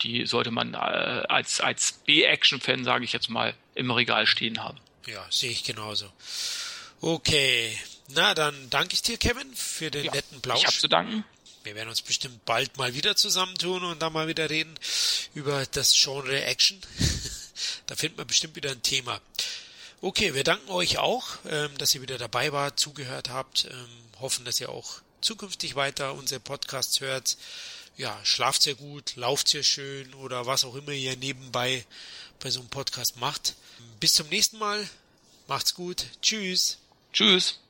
[0.02, 4.78] die sollte man äh, als, als B-Action-Fan, sage ich jetzt mal, im Regal stehen haben.
[5.06, 6.10] Ja, sehe ich genauso.
[7.00, 7.76] Okay,
[8.08, 10.60] na dann danke ich dir, Kevin, für den ja, netten Plausch.
[10.60, 11.24] Ich habe zu danken.
[11.64, 14.74] Wir werden uns bestimmt bald mal wieder zusammentun und dann mal wieder reden
[15.34, 16.80] über das Genre Action.
[17.86, 19.20] da findet man bestimmt wieder ein Thema.
[20.00, 23.66] Okay, wir danken euch auch, ähm, dass ihr wieder dabei wart, zugehört habt.
[23.70, 27.36] Ähm, hoffen, dass ihr auch zukünftig weiter unsere Podcasts hört
[27.96, 31.84] ja, schlaft sehr gut, lauft sehr schön oder was auch immer ihr nebenbei
[32.40, 33.54] bei so einem Podcast macht.
[34.00, 34.88] Bis zum nächsten Mal.
[35.46, 36.06] Macht's gut.
[36.20, 36.78] Tschüss.
[37.12, 37.61] Tschüss.